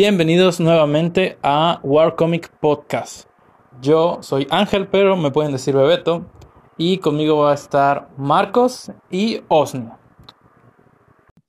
Bienvenidos 0.00 0.60
nuevamente 0.60 1.38
a 1.42 1.80
War 1.82 2.14
Comic 2.14 2.56
Podcast. 2.60 3.28
Yo 3.80 4.22
soy 4.22 4.46
Ángel, 4.48 4.86
pero 4.86 5.16
me 5.16 5.32
pueden 5.32 5.50
decir 5.50 5.74
Bebeto. 5.74 6.30
Y 6.76 6.98
conmigo 6.98 7.38
va 7.38 7.50
a 7.50 7.56
estar 7.56 8.08
Marcos 8.16 8.92
y 9.10 9.40
Osni. 9.48 9.88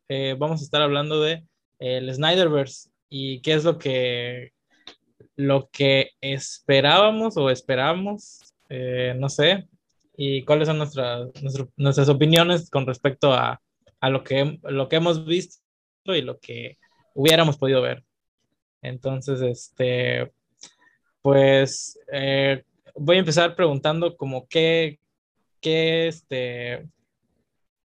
Eh, 0.08 0.36
vamos 0.40 0.62
a 0.62 0.64
estar 0.64 0.82
hablando 0.82 1.22
de 1.22 1.46
el 1.78 2.12
Snyderverse 2.12 2.90
y 3.08 3.40
qué 3.42 3.54
es 3.54 3.66
lo 3.66 3.78
que 3.78 4.50
lo 5.36 5.70
que 5.72 6.10
esperábamos 6.20 7.38
o 7.38 7.52
esperamos, 7.52 8.40
eh, 8.70 9.14
no 9.16 9.30
sé, 9.30 9.68
y 10.18 10.44
cuáles 10.44 10.68
son 10.68 10.80
nuestras, 10.80 11.30
nuestras 11.78 12.10
opiniones 12.10 12.72
con 12.72 12.88
respecto 12.88 13.32
a, 13.32 13.62
a 14.00 14.10
lo, 14.10 14.24
que, 14.24 14.60
lo 14.64 14.90
que 14.90 14.96
hemos 14.96 15.24
visto 15.28 15.62
y 16.08 16.24
lo 16.24 16.40
que 16.40 16.80
hubiéramos 17.14 17.56
podido 17.56 17.84
ver. 17.84 18.09
Entonces, 18.82 19.42
este, 19.42 20.32
pues 21.22 22.00
eh, 22.12 22.64
voy 22.96 23.18
a 23.18 23.20
empezar 23.20 23.56
preguntando 23.56 24.16
como 24.16 24.48
qué, 24.48 25.00
qué, 25.62 26.08
este, 26.08 26.88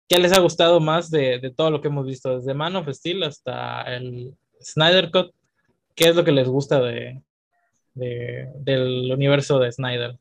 qué 0.07 0.19
les 0.19 0.33
ha 0.33 0.39
gustado 0.39 0.79
más 0.79 1.09
de, 1.09 1.39
de, 1.39 1.51
todo 1.51 1.71
lo 1.71 1.81
que 1.81 1.89
hemos 1.89 2.05
visto, 2.05 2.37
desde 2.37 2.53
Man 2.53 2.75
of 2.75 2.89
Steel 2.89 3.23
hasta 3.23 3.83
el 3.83 4.35
Snyder 4.61 5.11
Cut, 5.11 5.33
qué 5.95 6.09
es 6.09 6.15
lo 6.15 6.23
que 6.23 6.31
les 6.31 6.47
gusta 6.47 6.79
de, 6.79 7.21
de 7.93 8.49
del 8.59 9.11
universo 9.11 9.59
de 9.59 9.71
Snyder. 9.71 10.17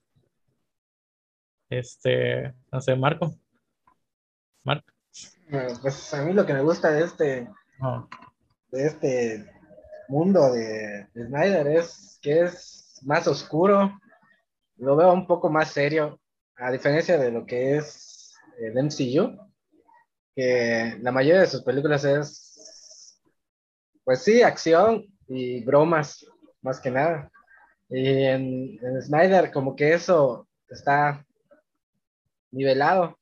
Este, 1.68 2.54
no 2.70 2.80
sé, 2.80 2.94
Marco. 2.96 3.36
Marco. 4.62 4.92
pues 5.82 6.14
a 6.14 6.24
mí 6.24 6.32
lo 6.32 6.46
que 6.46 6.54
me 6.54 6.62
gusta 6.62 6.90
de 6.90 7.04
este, 7.04 7.48
oh. 7.80 8.08
de 8.70 8.86
este 8.86 9.55
mundo 10.08 10.52
de, 10.52 11.06
Snyder 11.14 11.66
es 11.68 12.18
que 12.22 12.42
es 12.42 13.00
más 13.02 13.26
oscuro, 13.26 13.98
lo 14.76 14.96
veo 14.96 15.12
un 15.12 15.26
poco 15.26 15.50
más 15.50 15.70
serio, 15.70 16.20
a 16.56 16.70
diferencia 16.70 17.18
de 17.18 17.30
lo 17.30 17.46
que 17.46 17.76
es 17.76 18.34
el 18.58 18.74
MCU, 18.76 19.38
que 20.34 20.96
la 21.00 21.12
mayoría 21.12 21.40
de 21.42 21.46
sus 21.46 21.62
películas 21.62 22.04
es, 22.04 23.22
pues 24.04 24.22
sí, 24.22 24.42
acción 24.42 25.06
y 25.28 25.64
bromas, 25.64 26.24
más 26.62 26.80
que 26.80 26.90
nada. 26.90 27.30
Y 27.88 28.24
en 28.24 29.02
Snyder 29.02 29.50
como 29.52 29.76
que 29.76 29.94
eso 29.94 30.48
está 30.68 31.24
nivelado. 32.50 33.18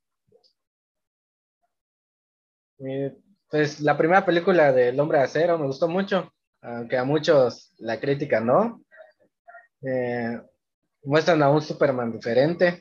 pues 3.50 3.80
la 3.80 3.96
primera 3.96 4.24
película 4.24 4.72
del 4.72 4.98
Hombre 5.00 5.18
de 5.18 5.24
Acero 5.24 5.58
me 5.58 5.66
gustó 5.66 5.88
mucho 5.88 6.33
aunque 6.64 6.96
a 6.96 7.04
muchos 7.04 7.72
la 7.78 8.00
crítica 8.00 8.40
no. 8.40 8.82
Eh, 9.82 10.40
muestran 11.02 11.42
a 11.42 11.50
un 11.50 11.60
Superman 11.60 12.10
diferente, 12.10 12.80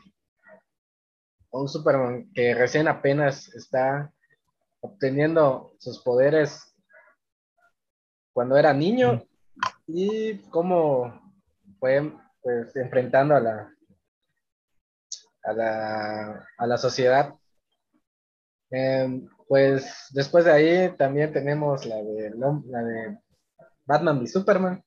un 1.52 1.68
Superman 1.68 2.32
que 2.34 2.56
recién 2.56 2.88
apenas 2.88 3.54
está 3.54 4.10
obteniendo 4.80 5.76
sus 5.80 6.02
poderes 6.02 6.74
cuando 8.32 8.58
era 8.58 8.74
niño 8.74 9.24
y 9.86 10.38
cómo 10.50 11.22
fue 11.80 12.14
pues, 12.42 12.76
enfrentando 12.78 13.36
a 13.36 13.40
la, 13.42 13.74
a 15.44 15.54
la, 15.54 16.48
a 16.58 16.68
la 16.68 16.78
sociedad. 16.78 17.36
Eh, 18.72 19.22
pues 19.48 20.08
después 20.12 20.46
de 20.46 20.52
ahí 20.52 20.96
también 20.98 21.32
tenemos 21.32 21.86
la 21.86 21.98
de, 21.98 22.32
la 22.66 22.82
de 22.82 23.23
Batman 23.86 24.22
y 24.24 24.28
Superman. 24.28 24.84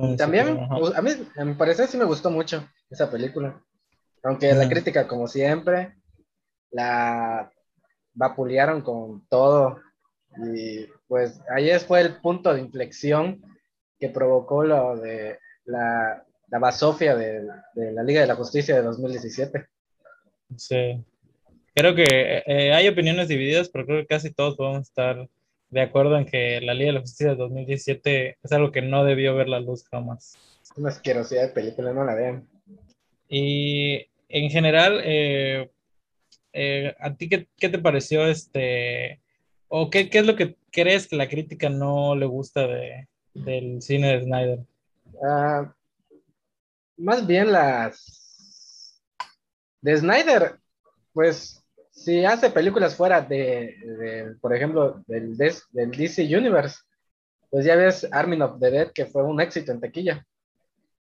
y 0.00 0.16
también, 0.16 0.68
pues, 0.68 0.94
a 0.94 1.02
mí, 1.02 1.10
a 1.36 1.44
mi 1.44 1.54
parecer, 1.54 1.88
sí 1.88 1.96
me 1.96 2.04
gustó 2.04 2.30
mucho 2.30 2.66
esa 2.90 3.10
película. 3.10 3.62
Aunque 4.22 4.52
la 4.52 4.68
crítica, 4.68 5.06
como 5.06 5.28
siempre, 5.28 5.96
la 6.70 7.50
vapulearon 8.14 8.82
con 8.82 9.26
todo. 9.28 9.80
Y 10.52 10.86
pues 11.06 11.40
ahí 11.54 11.70
fue 11.78 12.00
el 12.00 12.16
punto 12.20 12.52
de 12.52 12.60
inflexión 12.60 13.40
que 13.98 14.08
provocó 14.08 14.64
lo 14.64 14.96
de 14.96 15.38
la, 15.64 16.24
la 16.48 16.58
basofia 16.58 17.16
de, 17.16 17.46
de, 17.74 17.92
la 17.92 18.02
Liga 18.02 18.20
de 18.20 18.26
la 18.26 18.36
Justicia 18.36 18.76
de 18.76 18.82
2017. 18.82 19.66
Sí. 20.56 21.04
Creo 21.74 21.94
que 21.94 22.42
eh, 22.46 22.72
hay 22.72 22.88
opiniones 22.88 23.28
divididas, 23.28 23.68
pero 23.68 23.86
creo 23.86 24.00
que 24.00 24.06
casi 24.06 24.32
todos 24.32 24.56
podemos 24.56 24.82
estar 24.82 25.28
de 25.70 25.80
acuerdo 25.82 26.16
en 26.16 26.24
que 26.24 26.60
la 26.60 26.74
Liga 26.74 26.88
de 26.88 26.92
la 26.94 27.00
Justicia 27.00 27.30
de 27.30 27.36
2017 27.36 28.38
es 28.42 28.52
algo 28.52 28.72
que 28.72 28.82
no 28.82 29.04
debió 29.04 29.34
ver 29.34 29.48
la 29.48 29.60
luz 29.60 29.84
jamás. 29.88 30.36
Una 30.76 30.90
asquerosidad 30.90 31.42
de 31.42 31.48
película, 31.48 31.92
no 31.92 32.04
la 32.04 32.14
vean. 32.14 32.48
Y 33.28 34.06
en 34.28 34.50
general, 34.50 35.00
eh, 35.04 35.70
eh, 36.52 36.94
¿a 36.98 37.14
ti 37.14 37.28
qué, 37.28 37.48
qué, 37.56 37.68
te 37.68 37.78
pareció 37.78 38.26
este? 38.26 39.20
¿O 39.68 39.90
qué, 39.90 40.08
qué, 40.08 40.18
es 40.20 40.26
lo 40.26 40.36
que 40.36 40.56
crees 40.70 41.08
que 41.08 41.16
la 41.16 41.28
crítica 41.28 41.68
no 41.68 42.14
le 42.14 42.26
gusta 42.26 42.66
de, 42.66 43.08
del 43.34 43.82
cine 43.82 44.16
de 44.16 44.22
Snyder? 44.22 44.58
Uh, 45.12 45.68
más 46.96 47.26
bien 47.26 47.52
las 47.52 49.02
de 49.80 49.96
Snyder, 49.96 50.58
pues 51.12 51.62
si 51.98 52.24
hace 52.24 52.50
películas 52.50 52.94
fuera 52.94 53.20
de, 53.20 54.36
por 54.40 54.54
ejemplo, 54.54 55.02
del, 55.06 55.36
DC 55.36 56.24
Universe, 56.24 56.78
pues 57.50 57.64
ya 57.64 57.76
ves 57.76 58.06
Armin 58.12 58.42
of 58.42 58.60
the 58.60 58.70
Dead, 58.70 58.92
que 58.92 59.06
fue 59.06 59.24
un 59.24 59.40
éxito 59.40 59.72
en 59.72 59.80
taquilla. 59.80 60.24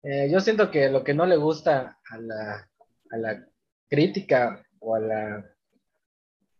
Eh, 0.02 0.28
yo 0.30 0.40
siento 0.40 0.70
que 0.70 0.88
lo 0.88 1.04
que 1.04 1.14
no 1.14 1.26
le 1.26 1.36
gusta 1.36 1.98
a 2.10 2.18
la, 2.18 2.68
a 3.10 3.16
la 3.16 3.46
crítica 3.88 4.62
o 4.80 4.94
a 4.94 5.00
la 5.00 5.44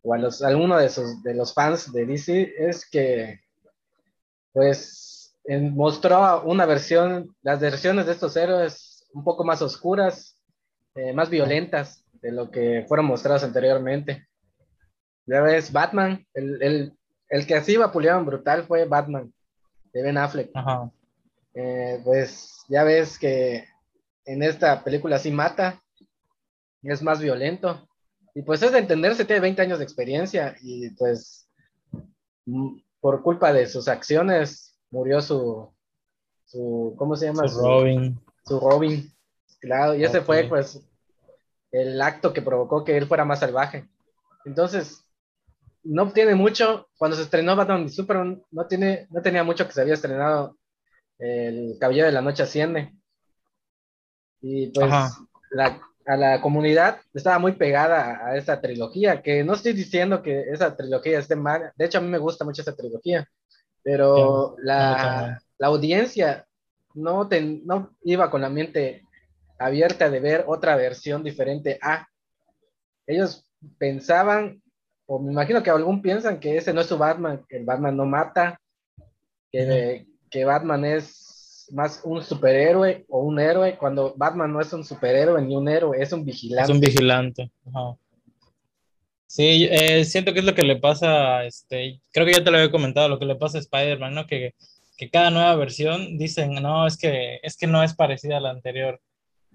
o 0.02 0.14
a 0.14 0.18
los 0.18 0.42
alguno 0.42 0.78
de 0.78 0.88
sus 0.88 1.22
de 1.22 1.34
los 1.34 1.52
fans 1.52 1.92
de 1.92 2.06
DC 2.06 2.54
es 2.58 2.88
que 2.88 3.40
pues 4.52 5.36
mostró 5.72 6.42
una 6.42 6.64
versión 6.66 7.34
las 7.42 7.60
versiones 7.60 8.06
de 8.06 8.12
estos 8.12 8.36
héroes 8.36 9.08
un 9.12 9.24
poco 9.24 9.44
más 9.44 9.62
oscuras 9.62 10.40
eh, 10.94 11.12
más 11.12 11.28
violentas 11.28 12.05
de 12.26 12.32
lo 12.32 12.50
que 12.50 12.84
fueron 12.88 13.06
mostrados 13.06 13.44
anteriormente. 13.44 14.26
Ya 15.26 15.42
ves, 15.42 15.70
Batman, 15.70 16.26
el, 16.34 16.60
el, 16.60 16.92
el 17.28 17.46
que 17.46 17.54
así 17.54 17.76
vapuleaban 17.76 18.26
brutal 18.26 18.64
fue 18.64 18.84
Batman, 18.84 19.32
de 19.92 20.02
Ben 20.02 20.18
Affleck. 20.18 20.50
Eh, 21.54 22.00
pues 22.04 22.64
ya 22.68 22.82
ves 22.82 23.16
que 23.16 23.64
en 24.24 24.42
esta 24.42 24.82
película 24.82 25.20
sí 25.20 25.30
mata, 25.30 25.80
es 26.82 27.00
más 27.00 27.20
violento. 27.20 27.88
Y 28.34 28.42
pues 28.42 28.60
es 28.62 28.72
de 28.72 28.80
entenderse, 28.80 29.24
tiene 29.24 29.40
20 29.40 29.62
años 29.62 29.78
de 29.78 29.84
experiencia 29.84 30.56
y 30.60 30.90
pues 30.90 31.48
mm, 32.46 32.78
por 33.00 33.22
culpa 33.22 33.52
de 33.52 33.68
sus 33.68 33.86
acciones 33.86 34.76
murió 34.90 35.20
su, 35.20 35.72
su 36.44 36.92
¿cómo 36.98 37.14
se 37.14 37.26
llama? 37.26 37.46
Su, 37.46 37.60
Robin. 37.60 38.20
Su 38.44 38.58
Robin, 38.58 39.12
claro, 39.60 39.94
y 39.94 40.02
ese 40.02 40.20
fue 40.22 40.44
pues 40.48 40.84
el 41.82 42.00
acto 42.00 42.32
que 42.32 42.42
provocó 42.42 42.84
que 42.84 42.96
él 42.96 43.06
fuera 43.06 43.24
más 43.24 43.40
salvaje. 43.40 43.88
Entonces, 44.44 45.04
no 45.82 46.10
tiene 46.12 46.34
mucho, 46.34 46.88
cuando 46.96 47.16
se 47.16 47.22
estrenó 47.22 47.54
Batman 47.54 47.84
y 47.84 47.88
Superman, 47.90 48.42
no, 48.50 48.66
tiene, 48.66 49.06
no 49.10 49.22
tenía 49.22 49.44
mucho 49.44 49.66
que 49.66 49.72
se 49.72 49.82
había 49.82 49.94
estrenado 49.94 50.56
El 51.18 51.76
Caballero 51.80 52.06
de 52.06 52.12
la 52.12 52.22
Noche 52.22 52.42
Asciende. 52.42 52.92
Y 54.40 54.68
pues 54.68 54.90
la, 55.50 55.80
a 56.06 56.16
la 56.16 56.40
comunidad 56.40 57.00
estaba 57.12 57.38
muy 57.38 57.52
pegada 57.52 58.26
a, 58.26 58.36
esa 58.36 58.60
trilogía, 58.60 59.22
que 59.22 59.44
no 59.44 59.54
estoy 59.54 59.72
diciendo 59.72 60.22
que 60.22 60.42
esa 60.50 60.76
trilogía 60.76 61.18
esté 61.18 61.36
mal, 61.36 61.72
de 61.76 61.84
hecho 61.84 61.98
a 61.98 62.00
mí 62.00 62.08
me 62.08 62.18
gusta 62.18 62.44
mucho 62.44 62.62
esa 62.62 62.76
trilogía, 62.76 63.28
pero 63.82 64.56
la, 64.62 65.40
la, 65.58 65.66
audiencia 65.66 66.46
no, 66.94 67.28
no 67.64 67.90
iba 68.02 68.30
con 68.30 68.40
la 68.40 68.48
mente 68.48 69.05
abierta 69.58 70.10
de 70.10 70.20
ver 70.20 70.44
otra 70.46 70.76
versión 70.76 71.22
diferente 71.22 71.78
a. 71.82 72.08
Ellos 73.06 73.46
pensaban, 73.78 74.62
o 75.06 75.18
me 75.18 75.32
imagino 75.32 75.62
que 75.62 75.70
algún 75.70 76.02
piensan 76.02 76.40
que 76.40 76.56
ese 76.56 76.72
no 76.72 76.80
es 76.80 76.86
su 76.86 76.98
Batman, 76.98 77.44
que 77.48 77.56
el 77.56 77.64
Batman 77.64 77.96
no 77.96 78.06
mata, 78.06 78.60
que, 79.50 80.06
que 80.30 80.44
Batman 80.44 80.84
es 80.84 81.68
más 81.72 82.00
un 82.04 82.22
superhéroe 82.22 83.04
o 83.08 83.20
un 83.20 83.38
héroe, 83.40 83.76
cuando 83.76 84.14
Batman 84.16 84.52
no 84.52 84.60
es 84.60 84.72
un 84.72 84.84
superhéroe 84.84 85.42
ni 85.42 85.56
un 85.56 85.68
héroe, 85.68 86.00
es 86.00 86.12
un 86.12 86.24
vigilante. 86.24 86.70
Es 86.70 86.74
un 86.74 86.80
vigilante. 86.80 87.50
Sí, 89.26 89.68
eh, 89.70 90.04
siento 90.04 90.32
que 90.32 90.38
es 90.38 90.44
lo 90.44 90.54
que 90.54 90.62
le 90.62 90.76
pasa, 90.76 91.44
este, 91.44 92.00
creo 92.12 92.26
que 92.26 92.32
ya 92.32 92.44
te 92.44 92.50
lo 92.50 92.58
había 92.58 92.70
comentado, 92.70 93.08
lo 93.08 93.18
que 93.18 93.26
le 93.26 93.36
pasa 93.36 93.58
a 93.58 93.60
Spider-Man, 93.60 94.14
¿no? 94.14 94.26
Que, 94.26 94.54
que 94.96 95.10
cada 95.10 95.30
nueva 95.30 95.54
versión 95.56 96.16
dicen, 96.16 96.54
no, 96.54 96.86
es 96.86 96.96
que, 96.96 97.40
es 97.42 97.56
que 97.56 97.66
no 97.66 97.82
es 97.82 97.94
parecida 97.94 98.38
a 98.38 98.40
la 98.40 98.50
anterior. 98.50 99.00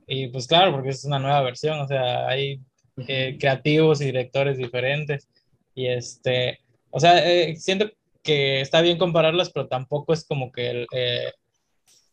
Y 0.08 0.28
pues 0.28 0.48
claro, 0.48 0.72
porque 0.72 0.90
es 0.90 1.06
una 1.06 1.20
nueva 1.20 1.42
versión, 1.42 1.80
o 1.80 1.88
sea, 1.88 2.28
hay 2.28 2.60
eh, 3.08 3.38
creativos 3.40 4.02
y 4.02 4.06
directores 4.06 4.58
diferentes. 4.58 5.28
Y 5.74 5.88
este, 5.88 6.60
o 6.90 7.00
sea, 7.00 7.28
eh, 7.28 7.56
siento 7.56 7.90
que 8.22 8.62
está 8.62 8.82
bien 8.82 8.98
compararlas, 8.98 9.50
pero 9.50 9.68
tampoco 9.68 10.14
es 10.14 10.26
como 10.26 10.52
que 10.52 10.86
eh, 10.92 11.32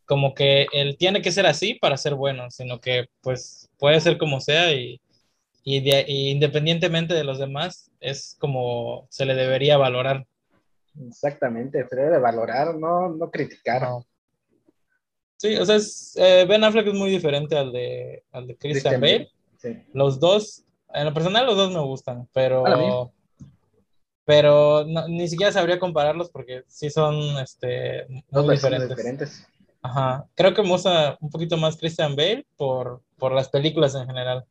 como 0.06 0.32
que 0.32 0.66
él 0.72 0.96
tiene 0.98 1.20
que 1.20 1.32
ser 1.32 1.46
así 1.46 1.74
para 1.74 1.98
ser 1.98 2.14
bueno, 2.14 2.50
sino 2.50 2.80
que 2.80 3.08
pues 3.20 3.68
puede 3.78 4.00
ser 4.00 4.16
como 4.16 4.40
sea 4.40 4.72
y, 4.72 5.00
y, 5.64 6.30
independientemente 6.30 7.12
de 7.12 7.24
los 7.24 7.38
demás, 7.38 7.90
es 8.00 8.34
como 8.38 9.06
se 9.10 9.26
le 9.26 9.34
debería 9.34 9.76
valorar. 9.76 10.26
Exactamente, 11.06 11.86
se 11.86 11.96
debe 11.96 12.18
valorar, 12.18 12.74
no, 12.76 13.10
no 13.10 13.30
criticar. 13.30 13.86
Sí, 15.38 15.56
o 15.56 15.64
sea, 15.64 15.78
eh, 16.16 16.44
Ben 16.46 16.64
Affleck 16.64 16.88
es 16.88 16.94
muy 16.94 17.10
diferente 17.10 17.56
al 17.56 17.72
de, 17.72 18.24
al 18.32 18.46
de 18.48 18.56
Christian, 18.56 19.00
Bale. 19.00 19.30
Los 19.92 20.18
dos, 20.18 20.64
en 20.92 21.04
lo 21.04 21.14
personal 21.14 21.46
los 21.46 21.56
dos 21.56 21.72
me 21.72 21.80
gustan, 21.80 22.28
pero 22.32 23.12
pero 24.24 24.84
ni 24.84 25.26
siquiera 25.26 25.50
sabría 25.50 25.78
compararlos 25.78 26.28
porque 26.28 26.62
sí 26.66 26.90
son 26.90 27.14
este, 27.38 28.06
muy 28.30 28.56
diferentes. 28.56 29.46
Ajá. 29.80 30.26
Creo 30.34 30.52
que 30.52 30.62
me 30.62 30.68
gusta 30.68 31.16
un 31.20 31.30
poquito 31.30 31.56
más 31.56 31.78
Christian 31.78 32.14
Bale 32.14 32.44
por, 32.56 33.00
por 33.16 33.32
las 33.32 33.48
películas 33.48 33.94
en 33.94 34.06
general. 34.06 34.44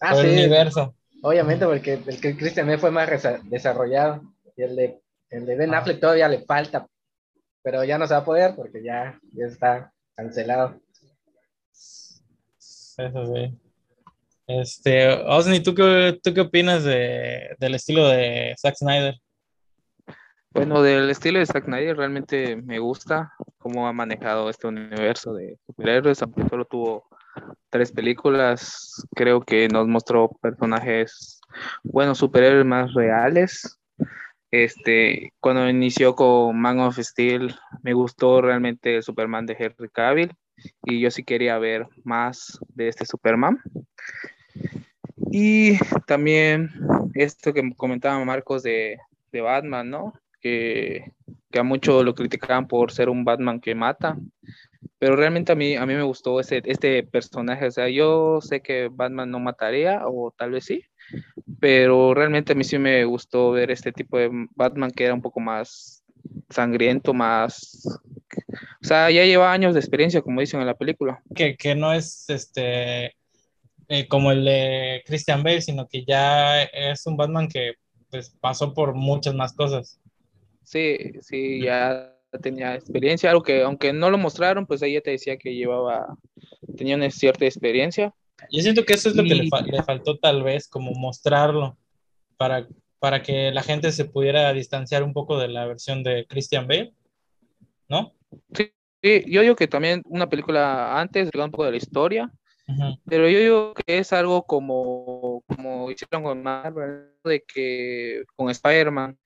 Ah, 0.00 0.14
por 0.14 0.24
el 0.24 0.32
universo. 0.32 0.94
Obviamente, 1.22 1.66
porque 1.66 2.00
el 2.06 2.20
que 2.20 2.36
Christian 2.36 2.66
Bale 2.66 2.78
fue 2.78 2.90
más 2.90 3.10
desarrollado 3.44 4.22
y 4.56 4.62
el 4.62 4.76
de, 4.76 5.00
el 5.28 5.44
de 5.44 5.56
Ben 5.56 5.74
Affleck 5.74 6.00
todavía 6.00 6.28
le 6.28 6.44
falta, 6.44 6.86
pero 7.62 7.84
ya 7.84 7.98
no 7.98 8.06
se 8.06 8.14
va 8.14 8.20
a 8.20 8.24
poder 8.24 8.54
porque 8.54 8.82
ya, 8.82 9.20
ya 9.32 9.46
está 9.46 9.93
cancelado. 10.14 10.80
Eso 11.72 13.26
sí. 13.26 13.58
Este, 14.46 15.08
Osni, 15.08 15.60
¿tú 15.60 15.74
qué, 15.74 16.18
¿tú 16.22 16.34
qué 16.34 16.42
opinas 16.42 16.84
de, 16.84 17.56
del 17.58 17.74
estilo 17.74 18.06
de 18.08 18.54
Zack 18.58 18.76
Snyder? 18.76 19.14
Bueno, 20.50 20.82
del 20.82 21.10
estilo 21.10 21.38
de 21.38 21.46
Zack 21.46 21.64
Snyder 21.64 21.96
realmente 21.96 22.54
me 22.56 22.78
gusta 22.78 23.32
cómo 23.58 23.88
ha 23.88 23.92
manejado 23.92 24.50
este 24.50 24.66
universo 24.66 25.32
de 25.32 25.58
superhéroes, 25.66 26.22
aunque 26.22 26.46
solo 26.48 26.66
tuvo 26.66 27.08
tres 27.70 27.90
películas, 27.90 29.04
creo 29.16 29.40
que 29.40 29.66
nos 29.68 29.88
mostró 29.88 30.28
personajes, 30.40 31.40
bueno, 31.82 32.14
superhéroes 32.14 32.66
más 32.66 32.92
reales. 32.94 33.80
Este, 34.54 35.32
cuando 35.40 35.68
inició 35.68 36.14
con 36.14 36.56
Man 36.60 36.78
of 36.78 37.00
Steel, 37.00 37.56
me 37.82 37.92
gustó 37.92 38.40
realmente 38.40 38.94
el 38.94 39.02
Superman 39.02 39.46
de 39.46 39.56
Henry 39.58 39.88
Cavill 39.88 40.32
y 40.84 41.00
yo 41.00 41.10
sí 41.10 41.24
quería 41.24 41.58
ver 41.58 41.88
más 42.04 42.60
de 42.68 42.86
este 42.86 43.04
Superman. 43.04 43.60
Y 45.32 45.76
también 46.06 46.70
esto 47.14 47.52
que 47.52 47.68
comentaba 47.76 48.24
Marcos 48.24 48.62
de, 48.62 48.98
de 49.32 49.40
Batman, 49.40 49.90
¿no? 49.90 50.12
Que, 50.40 51.10
que, 51.50 51.58
a 51.58 51.64
muchos 51.64 52.04
lo 52.04 52.14
criticaban 52.14 52.68
por 52.68 52.92
ser 52.92 53.08
un 53.08 53.24
Batman 53.24 53.58
que 53.58 53.74
mata, 53.74 54.16
pero 55.00 55.16
realmente 55.16 55.50
a 55.50 55.56
mí, 55.56 55.74
a 55.74 55.84
mí 55.84 55.94
me 55.94 56.04
gustó 56.04 56.38
ese, 56.38 56.62
este 56.64 57.02
personaje, 57.02 57.66
o 57.66 57.70
sea, 57.72 57.88
yo 57.88 58.40
sé 58.40 58.60
que 58.60 58.88
Batman 58.88 59.32
no 59.32 59.40
mataría, 59.40 60.02
o 60.06 60.32
tal 60.36 60.52
vez 60.52 60.66
sí, 60.66 60.84
pero 61.64 62.12
realmente 62.12 62.52
a 62.52 62.54
mí 62.54 62.62
sí 62.62 62.76
me 62.76 63.06
gustó 63.06 63.52
ver 63.52 63.70
este 63.70 63.90
tipo 63.90 64.18
de 64.18 64.28
Batman 64.54 64.90
que 64.90 65.04
era 65.04 65.14
un 65.14 65.22
poco 65.22 65.40
más 65.40 66.04
sangriento, 66.50 67.14
más... 67.14 67.86
O 68.82 68.86
sea, 68.86 69.10
ya 69.10 69.24
lleva 69.24 69.50
años 69.50 69.72
de 69.72 69.80
experiencia, 69.80 70.20
como 70.20 70.42
dicen 70.42 70.60
en 70.60 70.66
la 70.66 70.74
película. 70.74 71.22
Que, 71.34 71.56
que 71.56 71.74
no 71.74 71.94
es 71.94 72.28
este 72.28 73.14
eh, 73.88 74.06
como 74.10 74.30
el 74.30 74.44
de 74.44 75.02
Christian 75.06 75.42
Bale, 75.42 75.62
sino 75.62 75.88
que 75.88 76.04
ya 76.04 76.64
es 76.64 77.06
un 77.06 77.16
Batman 77.16 77.48
que 77.48 77.76
pues, 78.10 78.36
pasó 78.42 78.74
por 78.74 78.92
muchas 78.92 79.34
más 79.34 79.54
cosas. 79.54 79.98
Sí, 80.64 80.98
sí, 81.22 81.62
ya 81.62 82.14
tenía 82.42 82.74
experiencia, 82.74 83.30
algo 83.30 83.42
que 83.42 83.62
aunque 83.62 83.94
no 83.94 84.10
lo 84.10 84.18
mostraron, 84.18 84.66
pues 84.66 84.82
ella 84.82 85.00
te 85.00 85.12
decía 85.12 85.38
que 85.38 85.54
llevaba, 85.54 86.14
tenía 86.76 86.96
una 86.96 87.10
cierta 87.10 87.46
experiencia. 87.46 88.12
Yo 88.50 88.62
siento 88.62 88.84
que 88.84 88.94
eso 88.94 89.08
es 89.08 89.16
lo 89.16 89.22
que 89.22 89.34
le, 89.34 89.44
le, 89.44 89.82
faltó 89.82 90.18
tal 90.18 90.42
vez, 90.42 90.68
como 90.68 90.92
mostrarlo, 90.92 91.76
para, 92.36 92.66
para 92.98 93.22
que 93.22 93.50
la 93.52 93.62
gente 93.62 93.92
se 93.92 94.04
pudiera 94.04 94.52
distanciar 94.52 95.02
un 95.02 95.12
poco 95.12 95.38
de 95.38 95.48
la 95.48 95.66
versión 95.66 96.02
de 96.02 96.26
Christian 96.26 96.66
Bale, 96.66 96.94
¿no? 97.88 98.14
Sí, 98.54 98.72
yo 99.26 99.42
digo 99.42 99.56
que 99.56 99.68
también 99.68 100.02
una 100.06 100.28
película 100.28 100.98
antes, 100.98 101.30
un 101.34 101.50
poco 101.50 101.66
de 101.66 101.72
la 101.72 101.76
historia, 101.76 102.32
pero 103.06 103.28
yo 103.28 103.38
digo 103.38 103.74
que 103.74 103.98
es 103.98 104.12
algo 104.12 104.44
como, 104.44 105.42
como 105.46 105.90
hicieron 105.90 106.22
con 106.22 106.42
Marvel, 106.42 107.10
de 107.22 107.44
que 107.46 108.24
con 108.36 108.48
Spider-Man, 108.48 109.18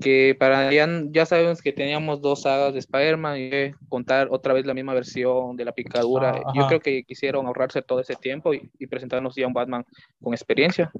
que 0.00 0.34
para 0.38 0.72
ya, 0.72 0.88
ya 1.10 1.26
sabemos 1.26 1.60
que 1.60 1.72
teníamos 1.72 2.20
dos 2.20 2.42
sagas 2.42 2.72
de 2.72 2.78
Spider-Man 2.78 3.38
y 3.38 3.72
contar 3.88 4.28
otra 4.30 4.54
vez 4.54 4.64
la 4.64 4.74
misma 4.74 4.94
versión 4.94 5.56
de 5.56 5.64
la 5.64 5.72
picadura. 5.72 6.42
Ah, 6.44 6.52
yo 6.54 6.66
creo 6.66 6.80
que 6.80 7.04
quisieron 7.04 7.46
ahorrarse 7.46 7.82
todo 7.82 8.00
ese 8.00 8.14
tiempo 8.16 8.54
y, 8.54 8.86
presentarnos 8.86 9.34
ya 9.36 9.46
un 9.46 9.52
Batman 9.52 9.84
con 10.22 10.32
experiencia. 10.32 10.90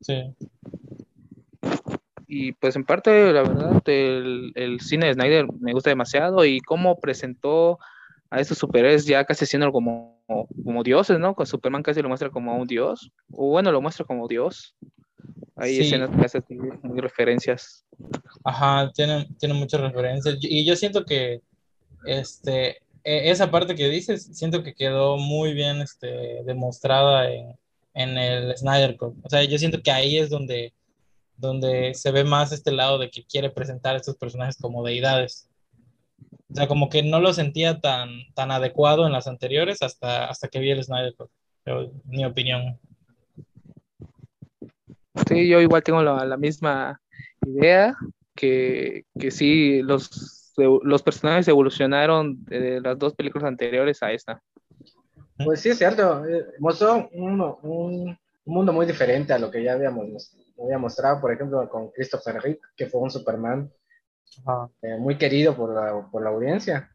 Sí. 0.00 0.34
Y 2.26 2.52
pues 2.52 2.76
en 2.76 2.84
parte, 2.84 3.32
la 3.32 3.42
verdad, 3.42 3.82
el, 3.86 4.52
el 4.54 4.80
cine 4.80 5.06
de 5.06 5.14
Snyder 5.14 5.46
me 5.60 5.72
gusta 5.72 5.90
demasiado 5.90 6.44
y 6.44 6.60
cómo 6.60 6.98
presentó 6.98 7.78
a 8.32 8.40
estos 8.40 8.56
superhéroes 8.56 9.04
ya 9.04 9.26
casi 9.26 9.44
siendo 9.44 9.70
como, 9.70 10.18
como 10.64 10.82
dioses, 10.82 11.18
¿no? 11.18 11.34
Con 11.34 11.44
Superman 11.44 11.82
casi 11.82 12.00
lo 12.00 12.08
muestra 12.08 12.30
como 12.30 12.56
un 12.56 12.66
dios, 12.66 13.12
o 13.30 13.50
bueno, 13.50 13.70
lo 13.70 13.82
muestra 13.82 14.06
como 14.06 14.26
dios. 14.26 14.74
Hay 15.62 15.78
escenas 15.78 16.10
que 16.10 16.24
hacen 16.24 16.44
muy 16.82 17.00
referencias. 17.00 17.84
Ajá, 18.42 18.90
tiene, 18.92 19.28
tiene 19.38 19.54
muchas 19.54 19.80
referencias. 19.80 20.36
Y 20.40 20.64
yo 20.64 20.74
siento 20.74 21.04
que 21.04 21.40
este, 22.04 22.78
e, 23.04 23.30
esa 23.30 23.48
parte 23.48 23.76
que 23.76 23.88
dices, 23.88 24.28
siento 24.32 24.64
que 24.64 24.74
quedó 24.74 25.18
muy 25.18 25.54
bien 25.54 25.80
este, 25.80 26.42
demostrada 26.44 27.30
en, 27.30 27.56
en 27.94 28.18
el 28.18 28.56
Snyder 28.56 28.96
Cut. 28.96 29.14
O 29.22 29.30
sea, 29.30 29.44
yo 29.44 29.56
siento 29.56 29.80
que 29.80 29.92
ahí 29.92 30.18
es 30.18 30.30
donde, 30.30 30.74
donde 31.36 31.94
se 31.94 32.10
ve 32.10 32.24
más 32.24 32.50
este 32.50 32.72
lado 32.72 32.98
de 32.98 33.08
que 33.08 33.24
quiere 33.24 33.48
presentar 33.48 33.94
a 33.94 33.98
estos 33.98 34.16
personajes 34.16 34.56
como 34.56 34.84
deidades. 34.84 35.48
O 36.50 36.54
sea, 36.56 36.66
como 36.66 36.88
que 36.88 37.04
no 37.04 37.20
lo 37.20 37.32
sentía 37.32 37.80
tan, 37.80 38.10
tan 38.34 38.50
adecuado 38.50 39.06
en 39.06 39.12
las 39.12 39.28
anteriores 39.28 39.80
hasta, 39.80 40.26
hasta 40.26 40.48
que 40.48 40.58
vi 40.58 40.72
el 40.72 40.82
Snyder 40.82 41.14
Cut. 41.14 41.30
mi 42.06 42.24
opinión. 42.24 42.80
Sí, 45.28 45.48
yo 45.48 45.60
igual 45.60 45.82
tengo 45.82 46.02
la, 46.02 46.24
la 46.24 46.36
misma 46.36 47.00
idea, 47.46 47.94
que, 48.34 49.04
que 49.18 49.30
sí, 49.30 49.82
los, 49.82 50.52
los 50.56 51.02
personajes 51.02 51.48
evolucionaron 51.48 52.44
de 52.44 52.80
las 52.80 52.98
dos 52.98 53.14
películas 53.14 53.48
anteriores 53.48 54.02
a 54.02 54.12
esta. 54.12 54.42
Pues 55.44 55.60
sí, 55.60 55.70
es 55.70 55.78
cierto. 55.78 56.24
Eh, 56.26 56.46
mostró 56.58 57.08
un, 57.12 57.40
un, 57.62 58.18
mundo 58.44 58.72
muy 58.72 58.86
diferente 58.86 59.32
a 59.32 59.38
lo 59.38 59.50
que 59.50 59.62
ya 59.62 59.74
habíamos, 59.74 60.36
había 60.62 60.78
mostrado, 60.78 61.20
por 61.20 61.32
ejemplo, 61.32 61.68
con 61.68 61.90
Christopher 61.90 62.40
Reeve, 62.40 62.60
que 62.76 62.86
fue 62.86 63.00
un 63.00 63.10
Superman 63.10 63.72
eh, 64.82 64.96
muy 64.98 65.16
querido 65.16 65.56
por 65.56 65.74
la, 65.74 66.08
por 66.10 66.22
la 66.22 66.30
audiencia. 66.30 66.90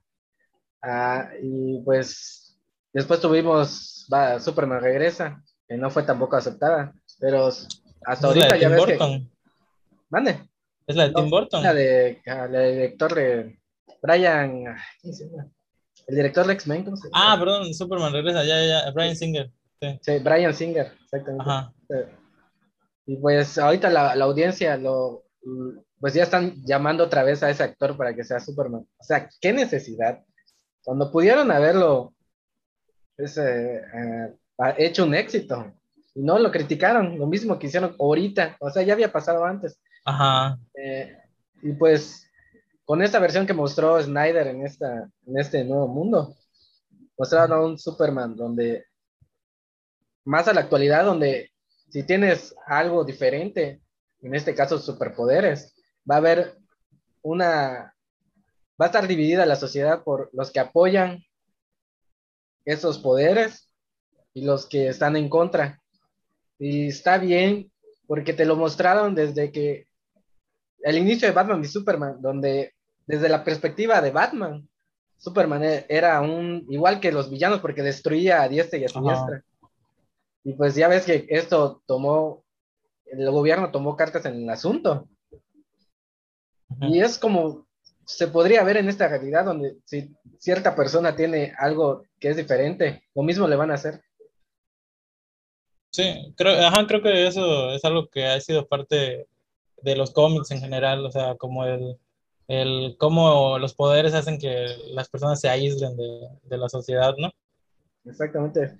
Ah, 0.81 1.29
y 1.41 1.81
pues 1.83 2.59
después 2.93 3.19
tuvimos 3.19 4.07
va, 4.11 4.39
Superman 4.39 4.81
Regresa, 4.81 5.41
que 5.67 5.77
no 5.77 5.89
fue 5.89 6.03
tampoco 6.03 6.35
aceptada, 6.35 6.93
pero 7.19 7.49
hasta 8.07 8.27
ahorita 8.27 8.57
ya 8.57 8.69
ves 8.69 8.85
que... 8.85 9.27
¿Mande? 10.09 10.39
¿Es 10.87 10.95
la 10.95 11.07
de 11.09 11.13
Tim 11.13 11.29
Burton? 11.29 11.61
La 11.61 11.73
de, 11.73 12.21
ah, 12.25 12.47
la 12.49 12.59
de 12.59 12.71
director 12.71 13.13
de 13.13 13.59
Brian... 14.01 14.75
El 16.07 16.15
director 16.15 16.47
de 16.47 16.53
X-Men, 16.53 16.85
¿cómo 16.85 16.95
se 16.95 17.09
llama? 17.09 17.33
Ah, 17.33 17.37
perdón, 17.37 17.73
Superman 17.73 18.13
Regresa, 18.13 18.45
ya, 18.45 18.63
ya, 18.63 18.91
Brian 18.91 19.15
Singer. 19.15 19.51
Sí, 20.01 20.19
Brian 20.19 20.53
Singer, 20.53 20.93
exactamente. 21.03 22.13
Y 23.05 23.17
pues 23.17 23.57
ahorita 23.57 23.89
la, 23.89 24.15
la 24.15 24.25
audiencia 24.25 24.77
lo, 24.77 25.25
pues 25.99 26.13
ya 26.13 26.23
están 26.23 26.63
llamando 26.63 27.03
otra 27.03 27.23
vez 27.23 27.43
a 27.43 27.49
ese 27.49 27.63
actor 27.63 27.97
para 27.97 28.13
que 28.13 28.23
sea 28.23 28.39
Superman. 28.39 28.87
O 28.97 29.03
sea, 29.03 29.29
qué 29.41 29.51
necesidad. 29.51 30.23
Cuando 30.83 31.11
pudieron 31.11 31.51
haberlo 31.51 32.13
eh, 33.17 33.25
eh, 33.35 34.33
hecho 34.77 35.05
un 35.05 35.15
éxito. 35.15 35.73
Y 36.17 36.23
no 36.23 36.39
lo 36.39 36.51
criticaron, 36.51 37.19
lo 37.19 37.27
mismo 37.27 37.59
que 37.59 37.67
hicieron 37.67 37.95
ahorita. 37.99 38.57
O 38.59 38.71
sea, 38.71 38.81
ya 38.81 38.93
había 38.93 39.11
pasado 39.11 39.45
antes. 39.45 39.79
Ajá. 40.03 40.57
Eh, 40.73 41.15
y 41.61 41.73
pues 41.73 42.27
con 42.85 43.03
esta 43.03 43.19
versión 43.19 43.45
que 43.45 43.53
mostró 43.53 44.01
Snyder 44.01 44.47
en, 44.47 44.65
esta, 44.65 45.07
en 45.27 45.37
este 45.37 45.63
nuevo 45.63 45.87
mundo, 45.87 46.35
mostraron 47.19 47.51
a 47.51 47.63
un 47.63 47.77
Superman 47.77 48.35
donde, 48.35 48.85
más 50.25 50.47
a 50.47 50.53
la 50.53 50.61
actualidad, 50.61 51.05
donde 51.05 51.51
si 51.89 52.01
tienes 52.01 52.55
algo 52.65 53.03
diferente, 53.03 53.83
en 54.21 54.33
este 54.33 54.55
caso 54.55 54.79
superpoderes, 54.79 55.75
va 56.09 56.15
a 56.15 56.17
haber 56.17 56.57
una, 57.21 57.93
va 58.81 58.85
a 58.85 58.87
estar 58.87 59.07
dividida 59.07 59.45
la 59.45 59.55
sociedad 59.55 60.03
por 60.03 60.31
los 60.33 60.49
que 60.49 60.61
apoyan 60.61 61.23
esos 62.65 62.97
poderes 62.97 63.69
y 64.33 64.45
los 64.45 64.65
que 64.65 64.87
están 64.87 65.15
en 65.15 65.29
contra. 65.29 65.79
Y 66.59 66.87
está 66.87 67.17
bien 67.17 67.71
porque 68.07 68.33
te 68.33 68.45
lo 68.45 68.55
mostraron 68.55 69.15
desde 69.15 69.51
que 69.51 69.87
el 70.81 70.97
inicio 70.97 71.27
de 71.27 71.33
Batman 71.33 71.61
y 71.61 71.67
Superman, 71.67 72.21
donde 72.21 72.73
desde 73.05 73.29
la 73.29 73.43
perspectiva 73.43 74.01
de 74.01 74.11
Batman, 74.11 74.67
Superman 75.17 75.63
e- 75.63 75.85
era 75.89 76.21
un, 76.21 76.65
igual 76.69 76.99
que 76.99 77.11
los 77.11 77.29
villanos, 77.29 77.59
porque 77.59 77.81
destruía 77.81 78.41
a 78.41 78.47
diestra 78.47 78.79
y 78.79 78.85
a 78.85 78.89
siniestra. 78.89 79.43
Y 80.43 80.53
pues 80.53 80.75
ya 80.75 80.87
ves 80.87 81.05
que 81.05 81.25
esto 81.29 81.81
tomó, 81.85 82.43
el 83.05 83.29
gobierno 83.31 83.71
tomó 83.71 83.95
cartas 83.95 84.25
en 84.25 84.43
el 84.43 84.49
asunto. 84.49 85.07
Y 86.81 87.01
es 87.01 87.17
como 87.17 87.67
se 88.05 88.27
podría 88.27 88.63
ver 88.63 88.77
en 88.77 88.87
esta 88.87 89.09
realidad 89.09 89.43
donde 89.43 89.77
si 89.83 90.15
cierta 90.39 90.75
persona 90.75 91.15
tiene 91.15 91.53
algo 91.57 92.03
que 92.19 92.29
es 92.29 92.37
diferente, 92.37 93.03
lo 93.13 93.23
mismo 93.23 93.47
le 93.47 93.57
van 93.57 93.71
a 93.71 93.73
hacer. 93.73 94.01
Sí, 95.97 96.31
creo, 96.35 96.63
ajá, 96.63 96.85
creo 96.85 97.01
que 97.01 97.25
eso 97.25 97.71
es 97.71 97.83
algo 97.83 98.07
que 98.07 98.23
ha 98.27 98.39
sido 98.39 98.67
parte 98.67 99.27
de 99.81 99.95
los 99.95 100.11
cómics 100.11 100.51
en 100.51 100.59
general, 100.59 101.03
o 101.03 101.11
sea, 101.11 101.33
como 101.37 101.65
el, 101.65 101.97
el 102.47 102.95
cómo 102.99 103.57
los 103.57 103.73
poderes 103.73 104.13
hacen 104.13 104.37
que 104.37 104.67
las 104.91 105.09
personas 105.09 105.41
se 105.41 105.49
aíslen 105.49 105.97
de, 105.97 106.19
de 106.43 106.57
la 106.59 106.69
sociedad, 106.69 107.15
¿no? 107.17 107.31
Exactamente. 108.05 108.77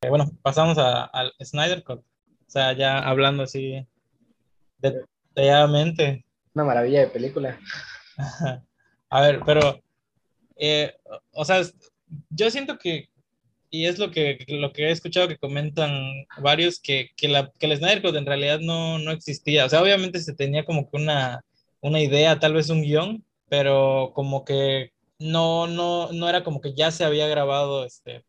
Eh, 0.00 0.08
bueno, 0.08 0.32
pasamos 0.42 0.78
al 0.78 1.32
Snyder 1.40 1.84
Cut, 1.84 2.00
o 2.00 2.50
sea, 2.50 2.72
ya 2.72 2.98
hablando 2.98 3.44
así 3.44 3.86
detalladamente. 4.78 6.24
Una 6.54 6.64
maravilla 6.64 7.02
de 7.02 7.06
película. 7.06 7.56
A 9.10 9.20
ver, 9.20 9.42
pero, 9.46 9.80
eh, 10.56 10.92
o 11.34 11.44
sea, 11.44 11.62
yo 12.30 12.50
siento 12.50 12.78
que, 12.78 13.11
y 13.72 13.86
es 13.86 13.98
lo 13.98 14.10
que, 14.10 14.44
lo 14.48 14.70
que 14.72 14.84
he 14.84 14.90
escuchado 14.90 15.28
que 15.28 15.38
comentan 15.38 16.26
varios, 16.42 16.78
que, 16.78 17.10
que, 17.16 17.26
la, 17.26 17.50
que 17.58 17.66
el 17.66 17.76
Snyder 17.78 18.02
Code 18.02 18.18
en 18.18 18.26
realidad 18.26 18.60
no, 18.60 18.98
no 18.98 19.12
existía. 19.12 19.64
O 19.64 19.68
sea, 19.70 19.82
obviamente 19.82 20.20
se 20.20 20.34
tenía 20.34 20.66
como 20.66 20.90
que 20.90 20.98
una, 20.98 21.42
una 21.80 22.00
idea, 22.00 22.38
tal 22.38 22.52
vez 22.52 22.68
un 22.68 22.82
guion, 22.82 23.24
pero 23.48 24.12
como 24.14 24.44
que 24.44 24.92
no, 25.18 25.66
no, 25.66 26.12
no 26.12 26.28
era 26.28 26.44
como 26.44 26.60
que 26.60 26.74
ya 26.74 26.90
se 26.90 27.04
había 27.04 27.26
grabado 27.28 27.86
este, 27.86 28.24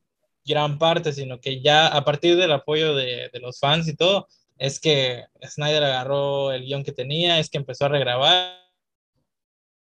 gran 0.46 0.80
parte, 0.80 1.12
sino 1.12 1.42
que 1.42 1.62
ya 1.62 1.88
a 1.88 2.06
partir 2.06 2.38
del 2.38 2.54
apoyo 2.54 2.96
de, 2.96 3.30
de 3.34 3.40
los 3.42 3.60
fans 3.60 3.90
y 3.90 3.98
todo, 3.98 4.30
es 4.58 4.80
que 4.80 5.26
Snyder 5.46 5.84
agarró 5.84 6.54
el 6.54 6.64
guion 6.64 6.86
que 6.86 6.94
tenía, 6.94 7.40
es 7.40 7.50
que 7.50 7.58
empezó 7.58 7.86
a 7.86 7.90
regrabar 7.90 8.62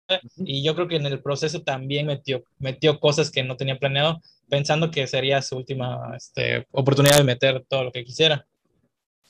y 0.37 0.63
yo 0.63 0.75
creo 0.75 0.87
que 0.87 0.97
en 0.97 1.05
el 1.05 1.21
proceso 1.21 1.61
también 1.61 2.07
metió, 2.07 2.43
metió 2.59 2.99
cosas 2.99 3.31
que 3.31 3.43
no 3.43 3.57
tenía 3.57 3.77
planeado, 3.77 4.21
pensando 4.49 4.91
que 4.91 5.07
sería 5.07 5.41
su 5.41 5.57
última 5.57 6.15
este, 6.15 6.67
oportunidad 6.71 7.17
de 7.17 7.23
meter 7.23 7.65
todo 7.67 7.85
lo 7.85 7.91
que 7.91 8.03
quisiera. 8.03 8.45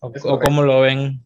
¿O, 0.01 0.11
cómo 0.39 0.61
lo 0.61 0.81
ven? 0.81 1.25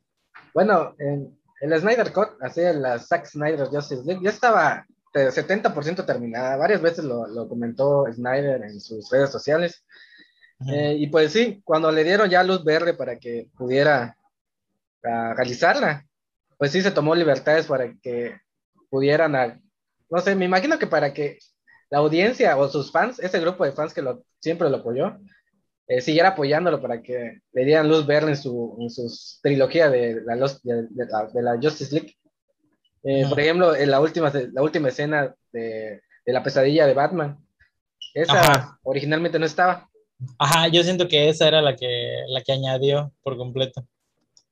Bueno, 0.53 0.95
en 0.99 1.73
el 1.73 1.79
Snyder 1.79 2.13
Cut, 2.13 2.29
así 2.41 2.61
la 2.73 2.99
Zack 2.99 3.25
Snyder 3.25 3.67
Justice 3.67 4.03
League, 4.05 4.21
ya 4.23 4.29
estaba 4.29 4.85
70% 5.13 6.05
terminada. 6.05 6.55
Varias 6.57 6.81
veces 6.81 7.03
lo, 7.03 7.27
lo, 7.27 7.47
comentó 7.47 8.05
Snyder 8.11 8.61
en 8.63 8.79
sus 8.79 9.09
redes 9.09 9.31
sociales. 9.31 9.83
Eh, 10.67 10.95
y 10.97 11.07
pues 11.07 11.31
sí, 11.31 11.61
cuando 11.63 11.91
le 11.91 12.03
dieron 12.03 12.29
ya 12.29 12.43
luz 12.43 12.63
verde 12.63 12.93
para 12.93 13.17
que 13.17 13.47
pudiera 13.57 14.17
uh, 15.03 15.33
realizarla, 15.33 16.05
pues 16.57 16.71
sí 16.71 16.81
se 16.81 16.91
tomó 16.91 17.15
libertades 17.15 17.65
para 17.65 17.93
que 18.01 18.35
pudieran, 18.89 19.61
no 20.09 20.19
sé, 20.21 20.35
me 20.35 20.45
imagino 20.45 20.79
que 20.79 20.87
para 20.87 21.13
que 21.13 21.37
la 21.89 21.99
audiencia 21.99 22.57
o 22.57 22.67
sus 22.67 22.91
fans, 22.91 23.19
ese 23.19 23.39
grupo 23.39 23.65
de 23.65 23.71
fans 23.71 23.93
que 23.93 24.01
lo, 24.01 24.23
siempre 24.39 24.69
lo 24.69 24.77
apoyó, 24.77 25.17
eh, 25.87 26.01
siguiera 26.01 26.29
apoyándolo 26.29 26.81
para 26.81 27.01
que 27.01 27.39
le 27.51 27.65
dieran 27.65 27.89
luz 27.89 28.05
verde 28.05 28.29
en 28.29 28.37
su, 28.37 28.77
en 28.79 28.89
sus 28.89 29.39
trilogía 29.41 29.89
de 29.89 30.21
la, 30.23 30.35
de, 30.35 31.41
la, 31.41 31.59
Justice 31.61 31.93
League. 31.93 32.15
Eh, 33.03 33.25
por 33.27 33.39
ejemplo, 33.39 33.75
en 33.75 33.89
la 33.89 33.99
última, 33.99 34.31
la 34.51 34.61
última 34.61 34.89
escena 34.89 35.33
de, 35.51 36.01
de 36.25 36.33
la 36.33 36.43
pesadilla 36.43 36.85
de 36.85 36.93
Batman, 36.93 37.39
esa 38.13 38.77
originalmente 38.83 39.39
no 39.39 39.45
estaba. 39.45 39.89
Ajá, 40.37 40.67
yo 40.67 40.83
siento 40.83 41.07
que 41.07 41.29
esa 41.29 41.47
era 41.47 41.61
la 41.61 41.75
que, 41.75 42.23
la 42.27 42.41
que 42.41 42.51
añadió 42.51 43.11
por 43.23 43.37
completo. 43.37 43.85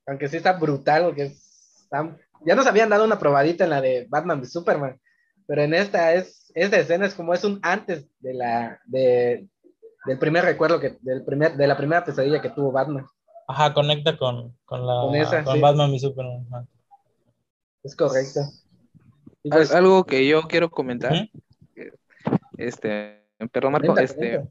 Aunque 0.06 0.30
sí 0.30 0.38
está 0.38 0.54
brutal, 0.54 1.04
porque 1.04 1.36
está 1.84 2.18
ya 2.46 2.56
nos 2.56 2.68
habían 2.68 2.90
dado 2.90 3.06
una 3.06 3.20
probadita 3.20 3.64
en 3.64 3.70
la 3.70 3.82
de 3.82 4.08
Batman 4.10 4.42
de 4.42 4.48
Superman, 4.48 5.00
pero 5.46 5.62
en 5.62 5.74
esta 5.74 6.14
es, 6.14 6.52
esta 6.56 6.78
escena 6.78 7.06
es 7.06 7.14
como 7.14 7.34
es 7.34 7.44
un 7.44 7.60
antes 7.62 8.08
de 8.20 8.34
la, 8.34 8.80
de, 8.86 9.48
del 10.06 10.20
primer 10.20 10.46
recuerdo 10.46 10.80
que, 10.80 10.98
del 11.02 11.24
primer, 11.24 11.56
de 11.56 11.68
la 11.68 11.78
primera 11.78 12.04
pesadilla 12.04 12.42
que 12.42 12.50
tuvo 12.50 12.72
Batman. 12.72 13.06
Ajá, 13.48 13.74
conecta 13.74 14.18
con, 14.18 14.58
con 14.66 14.86
la, 14.86 14.94
con, 15.02 15.16
esa, 15.16 15.44
con 15.44 15.62
Batman 15.62 15.94
y 15.94 16.00
Superman. 16.00 16.68
Es 17.84 17.96
correcto. 17.96 18.42
Pues, 19.44 19.72
Algo 19.74 20.06
que 20.06 20.28
yo 20.28 20.44
quiero 20.44 20.70
comentar, 20.70 21.30
este, 22.58 23.24
perdón 23.52 23.74
Marco, 23.74 23.98
este, 23.98 24.42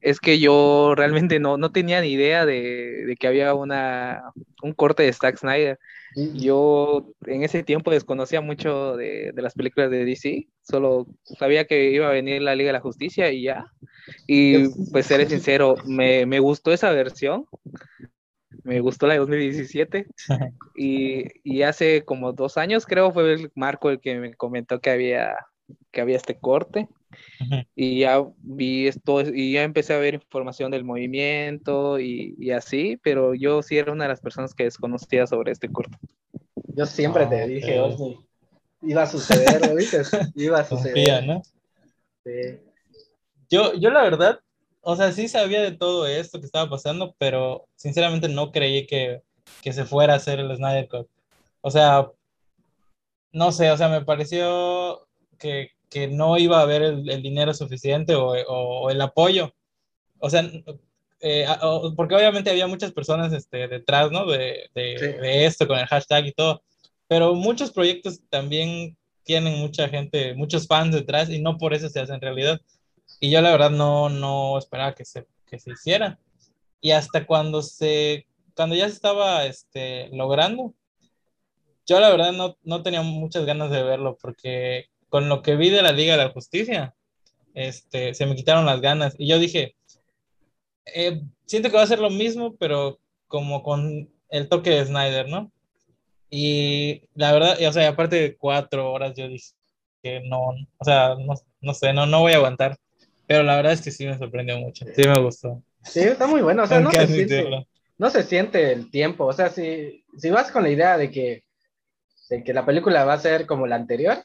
es 0.00 0.20
que 0.20 0.38
yo 0.38 0.94
realmente 0.94 1.40
no, 1.40 1.56
no 1.56 1.72
tenía 1.72 2.00
ni 2.00 2.08
idea 2.08 2.44
de, 2.44 3.04
de, 3.06 3.16
que 3.16 3.26
había 3.26 3.54
una, 3.54 4.32
un 4.62 4.72
corte 4.72 5.04
de 5.04 5.12
Zack 5.12 5.38
Snyder. 5.38 5.78
Yo 6.34 7.12
en 7.26 7.42
ese 7.42 7.62
tiempo 7.62 7.90
desconocía 7.90 8.40
mucho 8.40 8.96
de, 8.96 9.32
de, 9.32 9.42
las 9.42 9.54
películas 9.54 9.90
de 9.90 10.04
DC, 10.04 10.48
solo 10.62 11.06
sabía 11.38 11.66
que 11.66 11.90
iba 11.90 12.08
a 12.08 12.12
venir 12.12 12.42
la 12.42 12.54
Liga 12.54 12.68
de 12.68 12.74
la 12.74 12.80
Justicia 12.80 13.30
y 13.30 13.42
ya. 13.42 13.72
Y 14.26 14.68
pues 14.90 15.06
seré 15.06 15.26
sincero, 15.26 15.76
me, 15.86 16.26
me 16.26 16.40
gustó 16.40 16.72
esa 16.72 16.90
versión, 16.90 17.46
me 18.64 18.80
gustó 18.80 19.06
la 19.06 19.14
de 19.14 19.20
2017 19.20 20.06
y, 20.76 21.24
y, 21.44 21.62
hace 21.62 22.04
como 22.04 22.32
dos 22.32 22.56
años 22.56 22.86
creo 22.86 23.12
fue 23.12 23.32
el 23.34 23.52
Marco 23.54 23.90
el 23.90 24.00
que 24.00 24.18
me 24.18 24.34
comentó 24.34 24.80
que 24.80 24.90
había, 24.90 25.36
que 25.92 26.00
había 26.00 26.16
este 26.16 26.38
corte 26.38 26.88
y 27.74 28.00
ya 28.00 28.22
vi 28.38 28.86
esto 28.86 29.20
y 29.22 29.52
ya 29.52 29.62
empecé 29.62 29.94
a 29.94 29.98
ver 29.98 30.14
información 30.14 30.70
del 30.70 30.84
movimiento 30.84 31.98
y, 31.98 32.34
y, 32.38 32.50
así, 32.50 32.98
pero 33.02 33.34
yo 33.34 33.62
sí 33.62 33.78
era 33.78 33.92
una 33.92 34.04
de 34.04 34.10
las 34.10 34.20
personas 34.20 34.54
que 34.54 34.64
desconocía 34.64 35.26
sobre 35.26 35.52
este 35.52 35.70
corto. 35.70 35.96
Yo 36.74 36.86
siempre 36.86 37.26
te 37.26 37.46
dije, 37.46 37.80
iba 38.82 39.02
a 39.02 39.06
suceder, 39.06 39.74
¿viste? 39.74 40.02
Iba 40.34 40.60
a 40.60 40.64
suceder. 40.64 41.26
¿no? 41.26 41.42
Sí. 42.24 42.60
Yo, 43.50 43.74
yo 43.74 43.90
la 43.90 44.02
verdad, 44.02 44.40
o 44.82 44.96
sea, 44.96 45.12
sí 45.12 45.28
sabía 45.28 45.62
de 45.62 45.72
todo 45.72 46.06
esto 46.06 46.40
que 46.40 46.46
estaba 46.46 46.68
pasando, 46.68 47.14
pero 47.18 47.66
sinceramente 47.76 48.28
no 48.28 48.52
creí 48.52 48.86
que, 48.86 49.22
que 49.62 49.72
se 49.72 49.84
fuera 49.84 50.14
a 50.14 50.16
hacer 50.16 50.38
el 50.38 50.54
Snyder 50.54 50.88
Cut. 50.88 51.08
O 51.60 51.70
sea, 51.70 52.10
no 53.32 53.52
sé, 53.52 53.70
o 53.70 53.76
sea, 53.76 53.88
me 53.88 54.04
pareció 54.04 55.06
que, 55.38 55.70
que 55.90 56.08
no 56.08 56.38
iba 56.38 56.58
a 56.58 56.62
haber 56.62 56.82
el, 56.82 57.22
dinero 57.22 57.54
suficiente 57.54 58.14
o, 58.14 58.32
o, 58.32 58.90
el 58.90 59.00
apoyo. 59.00 59.54
O 60.18 60.28
sea, 60.30 60.48
eh, 61.20 61.46
porque 61.96 62.14
obviamente 62.14 62.50
había 62.50 62.66
muchas 62.66 62.92
personas 62.92 63.32
este, 63.32 63.68
detrás, 63.68 64.10
¿no? 64.10 64.26
De, 64.26 64.70
de, 64.74 65.18
de, 65.20 65.46
esto 65.46 65.66
con 65.66 65.78
el 65.78 65.86
hashtag 65.86 66.26
y 66.26 66.32
todo, 66.32 66.62
pero 67.06 67.34
muchos 67.34 67.72
proyectos 67.72 68.20
también 68.28 68.96
tienen 69.24 69.58
mucha 69.58 69.88
gente, 69.88 70.34
muchos 70.34 70.66
fans 70.66 70.94
detrás 70.94 71.28
y 71.28 71.40
no 71.40 71.58
por 71.58 71.74
eso 71.74 71.88
se 71.88 72.00
hacen 72.00 72.20
realidad. 72.20 72.60
Y 73.20 73.30
yo 73.30 73.40
la 73.40 73.50
verdad 73.50 73.70
no, 73.70 74.08
no 74.08 74.58
esperaba 74.58 74.94
que 74.94 75.04
se, 75.04 75.26
que 75.46 75.58
se 75.58 75.72
hiciera. 75.72 76.18
Y 76.80 76.92
hasta 76.92 77.26
cuando 77.26 77.62
se, 77.62 78.26
cuando 78.54 78.76
ya 78.76 78.88
se 78.88 78.94
estaba 78.94 79.44
este, 79.46 80.08
logrando, 80.12 80.74
yo 81.86 82.00
la 82.00 82.10
verdad 82.10 82.32
no, 82.32 82.56
no 82.62 82.82
tenía 82.82 83.02
muchas 83.02 83.44
ganas 83.44 83.70
de 83.70 83.82
verlo 83.82 84.16
porque 84.20 84.88
con 85.08 85.28
lo 85.28 85.42
que 85.42 85.56
vi 85.56 85.70
de 85.70 85.82
la 85.82 85.92
Liga 85.92 86.16
de 86.16 86.24
la 86.24 86.30
Justicia, 86.30 86.94
este, 87.54 88.14
se 88.14 88.26
me 88.26 88.36
quitaron 88.36 88.66
las 88.66 88.80
ganas. 88.80 89.14
Y 89.18 89.28
yo 89.28 89.38
dije, 89.38 89.74
eh, 90.86 91.22
siento 91.46 91.70
que 91.70 91.76
va 91.76 91.82
a 91.82 91.88
ser 91.88 91.98
lo 91.98 92.10
mismo, 92.10 92.56
pero 92.56 92.98
como 93.26 93.62
con 93.62 94.08
el 94.30 94.48
toque 94.48 94.70
de 94.70 94.86
Snyder, 94.86 95.28
¿no? 95.28 95.50
Y 96.30 97.02
la 97.14 97.32
verdad, 97.32 97.58
o 97.66 97.72
sea, 97.72 97.88
aparte 97.88 98.16
de 98.16 98.36
cuatro 98.36 98.92
horas, 98.92 99.14
yo 99.16 99.28
dije 99.28 99.52
que 100.02 100.20
no, 100.20 100.50
o 100.50 100.84
sea, 100.84 101.14
no, 101.18 101.34
no 101.60 101.74
sé, 101.74 101.92
no, 101.92 102.06
no 102.06 102.20
voy 102.20 102.32
a 102.32 102.36
aguantar. 102.36 102.76
Pero 103.26 103.42
la 103.42 103.56
verdad 103.56 103.72
es 103.72 103.82
que 103.82 103.90
sí 103.90 104.06
me 104.06 104.16
sorprendió 104.16 104.58
mucho, 104.58 104.86
sí 104.94 105.02
me 105.06 105.20
gustó. 105.20 105.62
Sí, 105.82 106.00
está 106.00 106.26
muy 106.26 106.40
bueno, 106.40 106.64
o 106.64 106.66
sea, 106.66 106.80
no 106.80 106.90
se, 106.90 107.06
siente, 107.06 107.66
no 107.98 108.10
se, 108.10 108.22
siente, 108.22 108.72
el 108.72 108.90
tiempo, 108.90 109.26
o 109.26 109.32
sea, 109.32 109.50
si, 109.50 110.04
si 110.16 110.30
vas 110.30 110.50
con 110.50 110.62
la 110.62 110.70
idea 110.70 110.96
de 110.96 111.10
que, 111.10 111.44
de 112.30 112.42
que 112.42 112.54
la 112.54 112.64
película 112.64 113.04
va 113.04 113.14
a 113.14 113.18
ser 113.18 113.46
como 113.46 113.66
la 113.66 113.76
anterior, 113.76 114.18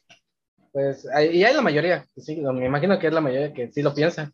pues, 0.74 1.04
y 1.32 1.44
hay 1.44 1.54
la 1.54 1.62
mayoría, 1.62 2.04
sí, 2.16 2.34
me 2.34 2.66
imagino 2.66 2.98
que 2.98 3.06
es 3.06 3.12
la 3.12 3.20
mayoría 3.20 3.54
que 3.54 3.70
sí 3.70 3.80
lo 3.80 3.94
piensa. 3.94 4.32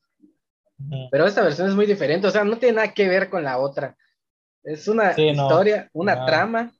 Pero 1.11 1.27
esta 1.27 1.43
versión 1.43 1.69
es 1.69 1.75
muy 1.75 1.85
diferente, 1.85 2.27
o 2.27 2.31
sea, 2.31 2.45
no 2.45 2.57
tiene 2.57 2.77
nada 2.77 2.95
que 2.95 3.07
ver 3.07 3.29
con 3.29 3.45
la 3.45 3.59
otra. 3.59 3.95
Es 4.65 4.89
una 4.89 5.13
historia, 5.21 5.91
una 5.93 6.25
trama. 6.25 6.73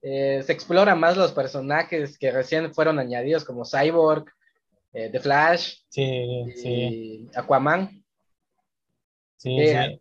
Eh, 0.00 0.42
se 0.46 0.52
explora 0.54 0.94
más 0.94 1.14
los 1.18 1.32
personajes 1.32 2.16
que 2.16 2.30
recién 2.30 2.72
fueron 2.72 2.98
añadidos, 2.98 3.44
como 3.44 3.66
Cyborg, 3.66 4.24
eh, 4.94 5.10
The 5.12 5.20
Flash, 5.20 5.80
y 5.94 7.28
Aquaman. 7.34 8.02
Eh, 9.44 10.00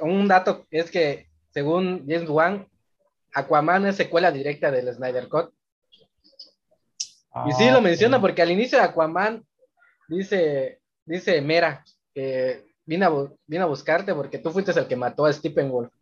un 0.00 0.28
dato 0.28 0.64
es 0.70 0.90
que, 0.90 1.26
según 1.50 2.06
James 2.08 2.30
Wan, 2.30 2.66
Aquaman 3.34 3.84
es 3.84 3.96
secuela 3.96 4.32
directa 4.32 4.70
del 4.70 4.90
Snyder 4.94 5.28
Cut 5.28 5.52
y 7.46 7.52
sí 7.52 7.70
lo 7.70 7.78
ah, 7.78 7.80
menciona 7.80 8.20
porque 8.20 8.42
al 8.42 8.50
inicio 8.50 8.78
de 8.78 8.84
Aquaman 8.84 9.44
dice, 10.08 10.80
dice 11.04 11.40
Mera 11.40 11.84
que 12.14 12.74
vine 12.84 13.04
a, 13.06 13.10
vine 13.46 13.62
a 13.62 13.66
buscarte 13.66 14.14
porque 14.14 14.38
tú 14.38 14.50
fuiste 14.50 14.72
el 14.72 14.86
que 14.88 14.96
mató 14.96 15.26
a 15.26 15.32
Stephen 15.32 15.70
Wolf. 15.70 15.92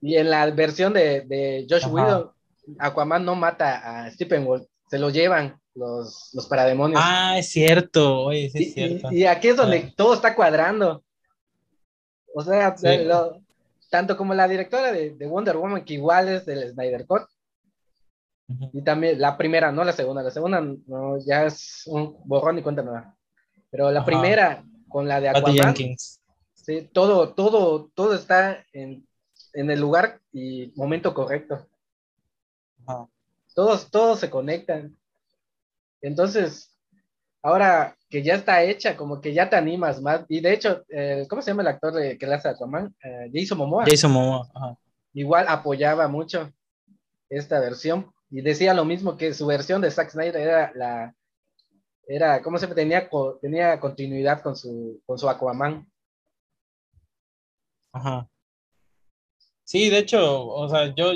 Y 0.00 0.16
en 0.16 0.30
la 0.30 0.50
versión 0.50 0.92
de, 0.94 1.22
de 1.22 1.66
Josh 1.68 1.84
Ajá. 1.84 1.92
Whedon, 1.92 2.30
Aquaman 2.78 3.24
no 3.24 3.34
mata 3.34 4.04
a 4.04 4.10
Stephen 4.10 4.44
Wolf, 4.46 4.66
se 4.88 4.98
lo 4.98 5.10
llevan 5.10 5.60
los, 5.74 6.30
los 6.32 6.46
parademonios. 6.46 7.00
Ah, 7.02 7.36
es 7.38 7.50
cierto, 7.50 8.20
oye, 8.22 8.48
sí 8.50 8.58
y, 8.58 8.66
es 8.68 8.74
cierto. 8.74 9.08
y- 9.12 9.18
y 9.22 9.26
aquí 9.26 9.48
es 9.48 9.56
donde 9.56 9.78
Ah. 9.88 9.92
todo 9.96 10.14
está 10.14 10.34
cuadrando. 10.34 11.04
O 12.34 12.42
sea, 12.42 12.76
Sí. 12.76 13.04
lo- 13.04 13.42
tanto 13.90 14.16
como 14.16 14.32
la 14.34 14.48
directora 14.48 14.92
de, 14.92 15.10
de 15.10 15.26
Wonder 15.26 15.56
Woman, 15.56 15.84
que 15.84 15.94
igual 15.94 16.28
es 16.28 16.46
del 16.46 16.70
Snyder 16.72 17.06
Cut, 17.06 17.22
Ujú. 18.50 18.70
y 18.72 18.82
también 18.82 19.20
la 19.20 19.36
primera, 19.36 19.70
no 19.70 19.84
la 19.84 19.92
segunda, 19.92 20.22
la 20.22 20.30
segunda 20.30 20.60
no, 20.60 21.18
ya 21.24 21.46
es 21.46 21.84
un 21.86 22.16
borrón 22.24 22.58
y 22.58 22.62
cuenta 22.62 22.82
nueva. 22.82 23.16
Pero 23.70 23.90
la 23.92 24.00
Ajá. 24.00 24.06
primera, 24.06 24.64
con 24.88 25.06
la 25.06 25.20
de 25.20 25.28
Aquaman, 25.28 25.54
Jenkins. 25.54 26.20
sí, 26.54 26.90
todo, 26.92 27.32
todo, 27.34 27.90
todo 27.94 28.14
está 28.14 28.64
en, 28.72 29.06
en 29.52 29.70
el 29.70 29.78
lugar 29.80 30.20
y 30.32 30.72
momento 30.74 31.14
correcto. 31.14 31.68
Ajá. 32.86 33.06
Todos, 33.54 33.90
todos 33.90 34.18
se 34.18 34.30
conectan. 34.30 34.96
Entonces, 36.00 36.76
ahora 37.42 37.96
que 38.08 38.22
ya 38.22 38.34
está 38.34 38.62
hecha, 38.64 38.96
como 38.96 39.20
que 39.20 39.32
ya 39.32 39.48
te 39.48 39.56
animas 39.56 40.00
más. 40.00 40.24
Y 40.28 40.40
de 40.40 40.52
hecho, 40.52 40.82
eh, 40.88 41.26
¿cómo 41.28 41.42
se 41.42 41.52
llama 41.52 41.62
el 41.62 41.68
actor 41.68 41.92
de, 41.92 42.18
que 42.18 42.26
le 42.26 42.34
hace 42.34 42.48
a 42.48 42.52
Aquaman? 42.52 42.94
Eh, 43.04 43.30
Jason 43.32 43.58
Momoa. 43.58 43.84
Jason 43.86 44.10
Momoa. 44.10 44.48
Ajá. 44.54 44.76
igual 45.12 45.46
apoyaba 45.48 46.08
mucho 46.08 46.50
esta 47.28 47.60
versión 47.60 48.12
y 48.30 48.40
decía 48.42 48.74
lo 48.74 48.84
mismo 48.84 49.16
que 49.16 49.34
su 49.34 49.46
versión 49.46 49.80
de 49.80 49.90
Zack 49.90 50.10
Snyder 50.10 50.36
era 50.36 50.72
la 50.74 51.14
era 52.06 52.42
cómo 52.42 52.58
se 52.58 52.66
tenía 52.68 53.08
tenía 53.40 53.78
continuidad 53.80 54.42
con 54.42 54.56
su 54.56 55.00
con 55.06 55.18
su 55.18 55.28
Aquaman 55.28 55.90
Ajá. 57.92 58.28
Sí, 59.64 59.88
de 59.90 59.98
hecho, 59.98 60.46
o 60.46 60.68
sea, 60.68 60.94
yo, 60.94 61.12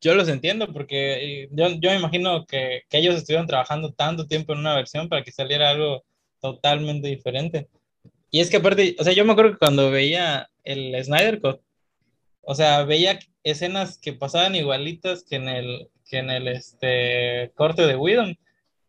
yo 0.00 0.14
los 0.14 0.28
entiendo 0.28 0.72
porque 0.72 1.44
eh, 1.44 1.48
yo, 1.52 1.68
yo 1.80 1.90
me 1.90 1.96
imagino 1.96 2.46
que, 2.46 2.82
que 2.88 2.98
ellos 2.98 3.16
estuvieron 3.16 3.46
trabajando 3.46 3.92
tanto 3.92 4.26
tiempo 4.26 4.52
en 4.52 4.60
una 4.60 4.74
versión 4.74 5.08
para 5.08 5.22
que 5.22 5.32
saliera 5.32 5.70
algo 5.70 6.04
totalmente 6.40 7.08
diferente. 7.08 7.68
Y 8.30 8.40
es 8.40 8.50
que 8.50 8.58
aparte, 8.58 8.96
o 8.98 9.04
sea, 9.04 9.12
yo 9.12 9.24
me 9.24 9.32
acuerdo 9.32 9.52
que 9.52 9.58
cuando 9.58 9.90
veía 9.90 10.50
el 10.64 11.02
Snyder 11.04 11.40
Cut, 11.40 11.60
o 12.42 12.54
sea, 12.54 12.84
veía 12.84 13.18
escenas 13.42 13.98
que 13.98 14.12
pasaban 14.12 14.54
igualitas 14.54 15.24
que 15.24 15.36
en 15.36 15.48
el, 15.48 15.88
que 16.08 16.18
en 16.18 16.30
el 16.30 16.48
este, 16.48 17.52
corte 17.54 17.86
de 17.86 17.96
Whedon, 17.96 18.36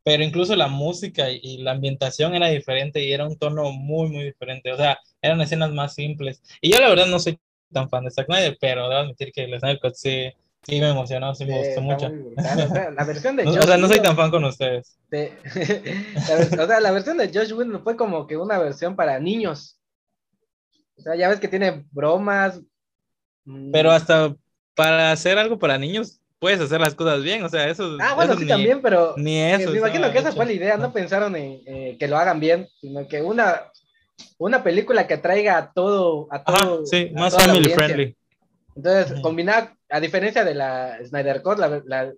pero 0.03 0.23
incluso 0.23 0.55
la 0.55 0.67
música 0.67 1.29
y, 1.29 1.39
y 1.43 1.57
la 1.59 1.71
ambientación 1.71 2.33
era 2.33 2.47
diferente 2.47 3.03
y 3.03 3.13
era 3.13 3.27
un 3.27 3.37
tono 3.37 3.71
muy, 3.71 4.09
muy 4.09 4.23
diferente. 4.23 4.71
O 4.71 4.77
sea, 4.77 4.97
eran 5.21 5.41
escenas 5.41 5.71
más 5.71 5.93
simples. 5.93 6.41
Y 6.61 6.71
yo 6.71 6.79
la 6.79 6.89
verdad 6.89 7.07
no 7.07 7.19
soy 7.19 7.39
tan 7.71 7.89
fan 7.89 8.05
de 8.05 8.11
Zack 8.11 8.25
Snyder, 8.25 8.57
pero 8.59 8.89
debo 8.89 9.01
admitir 9.01 9.31
que 9.31 9.43
el 9.43 9.59
Snyder 9.59 9.79
Cut 9.79 9.93
sí, 9.93 10.31
sí 10.63 10.79
me 10.79 10.89
emocionó, 10.89 11.35
sí 11.35 11.45
me 11.45 11.57
gustó 11.57 11.81
mucho. 11.81 12.07
O 12.07 12.41
sea, 12.41 12.91
la 12.91 13.03
versión 13.03 13.35
de 13.35 13.43
Josh 13.45 13.57
o 13.57 13.61
sea, 13.63 13.77
no 13.77 13.87
soy 13.87 14.01
tan 14.01 14.15
fan 14.15 14.31
con 14.31 14.43
ustedes. 14.45 14.97
de- 15.11 15.33
o 16.59 16.65
sea, 16.67 16.79
la 16.79 16.91
versión 16.91 17.17
de 17.17 17.27
Josh 17.27 17.51
Whedon 17.53 17.83
fue 17.83 17.95
como 17.95 18.25
que 18.25 18.37
una 18.37 18.57
versión 18.57 18.95
para 18.95 19.19
niños 19.19 19.79
o 20.99 21.01
sea 21.01 21.15
ya 21.15 21.29
ves 21.29 21.39
que 21.39 21.47
tiene 21.47 21.85
bromas 21.91 22.61
mm, 23.45 23.71
Pero 23.71 23.91
hasta 23.91 24.35
para 24.75 25.11
hacer 25.11 25.37
algo 25.37 25.59
para 25.59 25.77
niños, 25.77 26.21
puedes 26.39 26.59
hacer 26.59 26.79
las 26.81 26.95
cosas 26.95 27.21
bien. 27.23 27.43
O 27.43 27.49
sea, 27.49 27.67
eso. 27.69 27.97
ah 27.99 28.15
bueno 28.15 28.31
eso 28.33 28.39
sí 28.39 28.45
ni- 28.45 28.49
también 28.51 28.81
pero 28.81 29.13
Ni 29.17 29.37
Eh, 29.37 29.55
eso. 29.55 29.71
me 29.71 29.77
imagino 29.77 30.11
que 30.11 30.19
esa 30.19 30.31
fue 30.31 30.45
la 30.45 30.53
idea, 30.53 30.77
no 30.77 30.91
pensaron 30.93 31.35
en 31.35 31.61
eh, 31.65 31.97
que 31.99 32.07
lo 32.07 32.17
hagan 32.17 32.39
bien, 32.39 32.67
sino 32.81 33.07
que 33.07 33.21
una, 33.21 33.71
una 34.37 34.63
película 34.63 35.05
que 35.07 35.17
traiga 35.17 35.57
a 35.57 35.71
todo, 35.73 36.27
a 36.31 36.37
Ajá, 36.45 36.59
todo, 36.65 36.85
sí, 36.85 37.11
a 37.15 37.19
más 37.19 37.35
family 37.35 37.69
friendly. 37.69 38.15
Entonces, 38.75 39.19
combinar, 39.21 39.75
a 39.89 39.99
diferencia 39.99 40.45
de 40.45 40.55
la 40.55 40.97
Snyder 41.05 41.41
Code, 41.41 41.59
la, 41.59 41.81
la, 41.85 42.13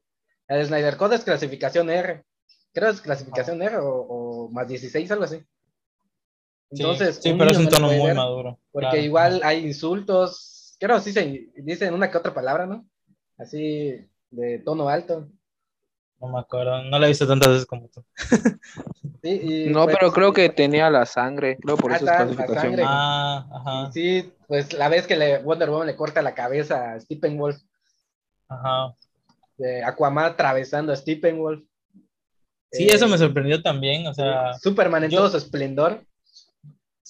la 0.47 0.55
de 0.55 0.65
Snyder 0.65 0.95
Code 0.97 1.15
es 1.15 1.23
clasificación 1.23 1.89
R. 1.89 2.23
Creo 2.73 2.89
que 2.89 2.95
es 2.95 3.01
clasificación 3.01 3.61
R 3.63 3.77
o, 3.77 3.87
o 3.87 4.49
más 4.51 4.67
16, 4.67 5.09
algo 5.11 5.23
así. 5.23 5.37
Sí, 5.37 6.83
Entonces, 6.83 7.19
sí, 7.21 7.33
pero 7.37 7.51
es 7.51 7.57
un 7.57 7.67
tono 7.67 7.87
muy 7.87 8.05
ver, 8.05 8.15
maduro. 8.15 8.59
Porque 8.71 8.87
claro. 8.89 9.01
igual 9.01 9.41
hay 9.43 9.65
insultos, 9.65 10.75
creo 10.79 10.99
sí 10.99 11.11
se 11.11 11.49
dicen 11.55 11.93
una 11.93 12.09
que 12.11 12.17
otra 12.17 12.33
palabra, 12.33 12.65
¿no? 12.65 12.85
Así 13.37 14.07
de 14.31 14.59
tono 14.59 14.89
alto. 14.89 15.27
No 16.19 16.27
me 16.27 16.39
acuerdo. 16.39 16.83
No 16.83 16.99
la 16.99 17.05
he 17.05 17.09
visto 17.09 17.27
tantas 17.27 17.49
veces 17.49 17.65
como 17.65 17.87
tú. 17.89 18.03
Sí, 19.23 19.39
y, 19.67 19.69
No, 19.69 19.83
pues, 19.85 19.97
pero 19.99 20.11
creo 20.11 20.33
que 20.33 20.49
tenía 20.49 20.89
la 20.89 21.05
sangre, 21.05 21.57
creo 21.61 21.77
por 21.77 21.91
Ah, 21.91 21.95
eso 21.97 22.05
es 22.05 22.11
está, 22.11 22.25
la 22.25 22.31
clasificación. 22.31 22.61
sangre. 22.75 22.83
Ah, 22.87 23.47
ajá. 23.51 23.91
Sí, 23.91 24.31
pues 24.47 24.73
la 24.73 24.89
vez 24.89 25.05
que 25.07 25.15
le, 25.15 25.39
Wonder 25.39 25.69
Woman 25.69 25.87
le 25.87 25.95
corta 25.95 26.21
la 26.21 26.33
cabeza 26.35 26.93
a 26.93 26.99
Steppenwolf, 26.99 27.57
Ajá. 28.47 28.95
de 29.57 29.83
Aquaman 29.83 30.25
atravesando 30.25 30.91
a 30.91 30.95
Steppenwolf. 30.95 31.63
Sí, 32.71 32.83
Eh, 32.83 32.93
eso 32.93 33.07
me 33.07 33.17
sorprendió 33.17 33.61
también. 33.61 34.07
O 34.07 34.13
sea, 34.13 34.53
Superman 34.59 35.03
en 35.03 35.11
yo- 35.11 35.17
todo 35.19 35.29
su 35.31 35.37
esplendor, 35.37 36.03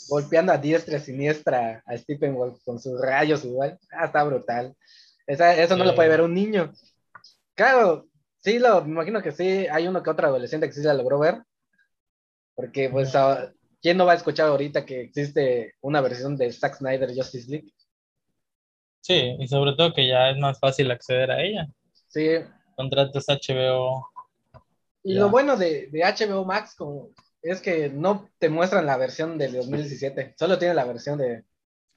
golpeando 0.09 0.51
a 0.51 0.57
diestra 0.57 0.97
y 0.97 1.01
siniestra 1.01 1.83
a 1.85 1.97
Steppenwolf 1.97 2.61
con 2.63 2.79
sus 2.79 2.99
rayos 2.99 3.45
igual. 3.45 3.77
Ah, 3.91 4.05
está 4.05 4.23
brutal. 4.23 4.75
Esa- 5.27 5.55
eso 5.55 5.77
no 5.77 5.83
lo 5.85 5.95
puede 5.95 6.09
ver 6.09 6.21
un 6.21 6.33
niño. 6.33 6.71
Claro, 7.55 8.07
sí, 8.39 8.59
lo, 8.59 8.83
me 8.83 8.91
imagino 8.91 9.21
que 9.21 9.31
sí, 9.31 9.67
hay 9.71 9.87
uno 9.87 10.03
que 10.03 10.09
otro 10.09 10.27
adolescente 10.27 10.67
que 10.67 10.73
sí 10.73 10.81
la 10.83 10.93
logró 10.93 11.19
ver. 11.19 11.43
Porque, 12.55 12.89
pues, 12.89 13.13
ah, 13.15 13.51
¿quién 13.81 13.97
no 13.97 14.05
va 14.05 14.13
a 14.13 14.15
escuchar 14.15 14.47
ahorita 14.47 14.85
que 14.85 15.01
existe 15.01 15.75
una 15.81 15.99
versión 16.01 16.37
de 16.37 16.51
Zack 16.51 16.75
Snyder 16.77 17.13
Justice 17.15 17.49
League? 17.49 17.73
sí, 19.01 19.35
y 19.39 19.47
sobre 19.47 19.73
todo 19.75 19.93
que 19.93 20.07
ya 20.07 20.29
es 20.31 20.37
más 20.37 20.59
fácil 20.59 20.89
acceder 20.91 21.31
a 21.31 21.41
ella. 21.43 21.67
Sí, 22.07 22.27
Contratas 22.75 23.29
HBO. 23.29 24.05
Y 25.03 25.15
Ya. 25.15 25.19
lo 25.19 25.29
bueno 25.29 25.57
de, 25.57 25.87
de 25.91 26.03
HBO 26.03 26.45
Max 26.45 26.75
como, 26.75 27.09
es 27.41 27.61
que 27.61 27.89
no 27.89 28.29
te 28.39 28.49
muestran 28.49 28.85
la 28.85 28.97
versión 28.97 29.37
del 29.37 29.53
2017, 29.53 30.35
solo 30.37 30.57
tiene 30.59 30.73
la 30.75 30.85
versión 30.85 31.17
de... 31.17 31.43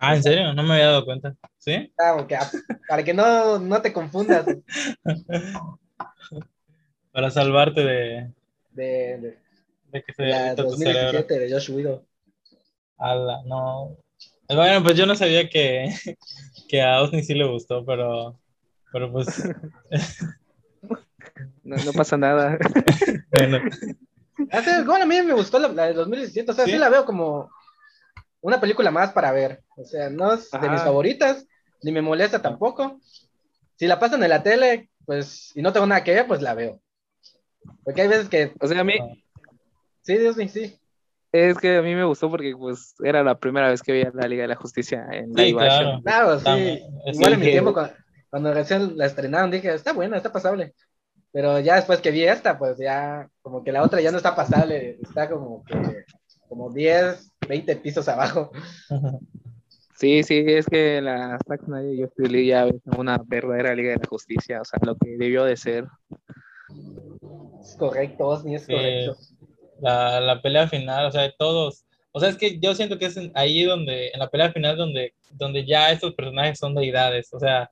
Ah, 0.06 0.14
¿en 0.16 0.22
serio? 0.22 0.52
No 0.54 0.62
me 0.62 0.74
había 0.74 0.86
dado 0.86 1.04
cuenta. 1.04 1.34
¿Sí? 1.58 1.92
Ah, 1.98 2.14
porque, 2.16 2.36
ah, 2.36 2.50
para 2.88 3.02
que 3.02 3.14
no, 3.14 3.58
no 3.58 3.80
te 3.82 3.92
confundas 3.92 4.46
Para 7.12 7.30
salvarte 7.30 7.80
de, 7.84 8.32
de- 8.72 9.38
de 9.92 10.02
que 10.02 10.12
se 10.12 10.22
de 10.24 10.28
la 10.30 10.38
derrita 10.44 10.62
tu 10.64 10.76
cerebro. 10.76 11.18
2017 11.20 11.38
de 11.38 11.52
Josh 11.52 11.70
Widow. 11.70 12.04
Ala, 12.98 13.42
no. 13.46 13.96
Bueno, 14.48 14.82
pues 14.82 14.96
yo 14.96 15.06
no 15.06 15.14
sabía 15.14 15.48
que, 15.48 15.94
que 16.68 16.82
a 16.82 17.00
Osni 17.02 17.22
sí 17.22 17.34
le 17.34 17.44
gustó, 17.46 17.84
pero, 17.84 18.38
pero 18.92 19.10
pues, 19.12 19.26
No, 21.62 21.76
no 21.76 21.92
pasa 21.92 22.16
nada. 22.16 22.58
bueno, 23.32 23.58
Ah, 24.50 24.62
bueno, 24.84 25.04
a 25.04 25.06
mí 25.06 25.22
me 25.22 25.32
gustó 25.32 25.58
la, 25.58 25.68
la 25.68 25.86
de 25.86 25.94
2017, 25.94 26.50
o 26.50 26.54
sea, 26.54 26.64
sí. 26.66 26.72
¿Sí? 26.72 26.78
la 26.78 26.88
veo 26.90 27.04
como 27.04 27.50
una 28.44 28.60
película 28.60 28.90
más 28.90 29.12
para 29.12 29.32
ver. 29.32 29.62
O 29.74 29.84
sea, 29.84 30.10
no 30.10 30.34
es 30.34 30.50
de 30.50 30.68
mis 30.68 30.82
favoritas, 30.82 31.46
ni 31.82 31.92
me 31.92 32.02
molesta 32.02 32.42
tampoco. 32.42 33.00
Si 33.76 33.86
la 33.86 33.98
pasan 33.98 34.22
en 34.22 34.28
la 34.28 34.42
tele, 34.42 34.90
pues, 35.06 35.50
y 35.54 35.62
no 35.62 35.72
tengo 35.72 35.86
nada 35.86 36.04
que 36.04 36.12
ver, 36.12 36.26
pues 36.26 36.42
la 36.42 36.52
veo. 36.52 36.78
Porque 37.82 38.02
hay 38.02 38.08
veces 38.08 38.28
que, 38.28 38.52
O 38.60 38.68
sea, 38.68 38.80
a 38.80 38.84
mí, 38.84 38.94
sí, 40.02 40.18
Dios 40.18 40.36
mío, 40.36 40.48
sí. 40.50 40.78
es 41.32 41.56
que 41.56 41.78
a 41.78 41.82
mí 41.82 41.94
me 41.94 42.04
gustó 42.04 42.28
porque 42.28 42.54
pues 42.54 42.94
era 43.02 43.22
la 43.22 43.38
primera 43.38 43.70
vez 43.70 43.82
que 43.82 43.92
veía 43.92 44.12
la 44.12 44.28
Liga 44.28 44.42
de 44.42 44.48
la 44.48 44.56
Justicia 44.56 45.06
en 45.10 45.34
Sí, 45.34 45.46
live 45.46 45.58
claro. 45.58 45.72
action. 45.72 46.02
Claro, 46.02 46.38
sí. 46.38 46.82
Es 47.06 47.16
Igual 47.16 47.32
en 47.32 47.40
mi 47.40 47.46
tiempo, 47.46 47.72
cuando, 47.72 47.94
cuando 48.28 48.52
recién 48.52 48.98
la 48.98 49.06
estrenaron, 49.06 49.50
dije, 49.50 49.72
está 49.72 49.94
buena, 49.94 50.18
está 50.18 50.30
pasable. 50.30 50.74
Pero 51.32 51.60
ya 51.60 51.76
después 51.76 52.00
que 52.02 52.10
vi 52.10 52.24
esta, 52.24 52.58
pues 52.58 52.76
ya, 52.76 53.26
como 53.40 53.64
que 53.64 53.72
la 53.72 53.82
otra 53.82 54.02
ya 54.02 54.10
no 54.10 54.18
está 54.18 54.36
pasable, 54.36 54.98
está 55.02 55.30
como 55.30 55.64
que, 55.64 56.04
como 56.54 56.70
10, 56.70 57.32
20 57.48 57.76
pisos 57.76 58.06
abajo. 58.08 58.52
Sí, 59.96 60.22
sí, 60.22 60.44
es 60.46 60.66
que 60.66 61.00
la 61.00 61.38
Zack 61.46 61.64
Snyder 61.64 61.94
y 61.94 62.02
Justice 62.02 62.28
League 62.28 62.46
ya 62.46 62.66
es 62.66 62.74
una 62.96 63.20
verdadera 63.24 63.74
Liga 63.74 63.90
de 63.90 63.98
la 63.98 64.08
Justicia, 64.08 64.60
o 64.60 64.64
sea, 64.64 64.78
lo 64.82 64.96
que 64.96 65.16
debió 65.16 65.44
de 65.44 65.56
ser. 65.56 65.86
Es 67.60 67.76
correcto, 67.76 68.26
Osni, 68.26 68.56
es 68.56 68.66
correcto. 68.66 69.16
la, 69.80 70.20
la 70.20 70.42
pelea 70.42 70.68
final, 70.68 71.06
o 71.06 71.12
sea, 71.12 71.32
todos, 71.38 71.84
o 72.10 72.20
sea, 72.20 72.28
es 72.28 72.36
que 72.36 72.58
yo 72.58 72.74
siento 72.74 72.98
que 72.98 73.06
es 73.06 73.18
ahí 73.34 73.64
donde, 73.64 74.08
en 74.08 74.18
la 74.18 74.28
pelea 74.28 74.52
final 74.52 74.76
donde, 74.76 75.14
donde 75.32 75.64
ya 75.64 75.90
estos 75.90 76.14
personajes 76.14 76.58
son 76.58 76.74
deidades, 76.74 77.32
o 77.32 77.38
sea, 77.38 77.70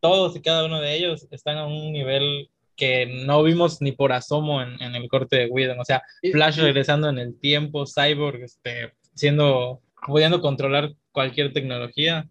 todos 0.00 0.36
y 0.36 0.40
cada 0.40 0.66
uno 0.66 0.80
de 0.80 0.94
ellos 0.94 1.26
están 1.30 1.56
a 1.56 1.66
un 1.66 1.92
nivel 1.92 2.50
que 2.78 3.04
no 3.26 3.42
vimos 3.42 3.82
ni 3.82 3.92
por 3.92 4.12
asomo 4.12 4.62
en, 4.62 4.80
en 4.80 4.94
el 4.94 5.08
corte 5.08 5.36
de 5.36 5.46
Whedon, 5.48 5.80
o 5.80 5.84
sea, 5.84 6.02
Flash 6.32 6.58
regresando 6.60 7.10
en 7.10 7.18
el 7.18 7.38
tiempo, 7.38 7.84
Cyborg, 7.84 8.42
este, 8.42 8.94
siendo, 9.14 9.82
pudiendo 10.06 10.40
controlar 10.40 10.94
cualquier 11.12 11.52
tecnología, 11.52 12.26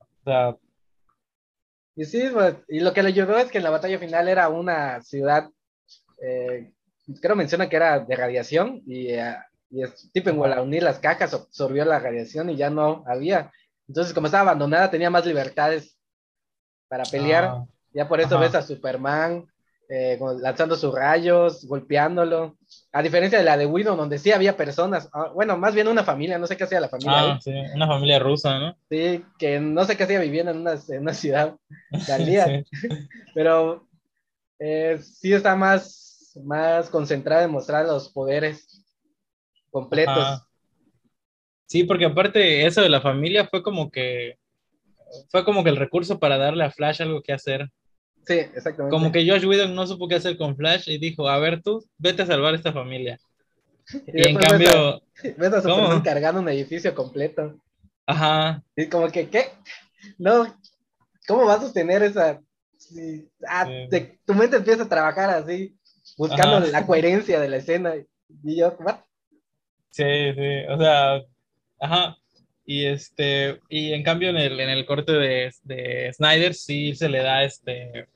o 0.00 0.24
sea, 0.24 0.56
Y 1.94 2.04
sí, 2.04 2.24
pues, 2.32 2.56
y 2.68 2.80
lo 2.80 2.92
que 2.92 3.02
le 3.02 3.10
ayudó 3.10 3.38
es 3.38 3.50
que 3.50 3.58
en 3.58 3.64
la 3.64 3.70
batalla 3.70 3.98
final 3.98 4.26
era 4.26 4.48
una 4.48 5.00
ciudad 5.02 5.50
eh, 6.22 6.72
creo 7.20 7.36
menciona 7.36 7.68
que 7.68 7.76
era 7.76 7.98
de 8.00 8.16
radiación 8.16 8.82
y, 8.86 9.08
eh, 9.08 9.36
y 9.70 9.82
en 9.82 10.42
al 10.42 10.58
unir 10.60 10.82
las 10.82 10.98
cajas 10.98 11.32
absorbió 11.34 11.84
la 11.84 11.98
radiación 11.98 12.50
y 12.50 12.56
ya 12.56 12.70
no 12.70 13.04
había. 13.06 13.52
Entonces, 13.88 14.12
como 14.12 14.26
estaba 14.26 14.42
abandonada, 14.42 14.90
tenía 14.90 15.10
más 15.10 15.26
libertades 15.26 15.98
para 16.88 17.04
pelear. 17.04 17.44
Ah, 17.44 17.64
Ya 17.92 18.08
por 18.08 18.20
eso 18.20 18.36
Ajá. 18.36 18.44
ves 18.44 18.54
a 18.54 18.62
Superman 18.62 19.46
eh, 19.92 20.18
lanzando 20.40 20.76
sus 20.76 20.94
rayos, 20.94 21.66
golpeándolo. 21.66 22.56
A 22.92 23.02
diferencia 23.02 23.38
de 23.38 23.44
la 23.44 23.56
de 23.56 23.66
Widow, 23.66 23.96
donde 23.96 24.18
sí 24.18 24.30
había 24.30 24.56
personas, 24.56 25.08
ah, 25.12 25.30
bueno, 25.34 25.56
más 25.58 25.74
bien 25.74 25.88
una 25.88 26.04
familia, 26.04 26.38
no 26.38 26.46
sé 26.46 26.56
qué 26.56 26.64
hacía 26.64 26.80
la 26.80 26.88
familia 26.88 27.12
ah, 27.12 27.32
ahí, 27.34 27.40
sí, 27.40 27.52
una 27.74 27.88
familia 27.88 28.18
rusa, 28.20 28.58
¿no? 28.58 28.76
sí, 28.88 29.24
que 29.38 29.58
no 29.58 29.84
sé 29.84 29.96
qué 29.96 30.04
hacía 30.04 30.20
viviendo 30.20 30.52
en 30.52 30.58
una, 30.58 30.74
en 30.88 31.00
una 31.00 31.14
ciudad 31.14 31.56
Sí. 32.06 32.64
pero 33.34 33.86
eh, 34.60 34.98
sí 35.02 35.32
está 35.32 35.56
más, 35.56 36.32
más 36.44 36.88
concentrada 36.88 37.44
en 37.44 37.50
mostrar 37.50 37.84
los 37.86 38.10
poderes 38.10 38.84
completos. 39.70 40.16
Ajá. 40.16 40.46
Sí, 41.66 41.84
porque 41.84 42.04
aparte 42.04 42.66
eso 42.66 42.80
de 42.80 42.88
la 42.88 43.00
familia 43.00 43.46
fue 43.46 43.62
como 43.62 43.90
que 43.90 44.38
fue 45.30 45.44
como 45.44 45.62
que 45.62 45.70
el 45.70 45.76
recurso 45.76 46.18
para 46.18 46.36
darle 46.36 46.64
a 46.64 46.70
Flash 46.70 47.02
algo 47.02 47.22
que 47.22 47.32
hacer. 47.32 47.68
Sí, 48.26 48.34
exactamente. 48.34 48.90
Como 48.90 49.10
que 49.12 49.28
Josh 49.28 49.44
Whedon 49.44 49.74
no 49.74 49.86
supo 49.86 50.06
qué 50.08 50.16
hacer 50.16 50.36
con 50.36 50.56
Flash 50.56 50.88
y 50.88 50.98
dijo, 50.98 51.28
a 51.28 51.38
ver 51.38 51.62
tú, 51.62 51.84
vete 51.98 52.22
a 52.22 52.26
salvar 52.26 52.54
esta 52.54 52.72
familia. 52.72 53.18
Y 54.06 54.22
Y 54.22 54.28
en 54.28 54.36
a- 54.36 54.40
cambio, 54.48 55.02
ves 55.36 55.52
a 55.52 55.62
¿cómo? 55.62 56.02
cargando 56.02 56.40
un 56.40 56.48
edificio 56.48 56.94
completo. 56.94 57.58
ajá, 58.06 58.62
Y 58.76 58.86
como 58.86 59.08
que, 59.10 59.28
¿qué? 59.28 59.46
No, 60.18 60.46
¿cómo 61.26 61.44
vas 61.46 61.58
a 61.58 61.62
sostener 61.62 62.02
esa? 62.02 62.40
sí, 62.76 63.28
ah, 63.46 63.66
Sí. 63.66 63.88
te- 63.90 64.20
tu 64.24 64.34
mente 64.34 64.56
empieza 64.56 64.84
a 64.84 64.88
trabajar 64.88 65.30
así, 65.30 65.76
buscando 66.16 66.56
Ajá. 66.58 66.66
la 66.66 66.86
coherencia 66.86 67.38
de 67.40 67.48
la 67.48 67.56
escena. 67.58 67.94
Y 68.44 68.56
yo, 68.56 68.76
¿what? 68.80 68.96
sí, 69.90 70.04
sí, 70.34 70.64
o 70.68 70.78
sea, 70.78 71.20
ajá. 71.80 72.16
Y 72.72 72.86
este, 72.86 73.58
y 73.68 73.92
en 73.92 74.04
cambio 74.04 74.28
en 74.30 74.36
el, 74.36 74.60
en 74.60 74.68
el 74.70 74.86
corte 74.86 75.10
de, 75.10 75.52
de 75.64 76.12
Snyder 76.12 76.54
sí 76.54 76.94
se 76.94 77.08
le 77.08 77.18
da 77.18 77.42
este, 77.42 78.06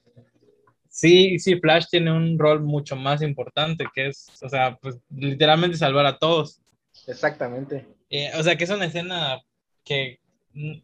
sí, 0.89 1.41
sí, 1.41 1.57
Flash 1.57 1.87
tiene 1.91 2.13
un 2.13 2.39
rol 2.39 2.63
mucho 2.63 2.95
más 2.95 3.21
importante, 3.21 3.85
que 3.93 4.07
es, 4.07 4.29
o 4.41 4.49
sea, 4.49 4.79
pues 4.81 5.01
literalmente 5.11 5.77
salvar 5.77 6.07
a 6.07 6.19
todos. 6.19 6.61
Exactamente. 7.09 7.85
Eh, 8.11 8.31
o 8.39 8.45
sea, 8.45 8.55
que 8.55 8.63
es 8.63 8.71
una 8.71 8.85
escena 8.85 9.43
que, 9.85 10.21
mm, 10.53 10.75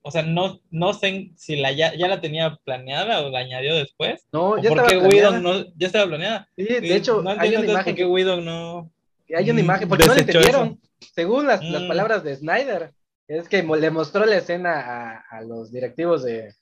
o 0.00 0.10
sea, 0.10 0.22
no, 0.22 0.62
no 0.70 0.94
sé 0.94 1.32
si 1.36 1.56
la 1.56 1.72
ya, 1.72 1.94
ya 1.94 2.08
la 2.08 2.22
tenía 2.22 2.56
planeada 2.64 3.20
o 3.20 3.28
la 3.28 3.40
añadió 3.40 3.74
después. 3.74 4.26
No, 4.32 4.52
¿O 4.52 4.56
ya 4.56 4.70
estaba 4.70 4.88
planeada. 4.88 5.08
Whedon 5.10 5.42
no, 5.42 5.66
ya 5.76 5.86
estaba 5.86 6.06
planeada? 6.06 6.48
Sí, 6.56 6.64
de 6.64 6.96
hecho, 6.96 7.20
no 7.20 7.28
hay 7.38 7.54
una 7.54 7.66
imagen. 7.66 7.94
qué 7.94 8.06
Whedon 8.06 8.42
no... 8.42 8.90
Hay 9.36 9.50
una 9.50 9.60
mm, 9.60 9.64
imagen, 9.64 9.86
porque 9.90 10.06
no 10.06 10.14
le 10.14 10.20
desechó 10.22 10.38
entendieron. 10.38 10.80
Según 11.14 11.46
las, 11.46 11.62
las 11.62 11.82
Mm. 11.82 11.88
palabras 11.88 12.24
de 12.24 12.34
Snyder, 12.34 12.92
es 13.28 13.48
que 13.48 13.62
le 13.62 13.90
mostró 13.90 14.24
la 14.26 14.36
escena 14.38 14.80
a, 14.80 15.18
a 15.30 15.42
los 15.42 15.70
directivos 15.70 16.24
de, 16.24 16.54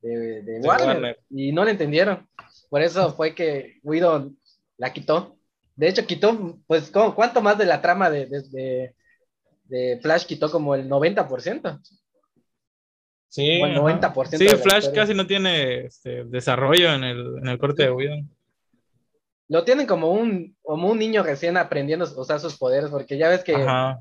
de, 0.00 0.60
Warner, 0.62 0.86
Warner. 0.88 1.18
y 1.30 1.52
no 1.52 1.64
le 1.64 1.72
entendieron. 1.72 2.26
Por 2.70 2.82
eso 2.82 3.12
fue 3.14 3.34
que 3.34 3.80
Whedon 3.82 4.38
la 4.76 4.92
quitó. 4.92 5.36
De 5.74 5.88
hecho, 5.88 6.06
quitó, 6.06 6.58
pues, 6.66 6.90
¿cómo- 6.90 7.14
¿cuánto 7.14 7.40
más 7.42 7.58
de 7.58 7.64
la 7.66 7.80
trama 7.82 8.10
de, 8.10 8.26
de, 8.26 8.94
de- 9.64 9.98
Flash 10.00 10.24
quitó? 10.26 10.50
Como 10.50 10.74
el 10.74 10.88
90%. 10.88 11.80
Sí, 13.30 13.60
O 13.62 13.66
el 13.66 13.72
ajá. 13.72 14.12
90% 14.14 14.38
Sí, 14.38 14.44
la 14.44 14.56
Flash 14.56 14.78
historia. 14.84 15.02
casi 15.02 15.14
no 15.14 15.26
tiene 15.26 15.84
este, 15.86 16.24
desarrollo 16.24 16.92
en 16.94 17.04
el, 17.04 17.38
en 17.38 17.48
el 17.48 17.58
corte 17.58 17.82
de 17.84 17.90
Whedon. 17.90 18.30
Lo 19.48 19.64
tienen 19.64 19.86
como 19.86 20.12
un, 20.12 20.56
como 20.62 20.88
un 20.88 20.98
niño 20.98 21.22
recién 21.22 21.56
aprendiendo 21.56 22.04
a 22.06 22.20
usar 22.20 22.38
sus 22.40 22.56
poderes, 22.56 22.90
porque 22.90 23.16
ya 23.18 23.28
ves 23.28 23.42
que, 23.44 23.54
Ajá. 23.54 23.98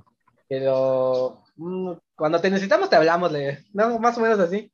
Lo- 0.49 1.43
mm, 1.55 1.91
cuando 2.15 2.39
te 2.39 2.49
necesitamos 2.49 2.89
te 2.89 2.95
hablamos, 2.95 3.31
le, 3.31 3.65
no, 3.73 3.99
más 3.99 4.17
o 4.17 4.21
menos 4.21 4.39
así. 4.39 4.71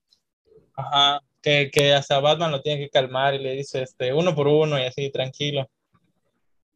Ajá. 0.75 1.21
Que, 1.41 1.69
que 1.71 1.93
hasta 1.93 2.19
Batman 2.19 2.51
lo 2.51 2.61
tiene 2.61 2.81
que 2.81 2.89
calmar 2.89 3.33
y 3.33 3.39
le 3.39 3.53
dice 3.53 3.81
este, 3.81 4.13
uno 4.13 4.33
por 4.33 4.47
uno 4.47 4.79
y 4.79 4.83
así, 4.83 5.11
tranquilo. 5.11 5.67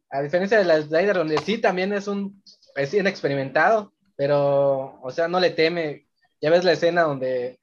A 0.10 0.22
diferencia 0.22 0.58
de 0.58 0.66
la 0.66 0.82
Snyder, 0.82 1.16
donde 1.16 1.38
sí 1.38 1.58
también 1.58 1.94
es 1.94 2.08
un 2.08 2.44
recién 2.76 3.08
experimentado, 3.08 3.94
pero, 4.18 5.00
o 5.02 5.12
sea, 5.12 5.28
no 5.28 5.40
le 5.40 5.52
teme. 5.52 6.08
Ya 6.42 6.50
ves 6.50 6.66
la 6.66 6.74
escena 6.74 7.04
donde, 7.04 7.60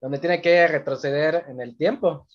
donde 0.00 0.18
tiene 0.18 0.42
que 0.42 0.68
retroceder 0.68 1.46
en 1.48 1.60
el 1.60 1.76
tiempo 1.76 2.28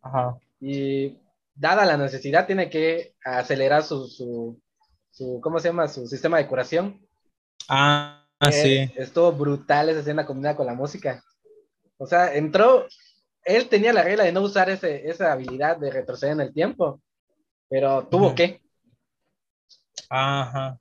Ajá. 0.00 0.38
y, 0.60 1.18
dada 1.60 1.84
la 1.84 1.96
necesidad, 1.96 2.46
tiene 2.46 2.70
que 2.70 3.14
acelerar 3.22 3.82
su, 3.82 4.08
su, 4.08 4.58
su 5.10 5.40
¿cómo 5.42 5.58
se 5.58 5.68
llama? 5.68 5.88
Su 5.88 6.06
sistema 6.06 6.38
de 6.38 6.46
curación. 6.46 7.06
Ah, 7.68 8.24
Eh, 8.42 8.50
sí. 8.52 8.92
Estuvo 8.96 9.32
brutal 9.32 9.88
esa 9.90 10.00
escena 10.00 10.24
combinada 10.26 10.56
con 10.56 10.66
la 10.66 10.74
música. 10.74 11.22
O 11.98 12.06
sea, 12.06 12.34
entró, 12.34 12.86
él 13.44 13.68
tenía 13.68 13.92
la 13.92 14.02
regla 14.02 14.24
de 14.24 14.32
no 14.32 14.42
usar 14.42 14.70
ese, 14.70 15.08
esa 15.08 15.32
habilidad 15.32 15.76
de 15.76 15.90
retroceder 15.90 16.32
en 16.34 16.40
el 16.40 16.52
tiempo, 16.54 17.00
pero 17.68 18.06
tuvo 18.06 18.34
que. 18.34 18.60
Ajá. 20.08 20.78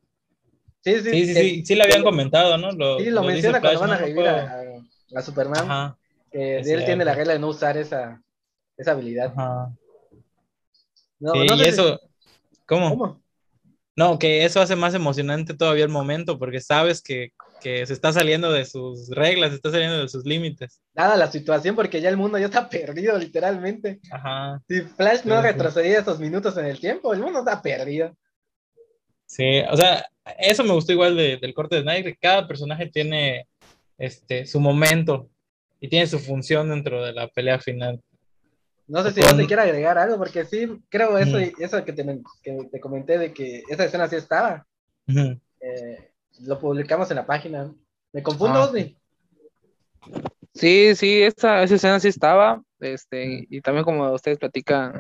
Sí, 0.82 0.96
sí, 0.96 1.02
Sí, 1.12 1.26
sí, 1.26 1.34
que- 1.34 1.42
sí, 1.42 1.66
sí 1.66 1.76
lo 1.76 1.84
habían 1.84 2.04
comentado, 2.04 2.58
¿no? 2.58 2.72
Lo, 2.72 3.00
Sí, 3.00 3.10
lo, 3.10 3.24
menciona 3.24 3.60
cuando 3.62 3.80
Flash, 3.80 3.90
van 3.90 3.98
a 3.98 4.02
revivir 4.02 4.24
No 4.26 4.30
a, 4.30 4.62
a- 4.62 5.20
a 5.20 5.22
Superman, 5.22 5.66
Ajá, 5.66 5.98
que 6.32 6.60
él 6.60 6.86
tiene 6.86 7.04
la 7.06 7.14
regla 7.16 7.34
de 7.34 7.40
no 7.40 7.48
usar 7.50 7.78
esa, 7.78 8.22
esa 8.78 8.92
habilidad. 8.92 9.34
ajá. 9.36 9.72
No, 11.20 11.34
Sí, 11.34 11.40
no 11.40 11.56
y 11.56 11.58
si- 11.60 11.66
eso, 11.66 12.00
¿cómo? 12.66 12.90
¿Cómo? 12.90 13.22
No, 14.00 14.18
que 14.18 14.46
eso 14.46 14.62
hace 14.62 14.78
más 14.78 14.94
emocionante 14.94 15.54
todavía 15.54 15.84
el 15.84 15.90
momento, 15.90 16.40
porque 16.40 16.62
sabes 16.62 17.02
que, 17.02 17.34
que 17.60 17.86
se 17.86 17.92
está 17.92 18.14
saliendo 18.14 18.50
de 18.50 18.64
sus 18.64 19.10
reglas, 19.10 19.50
se 19.50 19.56
está 19.58 19.72
saliendo 19.72 20.00
de 20.00 20.08
sus 20.08 20.24
límites. 20.26 20.80
Dada 20.94 21.18
la 21.18 21.30
situación, 21.30 21.76
porque 21.76 22.00
ya 22.00 22.08
el 22.08 22.16
mundo 22.16 22.38
ya 22.38 22.46
está 22.46 22.70
perdido, 22.70 23.18
literalmente. 23.18 24.00
Ajá. 24.10 24.62
Si 24.70 24.80
Flash 24.82 25.26
no 25.26 25.36
Sí, 25.36 25.42
sí. 25.42 25.48
retrocedía 25.52 26.00
esos 26.00 26.18
minutos 26.18 26.56
en 26.58 26.68
el 26.68 26.80
tiempo, 26.80 27.14
el 27.14 27.20
mundo 27.20 27.40
está 27.40 27.62
perdido. 27.62 28.16
Sí, 29.26 29.60
o 29.70 29.76
sea, 29.76 30.06
eso 30.38 30.64
me 30.64 30.74
gustó 30.74 30.94
igual 30.94 31.18
de- 31.18 31.36
del 31.38 31.54
corte 31.54 31.76
de 31.76 31.82
Snyder, 31.82 32.04
que 32.14 32.18
cada 32.18 32.48
personaje 32.48 32.88
tiene 32.88 33.48
este, 33.98 34.46
su 34.46 34.62
momento 34.62 35.30
y 35.82 35.90
tiene 35.90 36.08
su 36.08 36.20
función 36.20 36.70
dentro 36.70 37.04
de 37.04 37.12
la 37.12 37.28
pelea 37.28 37.60
final. 37.60 38.02
No 38.90 39.04
sé 39.04 39.12
si 39.12 39.22
vos 39.22 39.38
te 39.38 39.46
quiere 39.46 39.62
agregar 39.62 40.00
algo, 40.00 40.18
porque 40.18 40.46
sí, 40.46 40.82
creo 40.90 41.16
eso, 41.18 41.38
Ujú. 41.38 41.52
eso 41.60 41.86
que, 41.86 41.94
te, 41.94 42.04
que 42.42 42.70
te 42.72 42.80
comenté 42.80 43.20
de 43.20 43.32
que 43.32 43.62
esa 43.70 43.86
escena 43.86 44.08
sí 44.08 44.16
estaba. 44.16 44.66
Eh, 45.08 46.12
lo 46.42 46.60
publicamos 46.60 47.10
en 47.12 47.18
la 47.18 47.26
página. 47.26 47.72
¿Me 48.12 48.24
confundo, 48.24 48.60
Ah, 48.60 48.66
Osni? 48.66 48.98
Sí, 50.56 50.96
sí, 50.96 51.22
esa, 51.22 51.62
esa 51.62 51.76
escena 51.76 52.00
sí 52.00 52.08
estaba, 52.08 52.62
este, 52.80 53.46
y 53.50 53.62
también 53.62 53.86
como 53.86 54.12
ustedes 54.12 54.40
platican, 54.40 55.00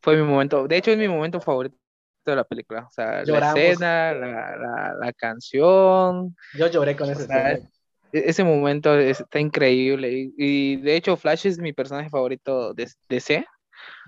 fue 0.00 0.16
mi 0.16 0.22
momento, 0.22 0.68
de 0.68 0.76
hecho 0.76 0.92
es 0.92 0.98
mi 0.98 1.08
momento 1.08 1.40
favorito 1.40 1.76
de 2.24 2.36
la 2.36 2.44
película, 2.44 2.86
o 2.88 2.90
sea, 2.92 3.24
Lloramos. 3.24 3.54
la 3.56 3.68
escena, 3.72 4.12
la, 4.14 4.56
la, 4.56 4.94
la 5.00 5.12
canción, 5.12 6.36
Yo 6.54 6.68
lloré 6.68 6.96
con 6.96 7.10
esa 7.10 7.22
escena. 7.22 7.68
E- 8.12 8.24
ese 8.28 8.44
momento 8.44 8.98
es- 8.98 9.20
está 9.20 9.40
increíble, 9.40 10.30
y, 10.36 10.76
de 10.76 10.96
hecho 10.96 11.16
Flash 11.16 11.46
es 11.46 11.58
mi 11.58 11.72
personaje 11.72 12.10
favorito 12.10 12.74
de 12.74 12.88
DC, 13.08 13.44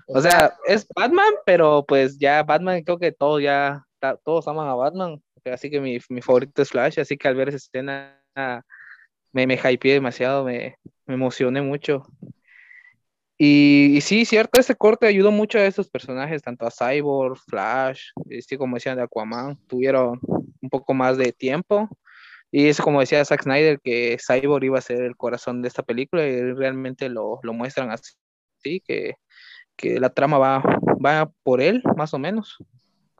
o 0.07 0.21
sea, 0.21 0.53
es 0.67 0.87
Batman, 0.95 1.33
pero 1.45 1.85
pues 1.87 2.17
ya 2.19 2.43
Batman, 2.43 2.83
creo 2.83 2.99
que 2.99 3.11
todos 3.11 3.41
ya, 3.41 3.83
todos 4.23 4.47
aman 4.47 4.67
a 4.67 4.75
Batman, 4.75 5.21
así 5.45 5.69
que 5.69 5.79
mi, 5.81 5.99
mi 6.09 6.21
favorito 6.21 6.61
es 6.61 6.69
Flash, 6.69 6.99
así 6.99 7.17
que 7.17 7.27
al 7.27 7.35
ver 7.35 7.49
esa 7.49 7.57
escena 7.57 8.21
me, 9.31 9.47
me 9.47 9.55
hypeé 9.55 9.93
demasiado, 9.93 10.43
me, 10.45 10.77
me 11.05 11.15
emocioné 11.15 11.61
mucho. 11.61 12.05
Y, 13.37 13.97
y 13.97 14.01
sí, 14.01 14.23
cierto, 14.23 14.61
ese 14.61 14.75
corte 14.75 15.07
ayudó 15.07 15.29
mucho 15.31 15.57
a 15.57 15.65
esos 15.65 15.89
personajes, 15.89 16.41
tanto 16.41 16.65
a 16.65 16.71
Cyborg, 16.71 17.37
Flash, 17.49 18.11
este, 18.29 18.57
como 18.57 18.75
decían 18.75 18.95
de 18.95 19.03
Aquaman, 19.03 19.57
tuvieron 19.67 20.19
un 20.21 20.69
poco 20.69 20.93
más 20.93 21.17
de 21.17 21.33
tiempo. 21.33 21.89
Y 22.51 22.67
eso, 22.67 22.83
como 22.83 22.99
decía 22.99 23.25
Zack 23.25 23.43
Snyder, 23.43 23.79
que 23.81 24.17
Cyborg 24.25 24.63
iba 24.63 24.77
a 24.77 24.81
ser 24.81 25.01
el 25.01 25.17
corazón 25.17 25.61
de 25.61 25.67
esta 25.67 25.83
película 25.83 26.25
y 26.25 26.53
realmente 26.53 27.09
lo, 27.09 27.39
lo 27.43 27.53
muestran 27.53 27.91
así, 27.91 28.13
¿sí? 28.63 28.81
que, 28.85 29.15
que 29.75 29.99
la 29.99 30.09
trama 30.09 30.37
va, 30.37 30.63
va 31.05 31.31
por 31.43 31.61
él, 31.61 31.81
más 31.97 32.13
o 32.13 32.19
menos. 32.19 32.57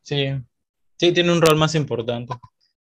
Sí, 0.03 0.29
sí, 0.97 1.11
tiene 1.11 1.31
un 1.31 1.41
rol 1.41 1.57
más 1.57 1.75
importante. 1.75 2.33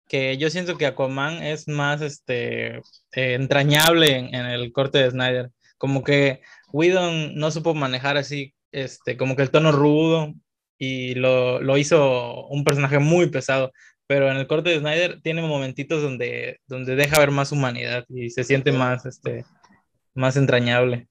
Que 0.08 0.36
yo 0.36 0.50
siento 0.50 0.76
que 0.76 0.86
Aquaman 0.86 1.42
es 1.42 1.68
más 1.68 2.02
este, 2.02 2.76
eh, 2.76 2.82
entrañable 3.12 4.16
en, 4.18 4.34
en 4.34 4.46
el 4.46 4.72
corte 4.72 4.98
de 4.98 5.10
Snyder. 5.10 5.50
Como 5.78 6.04
que 6.04 6.42
Whedon 6.72 7.34
no 7.36 7.50
supo 7.50 7.74
manejar 7.74 8.16
así, 8.16 8.54
este, 8.72 9.16
como 9.16 9.36
que 9.36 9.42
el 9.42 9.50
tono 9.50 9.72
rudo 9.72 10.34
y 10.78 11.14
lo, 11.14 11.60
lo 11.60 11.78
hizo 11.78 12.46
un 12.48 12.64
personaje 12.64 12.98
muy 12.98 13.28
pesado. 13.28 13.72
Pero 14.12 14.30
en 14.30 14.36
el 14.36 14.46
corte 14.46 14.68
de 14.68 14.78
Snyder 14.78 15.22
tiene 15.22 15.40
momentitos 15.40 16.02
donde, 16.02 16.60
donde 16.66 16.96
deja 16.96 17.18
ver 17.18 17.30
más 17.30 17.50
humanidad 17.50 18.04
y 18.10 18.28
se 18.28 18.44
siente 18.44 18.70
más, 18.70 19.06
este, 19.06 19.46
más 20.12 20.36
entrañable. 20.36 21.08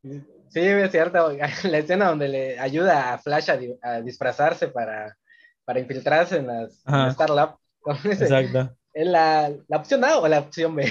Sí, 0.00 0.60
es 0.60 0.92
cierto. 0.92 1.32
La 1.64 1.78
escena 1.78 2.10
donde 2.10 2.28
le 2.28 2.60
ayuda 2.60 3.14
a 3.14 3.18
Flash 3.18 3.50
a, 3.50 4.00
disfrazarse 4.00 4.68
para, 4.68 5.16
para, 5.64 5.80
infiltrarse 5.80 6.36
en 6.36 6.46
las 6.46 6.84
Star 7.10 7.30
Lab. 7.30 7.56
Exacto. 8.04 8.76
¿Es 8.94 9.08
la, 9.08 9.50
la, 9.66 9.76
opción 9.76 10.04
A 10.04 10.18
o 10.18 10.28
la 10.28 10.38
opción 10.38 10.76
B? 10.76 10.84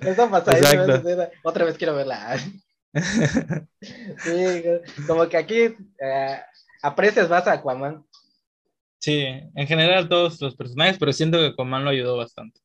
Eso 0.00 0.30
pasa 0.30 0.52
ahí, 0.52 1.30
Otra 1.42 1.66
vez 1.66 1.76
quiero 1.76 1.94
verla. 1.94 2.38
sí, 4.24 4.64
como 5.06 5.28
que 5.28 5.36
aquí 5.36 5.76
eh, 6.00 6.40
aprecias 6.80 7.28
más 7.28 7.46
a 7.46 7.52
Aquaman. 7.52 8.02
Sí, 8.98 9.24
en 9.24 9.66
general 9.66 10.08
todos 10.08 10.40
los 10.40 10.56
personajes, 10.56 10.98
pero 10.98 11.12
siento 11.12 11.38
que 11.38 11.46
Aquaman 11.46 11.84
lo 11.84 11.90
ayudó 11.90 12.16
bastante. 12.16 12.60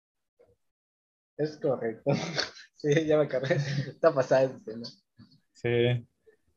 Es 1.38 1.58
correcto. 1.58 2.12
Sí, 2.76 3.06
ya 3.06 3.16
me 3.16 3.24
acabé. 3.24 3.56
Está 3.56 4.14
pasada 4.14 4.44
esa 4.44 4.58
escena. 4.58 4.86
Sí. 5.54 6.06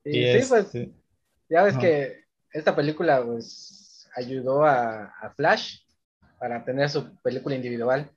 Y, 0.03 0.41
sí, 0.41 0.49
pues, 0.49 0.73
ya 1.49 1.62
ves 1.62 1.79
que 1.79 2.25
esta 2.51 2.75
película, 2.75 3.25
pues, 3.25 4.11
ayudó 4.17 4.65
a, 4.65 5.05
a, 5.05 5.31
Flash 5.37 5.83
para 6.41 6.65
tener 6.65 6.91
su 6.91 7.17
película 7.23 7.55
individual. 7.55 8.11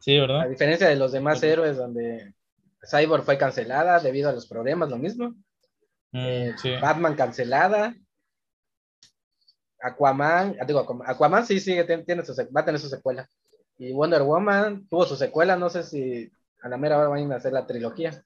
Sí, 0.00 0.18
¿verdad? 0.18 0.40
A 0.40 0.48
diferencia 0.48 0.88
de 0.88 0.96
los 0.96 1.12
demás 1.12 1.42
héroes, 1.42 1.76
donde 1.76 2.32
Cyborg 2.90 3.22
fue 3.22 3.36
cancelada 3.36 4.00
debido 4.00 4.30
a 4.30 4.32
los 4.32 4.46
problemas, 4.46 4.88
lo 4.88 4.96
mismo. 4.96 5.34
Mm, 6.12 6.26
eh, 6.26 6.54
Batman 6.80 7.16
cancelada. 7.16 7.94
Aquaman, 9.80 10.56
ah, 10.60 10.64
digo, 10.64 10.80
Aquaman 11.06 11.46
sí 11.46 11.60
sigue, 11.60 11.84
tiene, 11.84 12.24
su, 12.24 12.34
va 12.54 12.60
a 12.60 12.64
tener 12.64 12.80
su 12.80 12.88
secuela. 12.88 13.28
Y 13.78 13.92
Wonder 13.92 14.22
Woman 14.22 14.86
tuvo 14.88 15.06
su 15.06 15.16
secuela, 15.16 15.56
no 15.56 15.70
sé 15.70 15.84
si 15.84 16.30
a 16.62 16.68
la 16.68 16.76
mera 16.76 16.98
hora 16.98 17.08
van 17.08 17.32
a 17.32 17.36
hacer 17.36 17.52
la 17.52 17.66
trilogía. 17.66 18.22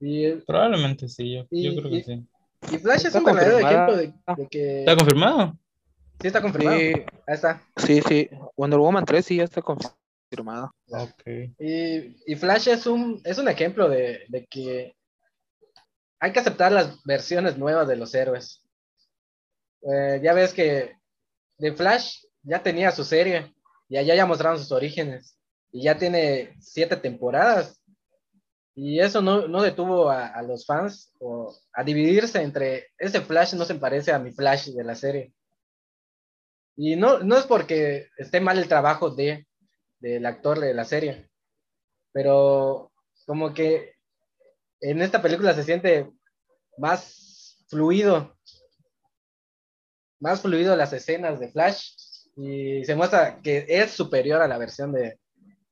Y, 0.00 0.30
Probablemente 0.46 1.08
sí, 1.08 1.34
yo, 1.34 1.46
creo 1.50 1.90
que 1.90 2.04
sí. 2.04 2.26
Y 2.72 2.78
Flash 2.78 3.06
es 3.06 3.14
un 3.14 3.24
verdadero 3.24 3.58
ejemplo 3.58 3.96
de, 3.96 4.48
que... 4.48 4.80
¿Está 4.80 4.96
confirmado? 4.96 5.58
Sí, 6.20 6.26
está 6.26 6.40
confirmado. 6.40 6.76
Ahí 6.76 7.04
está. 7.26 7.62
Sí, 7.76 8.00
sí. 8.06 8.28
Wonder 8.56 8.78
Woman 8.78 9.04
3 9.04 9.24
sí 9.24 9.36
ya 9.36 9.44
está 9.44 9.62
confirmado. 9.62 10.72
Okay. 10.88 11.54
Y, 11.58 12.32
y, 12.32 12.36
Flash 12.36 12.68
es 12.68 12.86
un, 12.86 13.20
es 13.24 13.38
un 13.38 13.48
ejemplo 13.48 13.88
de, 13.88 14.24
de 14.28 14.46
que 14.46 14.94
hay 16.20 16.32
que 16.32 16.40
aceptar 16.40 16.72
las 16.72 17.02
versiones 17.04 17.58
nuevas 17.58 17.88
de 17.88 17.96
los 17.96 18.14
héroes. 18.14 18.62
Eh, 19.82 20.20
ya 20.22 20.32
ves 20.32 20.52
que 20.52 20.96
de 21.58 21.72
Flash 21.72 22.24
ya 22.42 22.62
tenía 22.62 22.90
su 22.90 23.04
serie 23.04 23.54
y 23.88 23.96
allá 23.96 24.14
ya 24.14 24.26
mostraron 24.26 24.58
sus 24.58 24.72
orígenes 24.72 25.38
y 25.72 25.84
ya 25.84 25.98
tiene 25.98 26.56
siete 26.60 26.96
temporadas. 26.96 27.82
Y 28.74 29.00
eso 29.00 29.20
no, 29.20 29.48
no 29.48 29.62
detuvo 29.62 30.08
a, 30.08 30.40
los 30.42 30.64
fans 30.64 31.12
o 31.18 31.52
a 31.72 31.82
dividirse 31.82 32.40
entre 32.40 32.88
ese 32.96 33.20
Flash 33.20 33.54
no 33.54 33.64
se 33.64 33.74
parece 33.74 34.12
a 34.12 34.18
mi 34.20 34.30
Flash 34.30 34.68
de 34.68 34.84
la 34.84 34.94
serie. 34.94 35.32
Y 36.76 36.94
no, 36.94 37.18
no 37.18 37.36
es 37.36 37.44
porque 37.44 38.08
esté 38.18 38.40
mal 38.40 38.56
el 38.56 38.68
trabajo 38.68 39.10
de, 39.10 39.48
del 39.98 40.24
actor 40.26 40.60
de 40.60 40.74
la 40.74 40.84
serie, 40.84 41.28
pero 42.12 42.92
como 43.26 43.52
que 43.52 43.94
en 44.80 45.02
esta 45.02 45.20
película 45.20 45.54
se 45.54 45.64
siente 45.64 46.08
más 46.76 47.64
fluido, 47.68 48.37
más 50.20 50.40
fluido 50.40 50.76
las 50.76 50.92
escenas 50.92 51.40
de 51.40 51.50
Flash 51.50 51.92
y 52.36 52.84
se 52.84 52.94
muestra 52.94 53.40
que 53.42 53.66
es 53.68 53.92
superior 53.92 54.40
a 54.40 54.48
la 54.48 54.58
versión 54.58 54.92
de, 54.92 55.18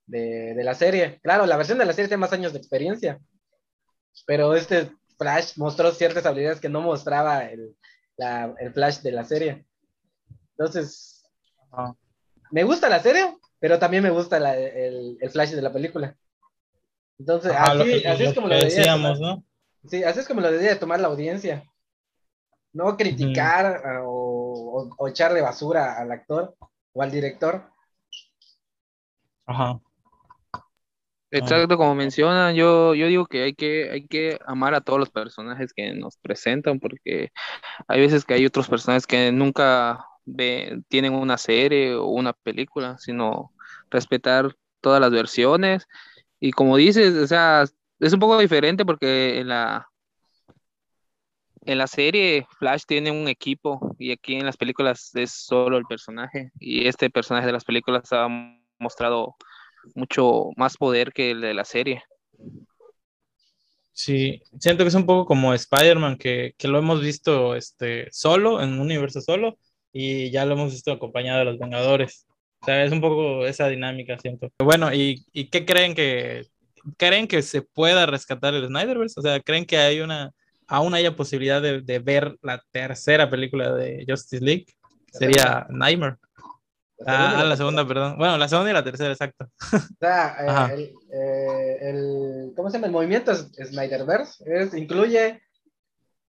de, 0.06 0.64
la 0.64 0.74
serie. 0.74 1.20
Claro, 1.22 1.46
la 1.46 1.56
versión 1.56 1.78
de 1.78 1.84
la 1.84 1.92
serie 1.92 2.08
tiene 2.08 2.20
más 2.20 2.32
años 2.32 2.52
de 2.52 2.58
experiencia, 2.58 3.20
pero 4.26 4.54
este 4.54 4.90
Flash 5.18 5.52
mostró 5.56 5.92
ciertas 5.92 6.26
habilidades 6.26 6.60
que 6.60 6.68
no 6.68 6.80
mostraba 6.80 7.44
el, 7.44 7.76
Flash 8.72 9.00
de 9.00 9.12
la 9.12 9.24
serie. 9.24 9.66
Entonces, 10.58 11.24
me 12.50 12.64
gusta 12.64 12.88
la 12.88 13.00
serie, 13.00 13.36
pero 13.58 13.78
también 13.78 14.02
me 14.02 14.10
gusta 14.10 14.38
el, 14.38 15.18
Flash 15.30 15.50
de 15.50 15.62
la 15.62 15.72
película. 15.72 16.16
Entonces, 17.18 17.52
así, 17.56 18.02
es 18.04 18.34
como 18.34 18.48
lo 18.48 18.56
decíamos, 18.56 19.20
¿no? 19.20 19.42
Sí, 19.88 20.02
así 20.02 20.20
es 20.20 20.26
como 20.26 20.40
lo 20.40 20.50
debería 20.50 20.78
tomar 20.78 21.00
la 21.00 21.08
audiencia. 21.08 21.64
No 22.72 22.96
criticar 22.96 23.82
o, 24.04 24.25
o, 24.56 25.08
echarle 25.08 25.40
basura 25.40 25.98
al 25.98 26.10
actor 26.10 26.56
o 26.92 27.02
al 27.02 27.10
director. 27.10 27.70
Ajá. 29.46 29.80
Exacto, 31.30 31.76
como 31.76 31.94
mencionan, 31.94 32.54
yo, 32.54 32.94
yo 32.94 33.08
digo 33.08 33.26
que 33.26 33.42
hay, 33.42 33.54
que 33.54 33.90
hay 33.90 34.06
que 34.06 34.38
amar 34.46 34.74
a 34.74 34.80
todos 34.80 34.98
los 34.98 35.10
personajes 35.10 35.72
que 35.74 35.92
nos 35.92 36.16
presentan, 36.18 36.78
porque 36.78 37.32
hay 37.88 38.00
veces 38.00 38.24
que 38.24 38.34
hay 38.34 38.46
otros 38.46 38.68
personajes 38.68 39.06
que 39.06 39.32
nunca 39.32 40.06
ve, 40.24 40.82
tienen 40.88 41.14
una 41.14 41.36
serie 41.36 41.94
o 41.94 42.06
una 42.06 42.32
película, 42.32 42.96
sino 42.98 43.52
respetar 43.90 44.56
todas 44.80 45.00
las 45.00 45.10
versiones. 45.10 45.86
Y 46.40 46.52
como 46.52 46.76
dices, 46.76 47.14
o 47.14 47.26
sea, 47.26 47.64
es 48.00 48.12
un 48.12 48.20
poco 48.20 48.38
diferente 48.38 48.84
porque 48.84 49.40
en 49.40 49.48
la, 49.48 49.88
en 51.66 51.78
la 51.78 51.86
serie 51.86 52.46
Flash 52.58 52.84
tiene 52.86 53.10
un 53.10 53.28
equipo 53.28 53.94
y 53.98 54.12
aquí 54.12 54.34
en 54.34 54.46
las 54.46 54.56
películas 54.56 55.10
es 55.14 55.32
solo 55.32 55.76
el 55.76 55.84
personaje. 55.84 56.50
Y 56.58 56.86
este 56.86 57.10
personaje 57.10 57.46
de 57.46 57.52
las 57.52 57.64
películas 57.64 58.12
ha 58.12 58.28
mostrado 58.78 59.36
mucho 59.94 60.50
más 60.56 60.76
poder 60.76 61.12
que 61.12 61.32
el 61.32 61.40
de 61.40 61.54
la 61.54 61.64
serie. 61.64 62.02
Sí, 63.92 64.42
siento 64.58 64.84
que 64.84 64.88
es 64.88 64.94
un 64.94 65.06
poco 65.06 65.24
como 65.24 65.54
Spider-Man, 65.54 66.18
que, 66.18 66.54
lo 66.64 66.78
hemos 66.78 67.00
visto 67.00 67.54
este, 67.54 68.08
solo, 68.12 68.62
en 68.62 68.74
un 68.74 68.80
universo 68.80 69.20
solo, 69.20 69.58
y 69.92 70.30
ya 70.30 70.44
lo 70.44 70.52
hemos 70.52 70.72
visto 70.72 70.92
acompañado 70.92 71.38
de 71.38 71.44
los 71.46 71.58
Vengadores. 71.58 72.26
O 72.60 72.66
sea, 72.66 72.84
es 72.84 72.92
un 72.92 73.00
poco 73.00 73.46
esa 73.46 73.68
dinámica, 73.68 74.18
siento. 74.18 74.50
Bueno, 74.58 74.92
¿y, 74.92 75.24
qué 75.50 75.64
creen 75.64 75.94
que 75.94 76.42
creen 76.98 77.26
que 77.26 77.42
se 77.42 77.62
pueda 77.62 78.06
rescatar 78.06 78.54
el 78.54 78.66
Snyderverse? 78.66 79.18
O 79.18 79.22
sea, 79.22 79.40
¿creen 79.40 79.64
que 79.64 79.78
hay 79.78 80.00
una 80.00 80.34
aún 80.66 80.94
haya 80.94 81.16
posibilidad 81.16 81.62
de, 81.62 81.80
de 81.80 81.98
ver 81.98 82.36
la 82.42 82.62
tercera 82.70 83.30
película 83.30 83.74
de 83.74 84.04
Justice 84.08 84.44
League? 84.44 84.66
Sería 85.12 85.66
Nightmare. 85.70 86.16
La 86.98 87.40
ah, 87.40 87.44
la 87.44 87.56
segunda, 87.56 87.86
perdón. 87.86 88.16
Bueno, 88.16 88.38
la 88.38 88.48
segunda 88.48 88.70
y 88.70 88.74
la 88.74 88.84
tercera, 88.84 89.10
exacto. 89.10 89.46
O 89.60 89.78
sea, 90.00 90.36
eh, 90.74 90.94
eh, 91.12 91.78
el, 91.82 92.52
¿cómo 92.56 92.70
se 92.70 92.76
llama? 92.76 92.86
El 92.86 92.92
movimiento 92.92 93.34
Snyderverse 93.34 94.42
es, 94.46 94.74
incluye 94.74 95.42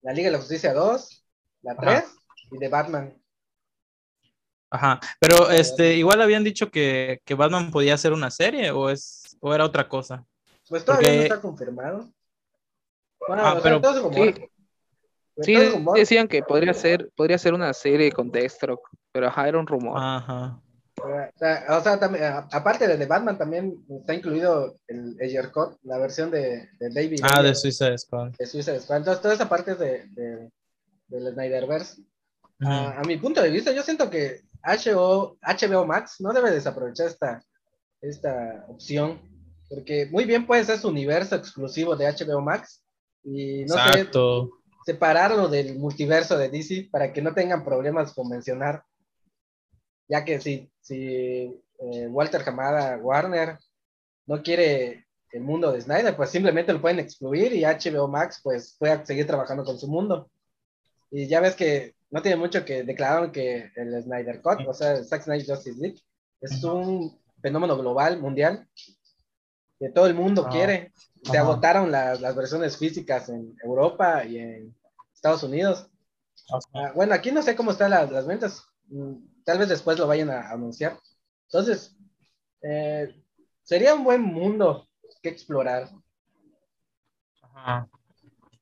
la 0.02 0.14
Liga 0.14 0.28
de 0.28 0.34
la 0.34 0.38
Justicia 0.38 0.74
2, 0.74 1.26
la 1.64 1.76
3 1.76 2.04
y 2.52 2.58
de 2.60 2.68
Batman. 2.68 3.18
Ajá, 4.70 5.00
pero 5.20 5.50
este, 5.50 5.96
igual 5.96 6.22
habían 6.22 6.44
dicho 6.44 6.70
que, 6.70 7.20
que, 7.26 7.34
Batman 7.34 7.72
podía 7.72 7.96
hacer 7.96 8.14
una 8.14 8.32
serie 8.32 8.72
o 8.72 8.90
es 8.90 9.36
o 9.42 9.54
era 9.54 9.66
otra 9.66 9.90
cosa. 9.90 10.26
Pues 10.70 10.86
todavía 10.86 11.14
no 11.14 11.22
está 11.24 11.42
confirmado. 11.42 12.10
Bueno, 13.28 13.44
ah, 13.46 13.60
pero, 13.62 13.82
Sí, 15.42 15.56
decían 15.96 16.28
que 16.28 16.44
podría 16.44 16.74
ser, 16.74 17.10
podría 17.16 17.38
ser 17.38 17.54
una 17.54 17.74
serie 17.74 18.12
con 18.12 18.30
Deathstroke, 18.30 18.88
pero 19.12 19.28
ajá, 19.28 19.48
era 19.48 19.60
un 19.60 19.66
rumor. 19.68 19.98
Ajá. 19.98 20.62
O 21.04 21.82
sea, 21.82 22.00
también, 22.00 22.26
aparte 22.52 22.88
de 22.88 23.06
Batman, 23.06 23.38
también 23.38 23.84
está 23.90 24.14
incluido 24.14 24.78
el 24.88 25.18
Cut, 25.52 25.78
la 25.84 25.98
versión 25.98 26.30
de, 26.30 26.70
de 26.80 26.90
David. 26.94 27.22
Ah, 27.24 27.42
de 27.42 27.56
Suicide 27.56 27.98
Squad. 27.98 28.34
De 28.38 28.46
Suicide 28.46 28.80
Squad. 28.82 28.98
Entonces, 28.98 29.22
toda 29.22 29.34
esa 29.34 29.50
parte 29.50 29.74
de, 29.76 30.06
de, 30.10 30.52
del 31.08 31.34
Snyderverse. 31.34 32.04
a 32.60 33.02
mi 33.08 33.18
punto 33.18 33.42
de 33.42 33.50
vista, 33.50 33.72
yo 33.72 33.82
siento 33.82 34.10
que 34.10 34.42
HBO, 34.64 35.38
HBO 35.42 35.86
Max 35.88 36.18
no 36.20 36.34
debe 36.34 36.52
desaprovechar 36.52 37.08
esta, 37.08 37.44
esta 38.02 38.66
opción, 38.68 39.20
porque 39.70 40.08
muy 40.12 40.26
bien 40.26 40.46
puede 40.46 40.66
ser 40.66 40.78
su 40.78 40.90
universo 40.90 41.36
exclusivo 41.36 41.96
de 41.96 42.06
HBO 42.06 42.42
Max. 42.42 42.81
Y 43.24 43.66
no 43.66 43.76
Exacto 43.76 44.62
separarlo 44.86 45.48
del 45.48 45.78
multiverso 45.78 46.38
de 46.38 46.50
DC 46.50 46.90
para 46.92 47.14
que 47.14 47.22
no 47.22 47.34
tengan 47.34 47.64
problemas 47.64 48.14
con 48.14 48.30
mencionar, 48.30 48.84
ya 50.08 50.26
que 50.26 50.40
si, 50.40 50.72
si 50.82 51.62
eh, 51.80 52.08
Walter 52.10 52.44
Hamada 52.46 52.98
Warner 52.98 53.58
no 54.26 54.42
quiere 54.42 55.06
el 55.32 55.42
mundo 55.42 55.72
de 55.72 55.82
Snyder, 55.82 56.16
pues 56.16 56.30
simplemente 56.30 56.74
lo 56.74 56.82
pueden 56.82 57.00
excluir 57.00 57.54
y 57.54 57.64
HBO 57.64 58.08
Max 58.08 58.42
pues 58.44 58.76
puede 58.78 59.06
seguir 59.06 59.28
trabajando 59.28 59.64
con 59.64 59.80
su 59.80 59.88
mundo. 59.88 60.30
Y 61.10 61.28
ya 61.28 61.40
ves 61.40 61.56
que 61.56 61.96
no 62.10 62.22
tiene 62.22 62.38
mucho 62.38 62.66
que 62.66 62.84
declararon 62.84 63.32
que 63.32 63.72
el 63.76 64.04
Snyder 64.04 64.42
Cut, 64.42 64.68
o 64.68 64.74
sea, 64.74 65.02
Zack 65.04 65.24
Snyder 65.24 65.48
Justice 65.48 65.80
League, 65.80 66.02
es 66.42 66.64
un 66.64 67.18
fenómeno 67.42 67.78
global, 67.78 68.20
mundial, 68.20 68.68
que 69.82 69.90
todo 69.90 70.06
el 70.06 70.14
mundo 70.14 70.46
ah. 70.46 70.50
quiere 70.52 70.92
se 71.24 71.38
agotaron 71.38 71.92
las, 71.92 72.22
las, 72.22 72.36
versiones 72.36 72.78
físicas 72.78 73.30
en 73.30 73.56
Europa 73.64 74.24
y 74.26 74.38
en 74.38 74.76
Estados 75.14 75.44
Unidos. 75.44 75.88
Ah, 76.74 76.92
bueno, 76.96 77.14
aquí 77.14 77.32
no 77.32 77.42
sé 77.42 77.56
cómo 77.56 77.72
están 77.72 77.92
las, 77.92 78.12
las, 78.12 78.28
ventas. 78.28 78.64
Mm, 78.90 79.16
tal 79.44 79.58
vez 79.58 79.70
después 79.70 79.98
lo 79.98 80.08
vayan 80.08 80.30
a, 80.30 80.50
anunciar. 80.50 80.98
Entonces, 81.46 81.96
eh, 82.62 83.16
sería 83.64 83.96
un 83.96 84.04
buen 84.04 84.22
mundo 84.22 84.88
que 85.22 85.30
explorar. 85.30 85.90
Ajá. 87.42 87.88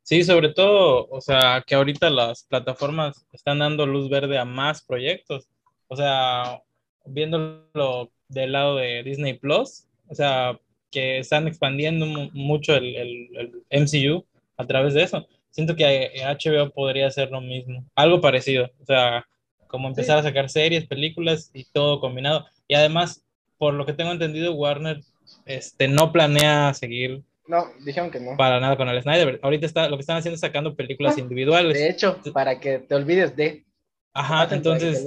Sí, 0.03 0.23
sobre 0.23 0.53
todo, 0.53 1.07
o 1.09 1.21
sea, 1.21 1.63
que 1.65 1.75
ahorita 1.75 2.09
las 2.09 2.43
plataformas 2.43 3.25
están 3.31 3.59
dando 3.59 3.85
luz 3.85 4.09
verde 4.09 4.37
a 4.37 4.45
más 4.45 4.81
proyectos. 4.83 5.47
O 5.87 5.95
sea, 5.95 6.61
viéndolo 7.05 8.11
del 8.27 8.51
lado 8.51 8.77
de 8.77 9.03
Disney 9.03 9.37
Plus, 9.37 9.85
o 10.07 10.15
sea, 10.15 10.59
que 10.91 11.19
están 11.19 11.47
expandiendo 11.47 12.05
mucho 12.33 12.75
el, 12.75 12.95
el, 12.95 13.63
MCU 13.71 14.25
a 14.57 14.65
través 14.65 14.93
de 14.93 15.03
eso. 15.03 15.27
Siento 15.49 15.75
que 15.75 16.11
HBO 16.23 16.71
podría 16.71 17.07
hacer 17.07 17.31
lo 17.31 17.41
mismo, 17.41 17.85
algo 17.95 18.21
parecido, 18.21 18.69
o 18.81 18.85
sea, 18.85 19.25
como 19.67 19.87
empezar 19.87 20.17
a 20.17 20.23
sacar 20.23 20.49
series, 20.49 20.87
películas 20.87 21.51
y 21.53 21.65
todo 21.65 21.99
combinado. 21.99 22.45
Y 22.67 22.75
además, 22.75 23.23
por 23.57 23.73
lo 23.73 23.85
que 23.85 23.93
tengo 23.93 24.11
entendido, 24.11 24.53
Warner 24.53 25.01
este, 25.45 25.87
no 25.87 26.11
planea 26.11 26.73
seguir 26.73 27.23
no, 27.49 27.65
dijeron 27.83 28.11
que 28.11 28.19
no. 28.19 28.37
Para 28.37 28.59
nada 28.59 28.77
con 28.77 28.87
el 28.89 29.01
Snyder. 29.01 29.39
Ahorita 29.41 29.65
está, 29.65 29.89
lo 29.89 29.97
que 29.97 30.01
están 30.01 30.17
haciendo 30.17 30.35
es 30.35 30.39
sacando 30.39 30.75
películas 30.75 31.15
ah, 31.17 31.19
individuales. 31.19 31.73
De 31.73 31.89
hecho, 31.89 32.19
para 32.31 32.59
que 32.59 32.77
te 32.77 32.93
olvides 32.93 33.35
de. 33.35 33.65
Ajá, 34.13 34.47
entonces 34.53 35.03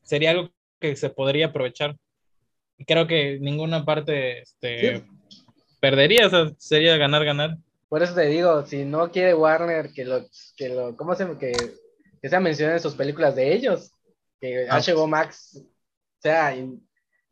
sería 0.00 0.30
algo 0.30 0.50
que 0.78 0.94
se 0.94 1.10
podría 1.10 1.46
aprovechar. 1.46 1.96
Creo 2.86 3.06
que 3.06 3.38
ninguna 3.40 3.84
parte 3.84 4.40
este, 4.40 5.02
perdería, 5.80 6.26
o 6.26 6.30
sea, 6.30 6.50
sería 6.58 6.96
ganar, 6.96 7.24
ganar. 7.24 7.58
Por 7.88 8.02
eso 8.02 8.14
te 8.14 8.26
digo, 8.26 8.64
si 8.66 8.84
no 8.84 9.10
quiere 9.10 9.34
Warner 9.34 9.92
que 9.92 10.04
lo, 10.04 10.24
que 10.56 10.68
lo, 10.68 10.96
¿cómo 10.96 11.14
se 11.14 11.26
que, 11.38 11.52
que 12.22 12.28
sea 12.28 12.40
mencionado 12.40 12.76
en 12.76 12.82
sus 12.82 12.94
películas 12.94 13.34
de 13.34 13.52
ellos? 13.52 13.92
Que 14.40 14.68
HBO 14.68 15.04
ah. 15.04 15.08
Max 15.08 15.60
sea 16.20 16.54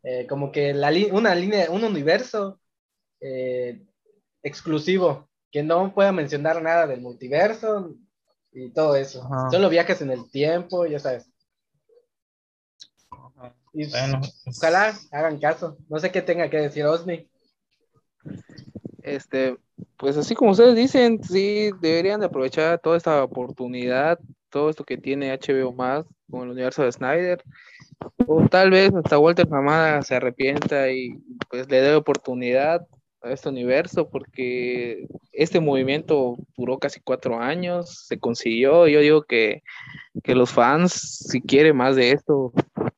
eh, 0.02 0.26
como 0.26 0.50
que 0.50 0.74
la 0.74 0.90
una 1.12 1.34
línea, 1.34 1.70
un 1.70 1.84
universo 1.84 2.60
eh, 3.20 3.82
exclusivo, 4.42 5.28
que 5.50 5.62
no 5.62 5.94
pueda 5.94 6.12
mencionar 6.12 6.62
nada 6.62 6.86
del 6.86 7.00
multiverso 7.00 7.94
y 8.52 8.70
todo 8.70 8.96
eso. 8.96 9.28
Solo 9.50 9.68
viajes 9.68 10.00
en 10.02 10.10
el 10.10 10.30
tiempo, 10.30 10.86
ya 10.86 10.98
sabes. 10.98 11.30
Bueno, 13.72 14.20
pues, 14.20 14.42
ojalá 14.46 14.98
hagan 15.12 15.38
caso. 15.38 15.76
No 15.88 15.98
sé 15.98 16.10
qué 16.10 16.22
tenga 16.22 16.48
que 16.48 16.58
decir 16.58 16.84
Osni. 16.84 17.28
Este, 19.02 19.56
pues 19.96 20.16
así 20.16 20.34
como 20.34 20.52
ustedes 20.52 20.76
dicen, 20.76 21.22
sí, 21.22 21.70
deberían 21.80 22.20
de 22.20 22.26
aprovechar 22.26 22.78
toda 22.78 22.96
esta 22.96 23.22
oportunidad, 23.22 24.18
todo 24.50 24.70
esto 24.70 24.84
que 24.84 24.96
tiene 24.96 25.32
HBO 25.32 25.72
más 25.72 26.04
con 26.30 26.42
el 26.42 26.50
universo 26.50 26.82
de 26.82 26.92
Snyder. 26.92 27.42
O 28.26 28.46
tal 28.48 28.70
vez 28.70 28.94
hasta 28.94 29.18
Walter 29.18 29.48
Hamada 29.50 30.02
se 30.02 30.14
arrepienta 30.14 30.90
y 30.90 31.18
pues 31.50 31.68
le 31.68 31.80
dé 31.80 31.94
oportunidad 31.94 32.86
a 33.22 33.32
este 33.32 33.48
universo 33.48 34.08
porque 34.08 35.08
este 35.32 35.60
movimiento 35.60 36.36
duró 36.56 36.78
casi 36.78 37.00
cuatro 37.00 37.40
años, 37.40 38.06
se 38.06 38.18
consiguió. 38.18 38.86
Yo 38.86 39.00
digo 39.00 39.22
que, 39.22 39.62
que 40.22 40.34
los 40.34 40.52
fans, 40.52 40.92
si 41.28 41.40
quieren 41.40 41.76
más 41.76 41.96
de 41.96 42.12
esto, 42.12 42.52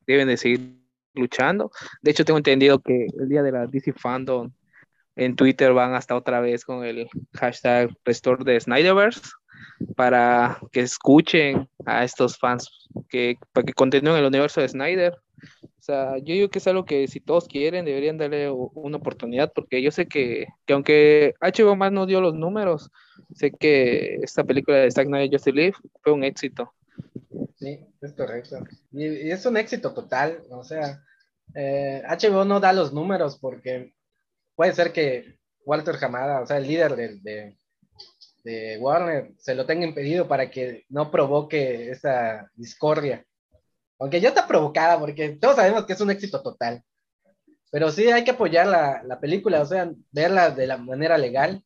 deben 0.07 0.29
de 0.29 0.37
seguir 0.37 0.77
luchando. 1.15 1.71
De 2.03 2.11
hecho, 2.11 2.25
tengo 2.25 2.39
entendido 2.39 2.81
que 2.81 3.07
el 3.19 3.29
día 3.29 3.43
de 3.43 3.53
la 3.53 3.67
DC 3.67 3.93
Fandom 3.93 4.51
en 5.17 5.37
Twitter 5.37 5.73
van 5.73 5.95
hasta 5.95 6.17
otra 6.17 6.41
vez 6.41 6.65
con 6.65 6.85
el 6.85 7.09
hashtag 7.35 7.91
Restore 8.05 8.45
de 8.45 8.61
Snyderverse 8.61 9.23
para 9.97 10.59
que 10.73 10.81
escuchen 10.81 11.69
a 11.85 12.05
estos 12.05 12.39
fans, 12.39 12.89
que, 13.09 13.37
para 13.53 13.65
que 13.65 13.73
continúen 13.73 14.17
el 14.17 14.27
universo 14.27 14.61
de 14.61 14.69
Snyder 14.69 15.15
o 15.43 15.83
sea, 15.83 16.19
yo 16.19 16.35
digo 16.35 16.49
que 16.51 16.59
es 16.59 16.67
algo 16.67 16.85
que 16.85 17.09
si 17.09 17.21
todos 17.21 17.49
quieren 17.49 17.85
deberían 17.85 18.19
darle 18.19 18.51
una 18.51 18.99
oportunidad 18.99 19.53
porque 19.55 19.83
yo 19.83 19.91
sé 19.91 20.07
que, 20.07 20.47
que 20.67 20.75
aunque 20.75 21.35
HBO 21.41 21.77
más 21.77 21.93
no 21.93 22.07
dio 22.07 22.21
los 22.21 22.35
números, 22.35 22.91
sé 23.35 23.51
que 23.51 24.17
esta 24.23 24.45
película 24.45 24.79
de 24.79 24.91
Zack 24.91 25.07
Snyder 25.07 25.31
Just 25.33 25.47
Live 25.47 25.75
fue 26.03 26.13
un 26.13 26.25
éxito. 26.25 26.73
Sí, 27.59 27.87
es 28.01 28.13
correcto. 28.13 28.59
Y, 28.93 29.31
es 29.31 29.45
un 29.47 29.57
éxito 29.57 29.93
total, 29.93 30.45
o 30.51 30.65
sea, 30.65 31.03
HBO 31.55 32.43
eh, 32.43 32.47
no 32.47 32.61
da 32.61 32.73
los 32.73 32.93
números 32.93 33.39
porque 33.39 33.95
puede 34.55 34.73
ser 34.73 34.93
que 34.93 35.39
Walter 35.65 35.97
Hamada, 36.03 36.41
o 36.41 36.47
sea, 36.47 36.57
el 36.57 36.67
líder 36.67 36.97
de, 36.97 37.57
de 38.45 38.79
Warner, 38.79 39.33
se 39.39 39.55
lo 39.55 39.67
tenga 39.67 39.87
impedido 39.87 40.27
para 40.27 40.51
que 40.51 40.85
no 40.89 41.11
provoque 41.11 41.91
esa 41.91 42.51
discordia 42.55 43.27
aunque 44.01 44.21
ya 44.21 44.31
está 44.31 44.49
provocada, 44.49 44.99
porque 44.99 45.29
todos 45.37 45.57
sabemos 45.57 45.85
que 45.85 45.93
es 45.93 46.01
un 46.01 46.11
éxito 46.11 46.43
total. 46.43 46.83
Pero 47.71 47.93
sí 47.93 48.11
hay 48.11 48.25
que 48.25 48.33
apoyar 48.33 48.67
la, 48.67 49.03
la 49.05 49.21
película, 49.21 49.61
o 49.61 49.67
sea, 49.67 49.93
verla 50.11 50.51
de 50.51 50.67
la 50.67 50.79
manera 50.79 51.19
legal, 51.19 51.63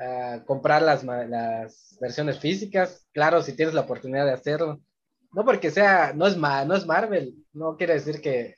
uh, 0.00 0.44
comprar 0.44 0.82
las, 0.82 1.04
las, 1.04 1.96
versiones 2.00 2.38
físicas, 2.38 3.06
claro, 3.12 3.42
si 3.42 3.54
tienes 3.54 3.74
la 3.74 3.82
oportunidad 3.82 4.26
de 4.26 4.32
hacerlo. 4.32 4.80
No 5.32 5.44
porque 5.44 5.70
sea, 5.70 6.12
no 6.14 6.26
es, 6.26 6.36
no 6.36 6.74
es 6.74 6.86
Marvel, 6.86 7.34
no 7.52 7.76
quiere 7.76 7.94
decir 7.94 8.20
que, 8.20 8.56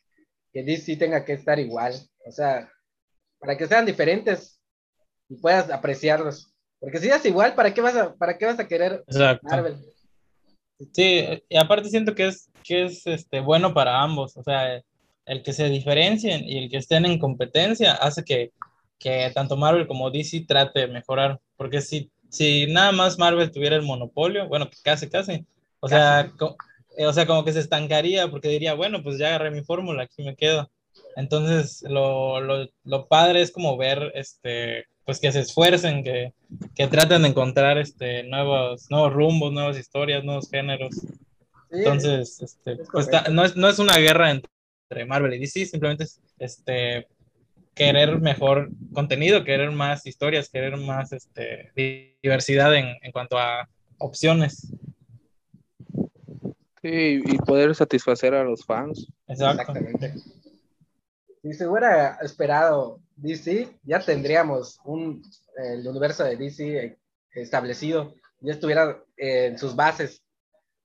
que 0.53 0.63
DC 0.63 0.97
tenga 0.97 1.25
que 1.25 1.35
estar 1.35 1.59
igual. 1.59 1.95
O 2.27 2.33
sea, 2.33 2.71
para 3.39 3.57
que 3.57 3.67
sean 3.67 3.87
diferentes 3.87 4.61
y 5.29 5.37
puedas 5.37 5.71
apreciarlos. 5.71 6.53
Porque 6.79 6.99
si 6.99 7.09
es 7.09 7.25
igual, 7.25 7.55
¿para 7.55 7.73
qué 7.73 7.81
vas 7.81 7.97
a, 7.97 8.15
para 8.15 8.37
qué 8.37 8.47
vas 8.47 8.59
a 8.59 8.69
querer 8.69 9.05
Marvel? 9.43 9.77
Sí, 10.93 11.43
y 11.49 11.57
aparte 11.57 11.89
siento 11.89 12.15
que 12.15 12.29
es, 12.29 12.51
que 12.63 12.85
es 12.85 13.07
este, 13.07 13.41
bueno 13.41 13.73
para 13.73 14.03
ambos, 14.03 14.37
o 14.37 14.43
sea, 14.43 14.83
el 15.25 15.43
que 15.43 15.53
se 15.53 15.69
diferencien 15.69 16.45
y 16.45 16.59
el 16.59 16.71
que 16.71 16.77
estén 16.77 17.07
en 17.07 17.19
competencia 17.19 17.95
hace 17.95 18.25
que, 18.25 18.53
que 18.99 19.31
tanto 19.35 19.57
Marvel 19.57 19.87
como 19.87 20.11
DC 20.11 20.45
trate 20.47 20.81
de 20.81 20.87
mejorar, 20.89 21.41
porque 21.57 21.81
si, 21.81 22.11
si 22.31 22.67
nada 22.67 22.93
más 22.93 23.19
Marvel 23.19 23.51
tuviera 23.51 23.77
el 23.77 23.83
monopolio, 23.83 24.49
bueno, 24.49 24.69
casi, 24.83 25.09
casi, 25.09 25.47
o 25.81 25.89
sea, 25.89 26.33
o 26.99 27.13
sea, 27.13 27.27
como 27.27 27.45
que 27.45 27.53
se 27.53 27.61
estancaría 27.61 28.29
porque 28.29 28.49
diría, 28.49 28.75
bueno, 28.75 29.03
pues 29.03 29.19
ya 29.19 29.29
agarré 29.29 29.51
mi 29.51 29.63
fórmula, 29.63 30.05
aquí 30.05 30.23
me 30.23 30.37
quedo. 30.37 30.71
Entonces, 31.15 31.83
lo, 31.83 32.41
lo, 32.41 32.69
lo 32.85 33.07
padre 33.07 33.43
es 33.43 33.53
como 33.53 33.77
ver 33.77 34.13
este, 34.15 34.87
pues 35.05 35.21
que 35.21 35.31
se 35.31 35.41
esfuercen, 35.41 36.03
que, 36.03 36.33
que 36.75 36.89
traten 36.89 37.23
de 37.23 37.29
encontrar 37.29 37.79
este, 37.79 38.25
nuevos, 38.25 38.91
nuevos 38.91 39.13
rumbos, 39.13 39.53
nuevas 39.53 39.79
historias, 39.79 40.25
nuevos 40.25 40.51
géneros. 40.51 40.95
Entonces, 41.71 42.43
este, 42.43 42.77
pues 42.91 43.09
no, 43.31 43.45
es, 43.45 43.57
no 43.57 43.69
es 43.69 43.79
una 43.79 43.97
guerra 43.99 44.31
entre 44.31 45.05
Marvel 45.07 45.35
y 45.35 45.39
DC, 45.39 45.67
simplemente 45.67 46.05
es 46.05 46.21
este, 46.39 47.07
querer 47.77 48.21
mejor 48.21 48.71
contenido, 48.93 49.45
querer 49.45 49.71
más 49.71 50.05
historias, 50.07 50.49
querer 50.49 50.77
más 50.79 51.13
este, 51.13 51.71
diversidad 52.23 52.75
en, 52.75 52.97
en 53.03 53.13
cuanto 53.13 53.39
a 53.39 53.69
opciones. 53.99 54.73
Sí, 56.83 57.23
y 57.25 57.39
poder 57.39 57.75
satisfacer 57.75 58.35
a 58.35 58.45
los 58.45 58.65
fans. 58.65 59.07
Exactamente. 59.29 60.15
Si 61.43 61.53
se 61.53 61.69
hubiera 61.69 62.17
esperado 62.23 63.01
DC, 63.17 63.69
ya 63.85 64.01
tendríamos 64.01 64.79
un, 64.85 65.23
el 65.57 65.87
universo 65.87 66.25
de 66.25 66.37
DC 66.37 66.99
establecido, 67.33 68.15
ya 68.41 68.53
estuviera 68.53 69.03
en 69.17 69.59
sus 69.59 69.77
bases. 69.77 70.23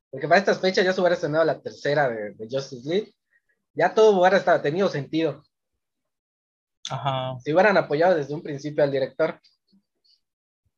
Porque 0.09 0.27
para 0.27 0.39
estas 0.39 0.59
fechas 0.59 0.83
ya 0.83 0.91
se 0.91 0.99
hubiera 0.99 1.15
estrenado 1.15 1.45
la 1.45 1.61
tercera 1.61 2.09
de, 2.09 2.35
Justice 2.49 2.87
League. 2.87 3.13
Ya 3.73 3.93
todo 3.93 4.19
hubiera 4.19 4.37
estado, 4.37 4.61
tenido 4.61 4.89
sentido. 4.89 5.43
Ajá. 6.89 7.37
Si 7.43 7.53
hubieran 7.53 7.77
apoyado 7.77 8.15
desde 8.15 8.33
un 8.33 8.41
principio 8.41 8.83
al 8.83 8.91
director. 8.91 9.39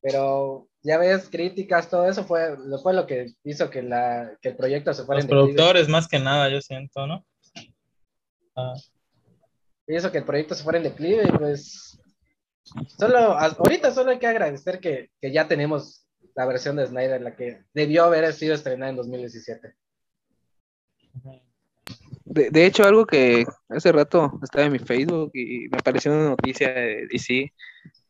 Pero 0.00 0.68
ya 0.82 0.98
ves, 0.98 1.30
críticas, 1.30 1.88
todo 1.88 2.06
eso 2.06 2.24
fue, 2.24 2.56
fue 2.82 2.92
lo 2.92 3.06
que 3.06 3.32
hizo 3.42 3.70
que, 3.70 3.82
la, 3.82 4.36
que 4.42 4.50
el 4.50 4.56
proyecto 4.56 4.92
se 4.92 5.04
fuera 5.04 5.22
Los 5.22 5.30
productores, 5.30 5.88
más 5.88 6.06
que 6.06 6.18
nada, 6.18 6.50
yo 6.50 6.60
siento, 6.60 7.06
¿no? 7.06 7.24
Ah 8.54 8.74
y 9.86 9.94
eso 9.94 10.10
que 10.10 10.18
el 10.18 10.24
proyecto 10.24 10.54
se 10.54 10.62
fuera 10.62 10.78
en 10.78 10.84
declive, 10.84 11.30
pues 11.38 12.00
solo, 12.98 13.18
ahorita 13.18 13.92
solo 13.92 14.10
hay 14.10 14.18
que 14.18 14.26
agradecer 14.26 14.80
que, 14.80 15.10
que, 15.20 15.32
ya 15.32 15.46
tenemos 15.46 16.06
la 16.34 16.46
versión 16.46 16.76
de 16.76 16.86
Snyder, 16.86 17.20
la 17.20 17.36
que 17.36 17.64
debió 17.74 18.04
haber 18.04 18.32
sido 18.32 18.54
estrenada 18.54 18.90
en 18.90 18.96
2017. 18.96 19.74
De, 22.24 22.50
de 22.50 22.66
hecho, 22.66 22.84
algo 22.84 23.06
que 23.06 23.44
hace 23.68 23.92
rato 23.92 24.38
estaba 24.42 24.64
en 24.64 24.72
mi 24.72 24.78
Facebook 24.78 25.30
y 25.34 25.68
me 25.68 25.78
apareció 25.78 26.12
una 26.12 26.30
noticia 26.30 26.72
de 26.72 27.06
DC, 27.10 27.52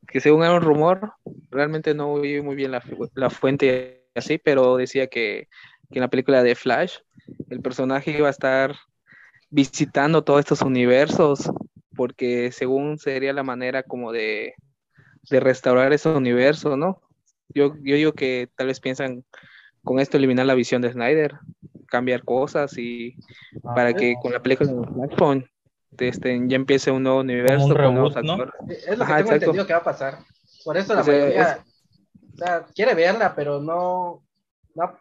que 0.06 0.20
según 0.20 0.42
era 0.44 0.54
un 0.54 0.62
rumor, 0.62 1.12
realmente 1.50 1.94
no 1.94 2.20
vi 2.20 2.40
muy 2.40 2.54
bien 2.54 2.70
la, 2.70 2.82
la 3.14 3.30
fuente 3.30 4.06
así, 4.14 4.38
pero 4.38 4.76
decía 4.76 5.08
que, 5.08 5.48
que 5.90 5.98
en 5.98 6.02
la 6.02 6.10
película 6.10 6.42
de 6.42 6.54
Flash, 6.54 6.98
el 7.50 7.60
personaje 7.60 8.12
iba 8.16 8.28
a 8.28 8.30
estar 8.30 8.76
visitando 9.50 10.22
todos 10.22 10.40
estos 10.40 10.62
universos, 10.62 11.50
porque 11.96 12.52
según 12.52 12.98
sería 12.98 13.32
la 13.32 13.42
manera 13.42 13.82
como 13.82 14.12
de, 14.12 14.54
de 15.30 15.40
restaurar 15.40 15.92
ese 15.92 16.08
universo, 16.08 16.76
¿no? 16.76 17.00
Yo, 17.48 17.74
yo 17.82 17.96
digo 17.96 18.12
que 18.12 18.48
tal 18.56 18.68
vez 18.68 18.80
piensan 18.80 19.24
con 19.82 20.00
esto 20.00 20.16
eliminar 20.16 20.46
la 20.46 20.54
visión 20.54 20.82
de 20.82 20.92
Snyder, 20.92 21.34
cambiar 21.94 22.24
cosas 22.24 22.76
y 22.76 23.14
ah, 23.62 23.72
para 23.72 23.94
que 23.94 24.16
con 24.20 24.32
la 24.32 24.42
película 24.42 24.72
de 24.72 24.84
Flashpoint 24.84 25.46
este, 25.96 26.40
ya 26.48 26.56
empiece 26.56 26.90
un 26.90 27.04
nuevo 27.04 27.20
universo 27.20 27.72
Es 28.68 28.98
lo 28.98 29.06
que 29.06 29.14
tengo 29.14 29.32
entendido 29.32 29.66
que 29.66 29.72
va 29.72 29.78
a 29.78 29.84
pasar. 29.84 30.18
Por 30.64 30.76
eso 30.76 30.92
la 30.92 31.04
mayoría 31.04 31.64
O 32.32 32.36
sea, 32.36 32.66
quiere 32.74 32.94
verla, 32.94 33.32
pero 33.36 33.60
no, 33.60 34.24
no, 34.74 34.98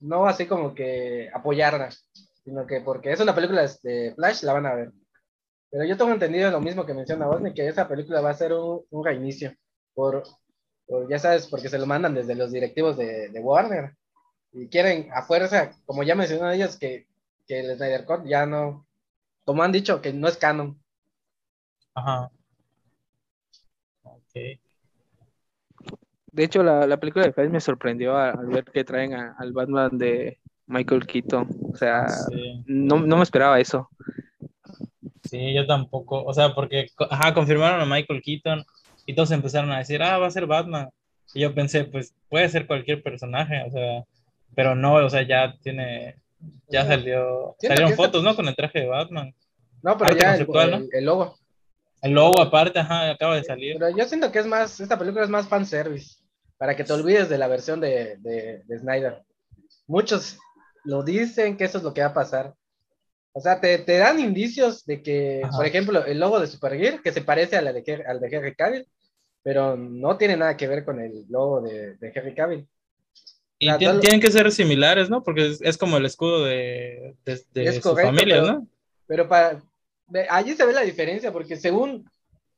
no 0.00 0.26
así 0.26 0.44
como 0.44 0.74
que 0.74 1.30
apoyarla, 1.32 1.88
sino 2.44 2.66
que 2.66 2.82
porque 2.82 3.12
es 3.12 3.20
una 3.20 3.34
película 3.34 3.66
de 3.82 4.12
Flash, 4.14 4.42
la 4.42 4.52
van 4.52 4.66
a 4.66 4.74
ver. 4.74 4.92
Pero 5.70 5.84
yo 5.84 5.96
tengo 5.96 6.12
entendido 6.12 6.50
lo 6.50 6.60
mismo 6.60 6.84
que 6.84 6.92
menciona 6.92 7.28
Osni, 7.28 7.54
que 7.54 7.66
esa 7.66 7.88
película 7.88 8.20
va 8.20 8.30
a 8.30 8.34
ser 8.34 8.52
un, 8.52 8.82
un 8.90 9.04
reinicio, 9.04 9.54
por, 9.94 10.24
por, 10.86 11.08
ya 11.08 11.18
sabes, 11.18 11.46
porque 11.46 11.70
se 11.70 11.78
lo 11.78 11.86
mandan 11.86 12.14
desde 12.14 12.34
los 12.34 12.52
directivos 12.52 12.98
de, 12.98 13.30
de 13.30 13.40
Warner, 13.40 13.94
y 14.52 14.68
quieren 14.68 15.08
a 15.14 15.22
fuerza, 15.22 15.72
como 15.86 16.02
ya 16.02 16.14
mencionaron 16.14 16.54
ellos, 16.54 16.76
que, 16.76 17.06
que 17.46 17.60
el 17.60 17.76
Snyder 17.76 18.04
Cut 18.04 18.24
ya 18.26 18.46
no, 18.46 18.86
como 19.44 19.62
han 19.62 19.72
dicho, 19.72 20.00
que 20.02 20.12
no 20.12 20.28
es 20.28 20.36
canon. 20.36 20.80
Ajá. 21.94 22.30
Ok. 24.02 24.58
De 26.32 26.44
hecho, 26.44 26.62
la, 26.62 26.86
la 26.86 26.98
película 26.98 27.24
de 27.26 27.32
Flash 27.32 27.50
me 27.50 27.60
sorprendió 27.60 28.16
al, 28.16 28.38
al 28.38 28.46
ver 28.46 28.64
que 28.64 28.84
traen 28.84 29.14
a- 29.14 29.34
al 29.38 29.52
Batman 29.52 29.98
de 29.98 30.38
Michael 30.66 31.06
Keaton. 31.06 31.48
O 31.72 31.76
sea, 31.76 32.08
Sí. 32.08 32.62
no, 32.66 33.00
no 33.00 33.16
me 33.16 33.22
esperaba 33.24 33.58
eso. 33.58 33.88
Sí, 35.24 35.54
yo 35.54 35.66
tampoco. 35.66 36.22
O 36.24 36.32
sea, 36.32 36.54
porque 36.54 36.88
ajá, 37.10 37.34
confirmaron 37.34 37.80
a 37.80 37.86
Michael 37.86 38.22
Keaton 38.22 38.64
y 39.06 39.14
todos 39.14 39.30
empezaron 39.32 39.72
a 39.72 39.78
decir, 39.78 40.02
ah, 40.02 40.18
va 40.18 40.26
a 40.28 40.30
ser 40.30 40.46
Batman. 40.46 40.88
Y 41.34 41.40
yo 41.40 41.54
pensé, 41.54 41.84
pues 41.84 42.14
puede 42.28 42.48
ser 42.48 42.66
cualquier 42.66 43.02
personaje, 43.02 43.62
o 43.66 43.70
sea, 43.70 44.04
pero 44.54 44.74
no, 44.74 44.94
o 44.94 45.10
sea, 45.10 45.22
ya 45.22 45.54
tiene, 45.62 46.16
ya 46.68 46.86
salió, 46.86 47.56
Siento 47.58 47.76
salieron 47.76 47.96
fotos, 47.96 48.22
¿no? 48.22 48.34
Con 48.34 48.48
el 48.48 48.56
traje 48.56 48.80
de 48.80 48.86
Batman. 48.86 49.34
No, 49.82 49.96
pero 49.96 50.10
Arte 50.10 50.20
ya 50.20 50.34
el, 50.34 50.46
¿no? 50.46 50.62
el- 50.76 50.88
el 50.92 51.04
logo. 51.04 51.36
El 52.02 52.12
logo 52.12 52.40
aparte, 52.40 52.78
ajá, 52.78 53.10
acaba 53.10 53.36
de 53.36 53.44
salir. 53.44 53.76
Pero 53.78 53.96
yo 53.96 54.04
siento 54.06 54.32
que 54.32 54.38
es 54.38 54.46
más, 54.46 54.80
esta 54.80 54.98
película 54.98 55.24
es 55.24 55.30
más 55.30 55.48
fanservice, 55.48 56.16
para 56.56 56.74
que 56.74 56.84
te 56.84 56.92
olvides 56.92 57.28
de 57.28 57.38
la 57.38 57.46
versión 57.48 57.80
de, 57.80 58.16
de, 58.18 58.62
de 58.64 58.78
Snyder. 58.78 59.22
Muchos 59.86 60.38
lo 60.84 61.02
dicen 61.02 61.56
que 61.56 61.64
eso 61.64 61.78
es 61.78 61.84
lo 61.84 61.92
que 61.92 62.00
va 62.00 62.08
a 62.08 62.14
pasar. 62.14 62.54
O 63.32 63.40
sea, 63.40 63.60
te, 63.60 63.78
te 63.78 63.98
dan 63.98 64.18
indicios 64.18 64.84
de 64.86 65.02
que, 65.02 65.42
Ajá. 65.44 65.56
por 65.56 65.66
ejemplo, 65.66 66.04
el 66.04 66.18
logo 66.18 66.40
de 66.40 66.46
Supergear, 66.46 67.00
que 67.02 67.12
se 67.12 67.22
parece 67.22 67.56
a 67.56 67.62
la 67.62 67.72
de, 67.72 68.04
al 68.06 68.18
de 68.18 68.28
Henry 68.28 68.54
Cavill, 68.54 68.86
pero 69.42 69.76
no 69.76 70.16
tiene 70.16 70.36
nada 70.36 70.56
que 70.56 70.68
ver 70.68 70.84
con 70.84 71.00
el 71.00 71.26
logo 71.28 71.60
de, 71.60 71.96
de 71.96 72.12
Henry 72.14 72.34
Cavill. 72.34 72.66
Y 73.62 73.68
solo- 73.68 74.00
tienen 74.00 74.20
que 74.20 74.30
ser 74.30 74.50
similares, 74.50 75.10
¿no? 75.10 75.22
Porque 75.22 75.46
es, 75.50 75.60
es 75.60 75.76
como 75.76 75.98
el 75.98 76.06
escudo 76.06 76.44
de, 76.46 77.14
de, 77.24 77.40
de 77.52 77.64
Es 77.66 77.76
su 77.76 77.82
correcto, 77.82 78.10
familia, 78.12 78.40
pero- 78.40 78.52
¿no? 78.52 78.66
Pero 79.06 79.28
para, 79.28 79.62
allí 80.30 80.54
se 80.54 80.64
ve 80.64 80.72
la 80.72 80.80
diferencia, 80.80 81.30
porque 81.32 81.56
según 81.56 82.08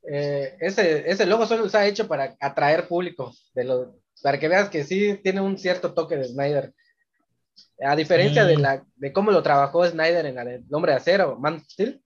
eh, 0.09 0.55
ese, 0.61 1.09
ese 1.09 1.25
logo 1.25 1.45
solo 1.45 1.67
se 1.69 1.77
ha 1.77 1.85
hecho 1.87 2.07
para 2.07 2.35
atraer 2.39 2.87
público, 2.87 3.33
de 3.53 3.63
lo, 3.65 3.95
para 4.21 4.39
que 4.39 4.47
veas 4.47 4.69
que 4.69 4.83
sí 4.83 5.19
tiene 5.23 5.41
un 5.41 5.57
cierto 5.57 5.93
toque 5.93 6.15
de 6.15 6.25
Snyder. 6.25 6.73
A 7.85 7.95
diferencia 7.95 8.45
de, 8.45 8.57
Mm. 8.57 8.61
la, 8.61 8.85
de 8.95 9.11
cómo 9.13 9.31
lo 9.31 9.43
trabajó 9.43 9.85
Snyder 9.85 10.25
en 10.25 10.35
de 10.35 10.75
Hombre 10.75 10.93
de 10.93 10.97
Acero, 10.97 11.37
Man 11.37 11.55
of 11.55 11.63
Steel, 11.67 12.01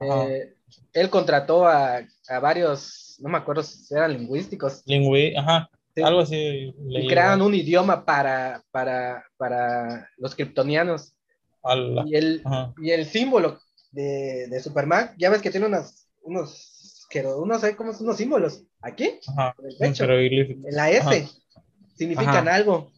eh, 0.00 0.54
él 0.92 1.10
contrató 1.10 1.66
a, 1.66 2.02
a 2.28 2.38
varios, 2.40 3.16
no 3.20 3.28
me 3.30 3.38
acuerdo 3.38 3.62
si 3.62 3.92
eran 3.94 4.12
lingüísticos, 4.12 4.82
Lingüi, 4.86 5.34
ajá, 5.36 5.70
Sí. 5.94 6.02
algo 6.02 6.20
así. 6.20 6.34
y 6.36 6.74
leí, 6.88 7.06
crearon 7.08 7.38
¿no? 7.38 7.46
un 7.46 7.54
idioma 7.54 8.04
para, 8.04 8.62
para, 8.70 9.24
para 9.36 10.08
los 10.18 10.34
kryptonianos. 10.34 11.14
Ala, 11.62 12.04
Y 12.06 12.16
el, 12.16 12.42
ajá. 12.44 12.74
y 12.82 12.90
el 12.90 13.06
símbolo 13.06 13.60
de, 13.92 14.48
de 14.48 14.60
Superman, 14.60 15.14
ya 15.18 15.30
ves 15.30 15.40
que 15.40 15.50
tiene 15.50 15.66
unas, 15.66 16.08
unos, 16.22 17.06
que 17.08 17.22
no 17.22 17.58
sé 17.58 17.76
cómo 17.76 17.92
son 17.92 18.06
unos 18.06 18.16
símbolos. 18.16 18.64
Aquí, 18.82 19.20
Ajá, 19.28 19.54
en 19.58 19.66
el 19.70 19.76
pecho, 19.78 20.04
en 20.04 20.74
la 20.74 20.90
S, 20.90 21.00
Ajá. 21.06 21.62
significan 21.94 22.48
Ajá. 22.48 22.56
algo. 22.56 22.92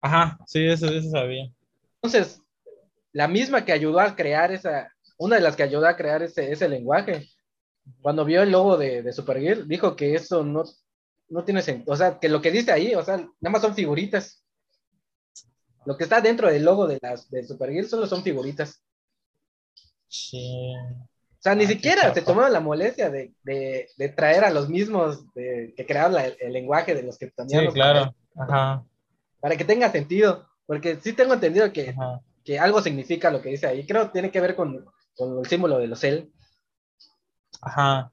Ajá, 0.00 0.38
sí, 0.46 0.64
eso, 0.64 0.86
eso 0.86 1.10
sabía. 1.10 1.52
Entonces, 1.96 2.40
la 3.12 3.26
misma 3.26 3.64
que 3.64 3.72
ayudó 3.72 4.00
a 4.00 4.14
crear 4.14 4.52
esa, 4.52 4.92
una 5.18 5.36
de 5.36 5.42
las 5.42 5.56
que 5.56 5.64
ayudó 5.64 5.86
a 5.86 5.96
crear 5.96 6.22
ese, 6.22 6.52
ese 6.52 6.68
lenguaje, 6.68 7.28
cuando 8.00 8.24
vio 8.24 8.42
el 8.42 8.52
logo 8.52 8.76
de, 8.76 9.02
de 9.02 9.12
Supergirl, 9.12 9.66
dijo 9.66 9.96
que 9.96 10.14
eso 10.14 10.44
no, 10.44 10.64
no 11.28 11.44
tiene 11.44 11.62
sentido. 11.62 11.92
O 11.92 11.96
sea, 11.96 12.18
que 12.18 12.28
lo 12.28 12.40
que 12.40 12.50
dice 12.50 12.72
ahí, 12.72 12.94
o 12.94 13.02
sea, 13.04 13.16
nada 13.16 13.50
más 13.52 13.62
son 13.62 13.74
figuritas. 13.74 14.42
Lo 15.84 15.96
que 15.96 16.04
está 16.04 16.20
dentro 16.20 16.48
del 16.48 16.64
logo 16.64 16.86
de, 16.86 16.98
las, 17.00 17.30
de 17.30 17.44
Supergirl 17.44 17.88
solo 17.88 18.06
son 18.06 18.22
figuritas. 18.22 18.82
Sí. 20.08 20.74
O 20.76 21.40
sea, 21.40 21.54
ni 21.54 21.64
Ah, 21.64 21.68
siquiera 21.68 22.14
se 22.14 22.22
tomaron 22.22 22.52
la 22.52 22.60
molestia 22.60 23.10
de, 23.10 23.32
de- 23.44 23.88
de 23.96 24.08
traer 24.08 24.44
a 24.44 24.50
los 24.50 24.68
mismos 24.68 25.32
de- 25.34 25.72
que 25.76 25.86
crearon 25.86 26.14
la- 26.14 26.26
el 26.26 26.52
lenguaje 26.52 26.94
de 26.94 27.02
los 27.02 27.14
Sí, 27.14 27.20
kryptonianos 27.20 27.74
claro. 27.74 28.14
Ajá, 28.36 28.84
para, 29.40 29.56
que 29.56 29.64
tenga 29.64 29.90
sentido. 29.90 30.46
Porque 30.66 30.98
sí 31.00 31.12
tengo 31.14 31.32
entendido 31.34 31.72
que, 31.72 31.94
que 32.44 32.58
algo 32.58 32.82
significa 32.82 33.30
lo 33.30 33.40
que 33.40 33.48
dice 33.50 33.66
ahí. 33.66 33.86
Creo 33.86 34.06
que 34.06 34.12
tiene 34.12 34.30
que 34.30 34.40
ver 34.40 34.54
con, 34.54 34.84
con 35.16 35.38
el 35.38 35.46
símbolo 35.46 35.78
de 35.78 35.86
los 35.86 36.00
cel. 36.00 36.30
Ajá. 37.62 38.12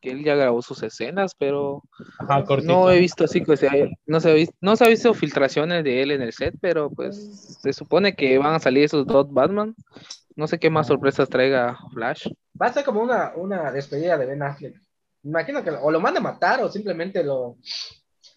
que 0.00 0.10
él 0.10 0.24
ya 0.24 0.34
grabó 0.34 0.62
sus 0.62 0.82
escenas, 0.82 1.34
pero 1.38 1.82
Ajá, 2.18 2.44
no 2.62 2.90
he 2.90 2.98
visto 2.98 3.24
así 3.24 3.42
que 3.42 3.56
se 3.56 3.90
no 4.06 4.20
se 4.20 4.30
ha 4.30 4.34
visto, 4.34 4.54
no 4.60 4.76
se 4.76 4.84
ha 4.84 4.88
visto 4.88 5.14
filtraciones 5.14 5.84
de 5.84 6.02
él 6.02 6.10
en 6.10 6.22
el 6.22 6.32
set, 6.32 6.54
pero 6.60 6.90
pues 6.90 7.58
se 7.62 7.72
supone 7.72 8.14
que 8.14 8.38
van 8.38 8.54
a 8.54 8.58
salir 8.60 8.84
esos 8.84 9.06
dos 9.06 9.32
Batman. 9.32 9.74
No 10.34 10.46
sé 10.46 10.58
qué 10.58 10.68
más 10.68 10.86
sorpresas 10.86 11.28
traiga 11.28 11.78
Flash. 11.92 12.28
Va 12.60 12.66
a 12.66 12.72
ser 12.72 12.84
como 12.84 13.00
una, 13.00 13.32
una 13.36 13.72
despedida 13.72 14.18
de 14.18 14.26
Ben 14.26 14.42
Affleck. 14.42 14.74
Me 15.22 15.30
imagino 15.30 15.64
que 15.64 15.70
o 15.70 15.90
lo 15.90 16.00
van 16.00 16.16
a 16.16 16.20
matar 16.20 16.62
o 16.62 16.68
simplemente 16.70 17.24
lo, 17.24 17.56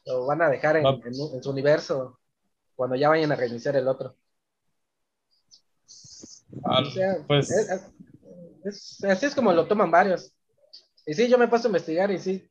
lo 0.05 0.25
van 0.25 0.41
a 0.41 0.49
dejar 0.49 0.77
en, 0.77 1.13
su 1.13 1.49
universo 1.49 2.19
cuando 2.75 2.95
ya 2.95 3.09
vayan 3.09 3.31
a 3.31 3.35
reiniciar 3.35 3.75
el 3.75 3.87
otro. 3.87 4.15
Ah, 6.63 6.81
O 6.81 6.85
sea, 6.85 7.17
pues 7.27 7.49
es- 7.51 7.91
es- 8.63 9.03
así 9.03 9.25
es 9.25 9.35
como 9.35 9.51
lo 9.53 9.67
toman 9.67 9.91
varios. 9.91 10.33
Y 11.09 11.15
sí, 11.15 11.27
yo 11.27 11.39
me 11.39 11.47
paso 11.47 11.67
a 11.67 11.69
investigar 11.69 12.11
y 12.11 12.19
sí, 12.19 12.47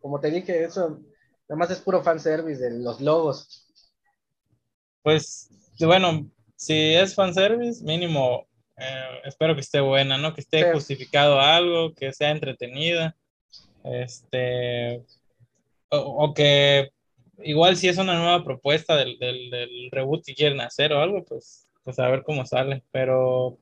como 0.00 0.20
te 0.20 0.30
dije, 0.30 0.62
eso 0.62 1.00
nada 1.48 1.58
más 1.58 1.68
es 1.72 1.80
puro 1.80 2.00
fanservice 2.00 2.62
de 2.62 2.78
los 2.78 3.00
logos. 3.00 3.66
Pues, 5.02 5.50
bueno, 5.80 6.30
si 6.54 6.94
es 6.94 7.16
fanservice, 7.16 7.82
mínimo, 7.82 8.46
eh, 8.76 9.20
espero 9.24 9.56
que 9.56 9.62
esté 9.62 9.80
buena, 9.80 10.16
¿no? 10.16 10.32
Que 10.32 10.42
esté 10.42 10.62
Sí. 10.62 10.68
justificado 10.74 11.40
algo, 11.40 11.92
que 11.92 12.12
sea 12.12 12.30
entretenida, 12.30 13.16
este, 13.82 15.02
o, 15.90 15.98
o 15.98 16.34
que 16.34 16.90
igual 17.42 17.76
si 17.76 17.88
es 17.88 17.98
una 17.98 18.16
nueva 18.16 18.44
propuesta 18.44 18.94
del, 18.94 19.18
del, 19.18 19.50
del 19.50 19.90
reboot 19.90 20.24
que 20.24 20.36
quieren 20.36 20.60
hacer 20.60 20.92
o 20.92 21.00
algo, 21.02 21.24
pues, 21.24 21.66
pues 21.82 21.98
a 21.98 22.06
ver 22.08 22.22
cómo 22.22 22.46
sale, 22.46 22.84
pero, 22.92 23.58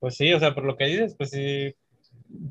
pues 0.00 0.16
sí, 0.16 0.32
o 0.32 0.40
sea, 0.40 0.52
por 0.52 0.64
lo 0.64 0.76
que 0.76 0.86
dices, 0.86 1.14
pues 1.16 1.30
sí, 1.30 1.76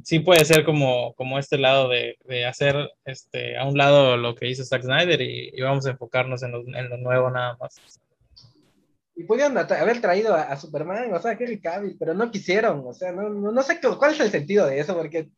sí 0.03 0.19
puede 0.19 0.43
ser 0.45 0.63
como, 0.65 1.13
como 1.13 1.39
este 1.39 1.57
lado 1.57 1.89
de, 1.89 2.17
de 2.25 2.45
hacer, 2.45 2.75
este, 3.05 3.57
a 3.57 3.65
un 3.65 3.77
lado 3.77 4.17
lo 4.17 4.35
que 4.35 4.49
hizo 4.49 4.63
Zack 4.63 4.83
Snyder 4.83 5.21
y, 5.21 5.51
y 5.53 5.61
vamos 5.61 5.85
a 5.85 5.91
enfocarnos 5.91 6.43
en 6.43 6.51
lo, 6.51 6.59
en 6.61 6.89
lo 6.89 6.97
nuevo 6.97 7.29
nada 7.29 7.57
más. 7.59 7.79
Y 9.15 9.25
pudieron 9.25 9.57
haber 9.57 10.01
traído 10.01 10.33
a, 10.33 10.43
a 10.43 10.57
Superman, 10.57 11.13
o 11.13 11.19
sea, 11.19 11.31
a 11.31 11.37
Henry 11.39 11.59
Cavill, 11.61 11.95
pero 11.99 12.13
no 12.13 12.31
quisieron, 12.31 12.83
o 12.85 12.93
sea, 12.93 13.11
no, 13.11 13.29
no, 13.29 13.51
no 13.51 13.61
sé 13.63 13.79
qué- 13.79 13.95
cuál 13.97 14.13
es 14.13 14.19
el 14.19 14.31
sentido 14.31 14.65
de 14.65 14.79
eso, 14.79 14.95
porque, 14.95 15.29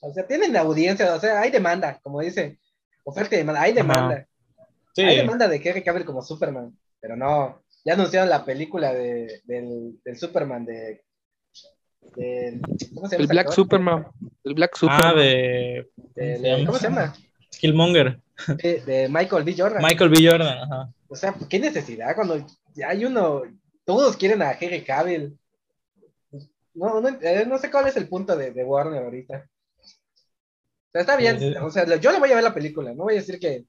o 0.00 0.12
sea, 0.12 0.26
tienen 0.26 0.56
audiencia, 0.56 1.14
o 1.14 1.20
sea, 1.20 1.40
hay 1.40 1.50
demanda, 1.50 2.00
como 2.02 2.20
dice, 2.20 2.58
oferta 3.04 3.34
y 3.34 3.38
demanda, 3.38 3.60
hay 3.60 3.72
demanda. 3.74 4.26
Sí, 4.94 5.02
Hay 5.02 5.16
demanda 5.18 5.46
de 5.46 5.56
Henry 5.62 5.82
Cavill 5.84 6.04
como 6.06 6.22
Superman, 6.22 6.76
pero 7.00 7.16
no, 7.16 7.62
ya 7.84 7.92
anunciaron 7.94 8.28
la 8.30 8.44
película 8.44 8.92
de, 8.94 9.42
del, 9.44 10.00
del 10.04 10.16
Superman 10.16 10.64
de... 10.64 11.04
del- 12.16 12.60
¿Cómo 12.94 13.08
se 13.08 13.16
llama? 13.16 13.16
El 13.16 13.24
ese 13.24 13.32
Black 13.32 13.46
actor? 13.48 13.54
Superman. 13.54 14.06
El 14.44 14.54
Black 14.54 14.70
ah, 14.74 14.78
Superman. 14.78 15.16
de, 15.16 15.86
Del- 16.14 16.66
¿Cómo 16.66 16.78
se 16.78 16.84
llama? 16.88 17.14
Killmonger, 17.50 18.20
De, 18.62 18.80
de 18.82 19.08
Michael 19.08 19.44
B. 19.44 19.54
Jordan. 19.56 19.82
Michael 19.82 20.10
B. 20.10 20.28
Jordan, 20.30 20.58
ajá. 20.58 20.92
O 21.08 21.16
sea, 21.16 21.34
¿qué 21.48 21.58
necesidad 21.58 22.14
cuando 22.14 22.44
ya 22.74 22.90
hay 22.90 23.04
uno, 23.04 23.42
todos 23.84 24.16
quieren 24.16 24.42
a 24.42 24.52
Henry 24.52 24.84
Cavill? 24.84 25.38
No, 26.74 27.00
no, 27.00 27.08
eh, 27.08 27.44
no 27.46 27.58
sé 27.58 27.70
cuál 27.70 27.88
es 27.88 27.96
el 27.96 28.08
punto 28.08 28.36
de, 28.36 28.52
de 28.52 28.64
Warner 28.64 29.02
ahorita. 29.02 29.48
O 29.78 30.90
sea, 30.92 31.00
está 31.00 31.16
bien, 31.16 31.38
Sí, 31.40 31.50
sí. 31.50 31.56
o 31.60 31.70
sea, 31.70 31.84
yo 31.96 32.12
le 32.12 32.18
voy 32.20 32.30
a 32.30 32.36
ver 32.36 32.44
la 32.44 32.54
película, 32.54 32.94
no 32.94 33.04
voy 33.04 33.14
a 33.14 33.16
decir 33.16 33.40
que, 33.40 33.64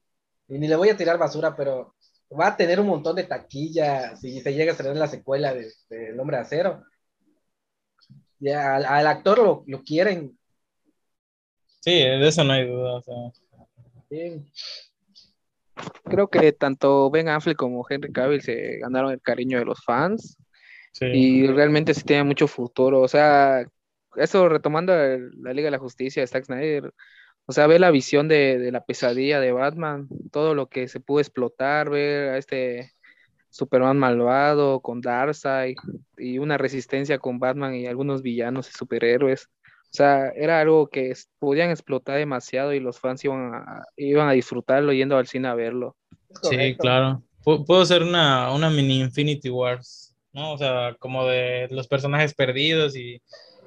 y 0.48 0.58
ni 0.60 0.68
le 0.68 0.76
voy 0.76 0.90
a 0.90 0.98
tirar 0.98 1.18
basura, 1.18 1.56
pero 1.56 1.96
va 2.40 2.48
a 2.48 2.58
tener 2.58 2.80
un 2.80 2.88
montón 2.88 3.16
de 3.16 3.24
taquilla 3.24 4.16
si 4.16 4.40
se 4.42 4.54
llega 4.54 4.72
a 4.72 4.74
estrenar 4.74 4.98
la 4.98 5.08
secuela 5.08 5.54
de, 5.54 5.72
de 5.90 6.10
El 6.10 6.20
Hombre 6.20 6.38
de 6.38 6.44
Acero. 6.44 6.84
Al, 8.48 8.86
al 8.86 9.08
actor 9.08 9.38
lo, 9.40 9.64
lo 9.68 9.84
quieren. 9.84 10.38
Sí, 11.82 11.92
de 11.92 12.28
eso 12.28 12.44
no 12.44 12.54
hay 12.54 12.68
duda. 12.68 12.96
o 12.96 13.02
sea. 13.02 13.16
sí. 14.10 14.46
Creo 16.04 16.28
que 16.30 16.52
tanto 16.52 17.10
Ben 17.10 17.30
Affleck 17.30 17.56
como 17.58 17.86
Henry 17.90 18.12
Cavill 18.12 18.42
se 18.42 18.80
ganaron 18.80 19.12
el 19.12 19.22
cariño 19.22 19.60
de 19.60 19.66
los 19.66 19.84
fans 19.84 20.38
Sí. 20.92 21.06
y 21.06 21.48
realmente 21.48 21.94
sí 21.94 22.02
tiene 22.04 22.24
mucho 22.24 22.48
futuro. 22.48 23.00
O 23.02 23.08
sea, 23.08 23.64
eso 24.16 24.50
retomando 24.50 24.94
el- 24.94 25.32
la 25.42 25.54
Liga 25.54 25.68
de 25.68 25.72
la 25.72 25.78
Justicia 25.80 26.22
de 26.22 26.28
Zack 26.28 26.46
Snyder, 26.46 26.92
o 27.46 27.52
sea, 27.54 27.68
ve 27.68 27.80
la 27.80 27.92
visión 27.92 28.28
de, 28.28 28.58
de 28.58 28.72
la 28.72 28.84
pesadilla 28.84 29.40
de 29.40 29.52
Batman, 29.52 30.08
todo 30.32 30.56
lo 30.56 30.68
que 30.68 30.88
se 30.88 31.00
pudo 31.00 31.20
explotar, 31.22 31.90
ver 31.90 32.30
a 32.30 32.38
este 32.38 32.92
Superman 33.50 33.98
malvado 33.98 34.80
con 34.82 35.02
Darkseid 35.02 35.76
y 36.18 36.38
una 36.38 36.58
resistencia 36.58 37.18
con 37.20 37.40
Batman 37.40 37.76
y 37.76 37.88
algunos 37.88 38.22
villanos 38.22 38.70
y 38.70 38.74
superhéroes. 38.74 39.46
O 39.46 39.92
sea, 39.92 40.30
era 40.30 40.60
algo 40.62 40.88
que 40.88 41.14
podían 41.40 41.72
explotar 41.72 42.18
demasiado 42.18 42.74
y 42.74 42.80
los 42.80 43.00
fans 43.00 43.24
iban 43.26 43.54
a, 43.56 43.84
iban 43.98 44.28
a 44.30 44.34
disfrutarlo 44.34 44.94
yendo 44.94 45.18
al 45.18 45.26
cine 45.28 45.48
a 45.48 45.56
verlo. 45.56 45.96
Sí, 46.44 46.76
claro. 46.78 47.24
Pu- 47.44 47.66
Puedo 47.66 47.84
ser 47.86 48.04
una, 48.04 48.54
una 48.54 48.70
mini 48.70 49.00
Infinity 49.02 49.50
Wars, 49.50 50.16
¿no? 50.32 50.54
O 50.54 50.58
sea, 50.58 50.96
como 51.00 51.26
de 51.26 51.68
los 51.72 51.88
personajes 51.88 52.36
perdidos 52.36 52.96
y, 52.96 53.20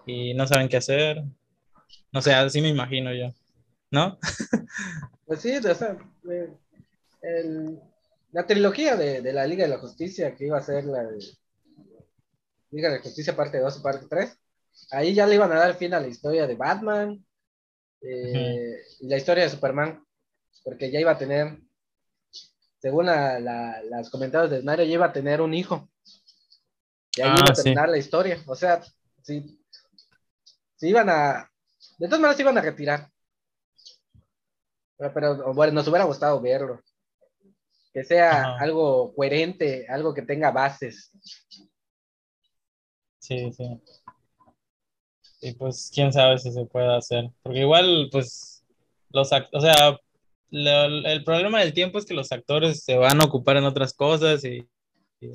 y 0.06 0.32
no 0.34 0.46
saben 0.46 0.68
qué 0.68 0.76
hacer. 0.76 1.22
No 2.12 2.22
sé, 2.22 2.32
así 2.34 2.60
me 2.60 2.68
imagino 2.68 3.12
yo, 3.12 3.30
¿no? 3.90 4.18
Pues 5.26 5.40
sí, 5.40 5.56
o 5.56 5.74
sea, 5.74 5.96
el- 7.22 7.80
la 8.32 8.46
trilogía 8.46 8.96
de, 8.96 9.20
de 9.22 9.32
la 9.32 9.46
Liga 9.46 9.64
de 9.64 9.70
la 9.70 9.78
Justicia, 9.78 10.34
que 10.34 10.46
iba 10.46 10.58
a 10.58 10.62
ser 10.62 10.84
la 10.84 11.04
de 11.04 11.18
Liga 12.70 12.88
de 12.90 12.96
la 12.96 13.02
Justicia 13.02 13.36
parte 13.36 13.58
2 13.58 13.78
y 13.78 13.82
parte 13.82 14.06
3, 14.08 14.38
ahí 14.90 15.14
ya 15.14 15.26
le 15.26 15.34
iban 15.34 15.52
a 15.52 15.56
dar 15.60 15.74
fin 15.76 15.92
a 15.94 16.00
la 16.00 16.08
historia 16.08 16.46
de 16.46 16.54
Batman 16.56 17.24
eh, 18.00 18.76
y 19.00 19.08
la 19.08 19.16
historia 19.18 19.44
de 19.44 19.50
Superman, 19.50 20.04
porque 20.64 20.90
ya 20.90 20.98
iba 21.00 21.12
a 21.12 21.18
tener, 21.18 21.58
según 22.80 23.06
la, 23.06 23.38
la- 23.38 23.82
las 23.84 24.08
comentarios 24.10 24.50
de 24.50 24.60
Snyder, 24.62 24.86
ya 24.86 24.94
iba 24.94 25.06
a 25.06 25.12
tener 25.12 25.40
un 25.40 25.54
hijo. 25.54 25.88
Y 27.14 27.20
ahí 27.20 27.28
Ah, 27.30 27.36
iba 27.36 27.50
a 27.50 27.54
sí. 27.54 27.62
terminar 27.62 27.88
la 27.90 27.98
historia. 27.98 28.42
O 28.46 28.54
sea, 28.56 28.82
si, 29.22 29.62
si 30.76 30.88
iban 30.88 31.10
a, 31.10 31.50
de 31.98 32.06
todas 32.06 32.20
maneras 32.20 32.36
se 32.36 32.42
iban 32.42 32.56
a 32.56 32.62
retirar. 32.62 33.10
Pero, 34.96 35.12
pero, 35.12 35.54
bueno, 35.54 35.74
nos 35.74 35.88
hubiera 35.88 36.04
gustado 36.04 36.40
verlo. 36.40 36.80
Que 37.92 38.04
sea 38.04 38.30
Ajá. 38.54 38.56
algo 38.62 39.14
coherente, 39.14 39.86
algo 39.88 40.14
que 40.14 40.22
tenga 40.22 40.50
bases. 40.50 41.10
Sí, 43.18 43.52
sí. 43.52 43.80
Y 45.42 45.52
pues 45.54 45.90
quién 45.94 46.12
sabe 46.12 46.38
si 46.38 46.50
se 46.52 46.64
puede 46.66 46.94
hacer. 46.96 47.30
Porque 47.42 47.60
igual, 47.60 48.08
pues, 48.10 48.64
los 49.10 49.32
actores, 49.32 49.64
o 49.64 49.66
sea, 49.74 49.98
lo- 50.50 51.06
el 51.08 51.24
problema 51.24 51.60
del 51.60 51.72
tiempo 51.74 51.98
es 51.98 52.04
que 52.06 52.14
los 52.14 52.32
actores 52.32 52.84
se 52.84 52.96
van 52.96 53.20
a 53.20 53.24
ocupar 53.24 53.56
en 53.56 53.64
otras 53.64 53.92
cosas 53.92 54.44
y 54.44 54.66
Y 55.20 55.30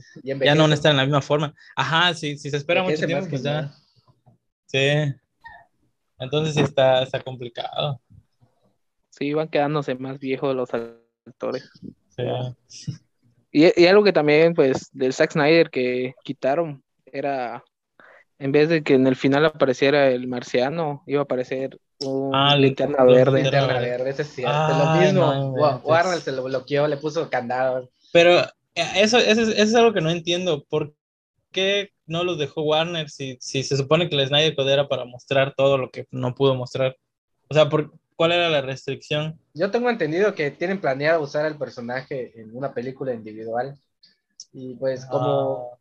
ya 0.45 0.53
no 0.55 0.63
van 0.63 0.71
a 0.71 0.75
estar 0.75 0.91
en 0.91 0.97
la 0.97 1.03
misma 1.05 1.21
forma. 1.21 1.53
Ajá, 1.75 2.13
sí, 2.13 2.37
si 2.37 2.49
se 2.49 2.57
espera 2.57 2.83
mucho 2.83 3.05
tiempo, 3.05 3.27
pues 3.29 3.41
ya. 3.43 3.61
nada. 3.61 3.75
Sí. 4.65 5.15
Entonces 6.19 6.55
sí 6.55 6.61
está, 6.61 7.03
está 7.03 7.21
complicado. 7.23 8.01
Sí, 9.11 9.33
van 9.33 9.47
quedándose 9.47 9.95
más 9.95 10.19
viejos 10.19 10.53
los 10.55 10.69
actores. 11.25 11.69
Sí. 12.17 12.93
Y, 13.51 13.81
y 13.81 13.87
algo 13.87 14.03
que 14.03 14.13
también, 14.13 14.53
pues, 14.53 14.89
del 14.91 15.13
Zack 15.13 15.31
Snyder 15.31 15.69
que 15.69 16.13
quitaron 16.23 16.83
era, 17.05 17.63
en 18.39 18.51
vez 18.51 18.69
de 18.69 18.83
que 18.83 18.95
en 18.95 19.07
el 19.07 19.15
final 19.15 19.45
apareciera 19.45 20.09
el 20.09 20.27
marciano, 20.27 21.03
iba 21.07 21.21
a 21.21 21.23
aparecer 21.23 21.79
un 22.01 22.35
Ah, 22.35 22.55
li- 22.55 22.63
linterna 22.67 23.03
verde. 23.03 23.41
linterna 23.41 23.67
verde. 23.67 23.89
verde, 23.89 24.09
ese 24.11 24.21
es 24.23 24.27
cierto. 24.29 24.55
Ay, 24.57 24.77
lo 24.77 25.01
mismo. 25.01 25.55
no. 25.55 25.77
Warner 25.83 26.19
se 26.21 26.31
lo 26.31 26.43
bloqueó, 26.43 26.87
le 26.87 26.97
puso 26.97 27.29
candado. 27.29 27.89
Pero 28.13 28.39
eh, 28.39 28.85
eso, 28.97 29.17
eso, 29.17 29.41
es, 29.41 29.49
eso 29.49 29.61
es 29.63 29.75
algo 29.75 29.93
que 29.93 30.01
no 30.01 30.11
entiendo. 30.11 30.63
¿Por 30.69 30.93
qué 31.51 31.89
no 32.05 32.23
los 32.23 32.37
dejó 32.37 32.61
Warner 32.63 33.09
si, 33.09 33.37
si 33.39 33.63
se 33.63 33.77
supone 33.77 34.09
que 34.09 34.15
el 34.15 34.27
Snyder 34.27 34.55
Code 34.55 34.73
era 34.73 34.87
para 34.87 35.05
mostrar 35.05 35.53
todo 35.55 35.77
lo 35.77 35.89
que 35.89 36.05
no 36.11 36.35
pudo 36.35 36.53
mostrar? 36.53 36.95
O 37.49 37.53
sea, 37.53 37.69
¿por, 37.69 37.93
¿cuál 38.15 38.33
era 38.33 38.49
la 38.49 38.61
restricción? 38.61 39.39
Yo 39.57 39.71
tengo 39.71 39.89
entendido 39.89 40.35
que 40.35 40.51
tienen 40.51 40.79
planeado 40.79 41.21
usar 41.21 41.45
al 41.45 41.57
personaje 41.57 42.39
en 42.39 42.55
una 42.55 42.73
película 42.73 43.13
individual. 43.13 43.75
Y 44.53 44.75
pues 44.75 45.05
como 45.05 45.71
Ah, 45.73 45.77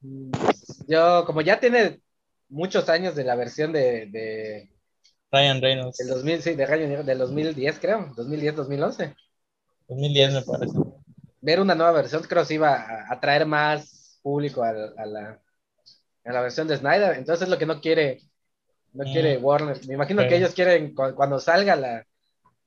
mm, 0.00 0.30
yo, 0.88 1.24
como 1.26 1.40
ya 1.40 1.60
tiene 1.60 2.00
muchos 2.48 2.88
años 2.88 3.14
de 3.14 3.24
la 3.24 3.36
versión 3.36 3.72
de, 3.72 4.06
de 4.06 4.70
Ryan 5.32 5.60
Reynolds, 5.60 5.96
del 5.98 6.08
2000, 6.08 6.42
sí, 6.42 6.54
de 6.54 6.66
Negro, 6.66 7.02
del 7.04 7.18
2010 7.18 7.78
creo, 7.78 8.12
2010, 8.16 8.56
2011. 8.56 9.14
2010 9.88 10.32
me 10.32 10.42
parece. 10.42 10.78
Ver 11.40 11.60
una 11.60 11.74
nueva 11.74 11.92
versión 11.92 12.22
creo 12.22 12.46
que 12.46 12.54
iba 12.54 12.74
a 12.74 13.12
atraer 13.12 13.46
más 13.46 14.18
público 14.22 14.62
a, 14.62 14.70
a 14.70 15.06
la, 15.06 15.40
a 16.24 16.32
la 16.32 16.40
versión 16.40 16.66
de 16.68 16.76
Snyder. 16.76 17.16
Entonces 17.18 17.42
es 17.44 17.48
lo 17.48 17.58
que 17.58 17.66
no 17.66 17.80
quiere, 17.80 18.20
no 18.92 19.04
Mm. 19.04 19.12
quiere 19.12 19.36
Warner. 19.38 19.86
Me 19.86 19.94
imagino 19.94 20.22
Ok. 20.22 20.28
que 20.28 20.36
ellos 20.36 20.54
quieren 20.54 20.94
cu- 20.94 21.14
cuando 21.14 21.38
salga 21.38 21.76
la, 21.76 22.06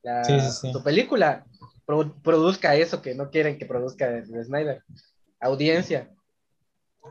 la- 0.07 0.23
Sí, 0.23 0.39
sí, 0.39 0.51
sí. 0.51 0.71
su 0.73 0.83
película 0.83 1.45
pro- 1.85 2.13
produzca 2.23 2.75
eso 2.75 3.01
que 3.01 3.13
no 3.15 3.29
quieren 3.29 3.57
que 3.57 3.65
produzca 3.65 4.09
de, 4.09 4.21
de 4.21 4.43
Snyder. 4.43 4.83
Audiencia. 5.39 6.09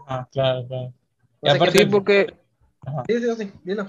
Ah, 0.09 0.27
claro, 0.33 0.67
claro. 0.67 0.93
Sea, 1.43 1.53
aparte- 1.55 1.73
que- 1.79 1.85
Sí, 1.85 1.91
porque, 1.91 2.35
Ajá. 2.87 3.05
sí, 3.07 3.21
sí, 3.21 3.35
sí, 3.37 3.53
dilo. 3.65 3.87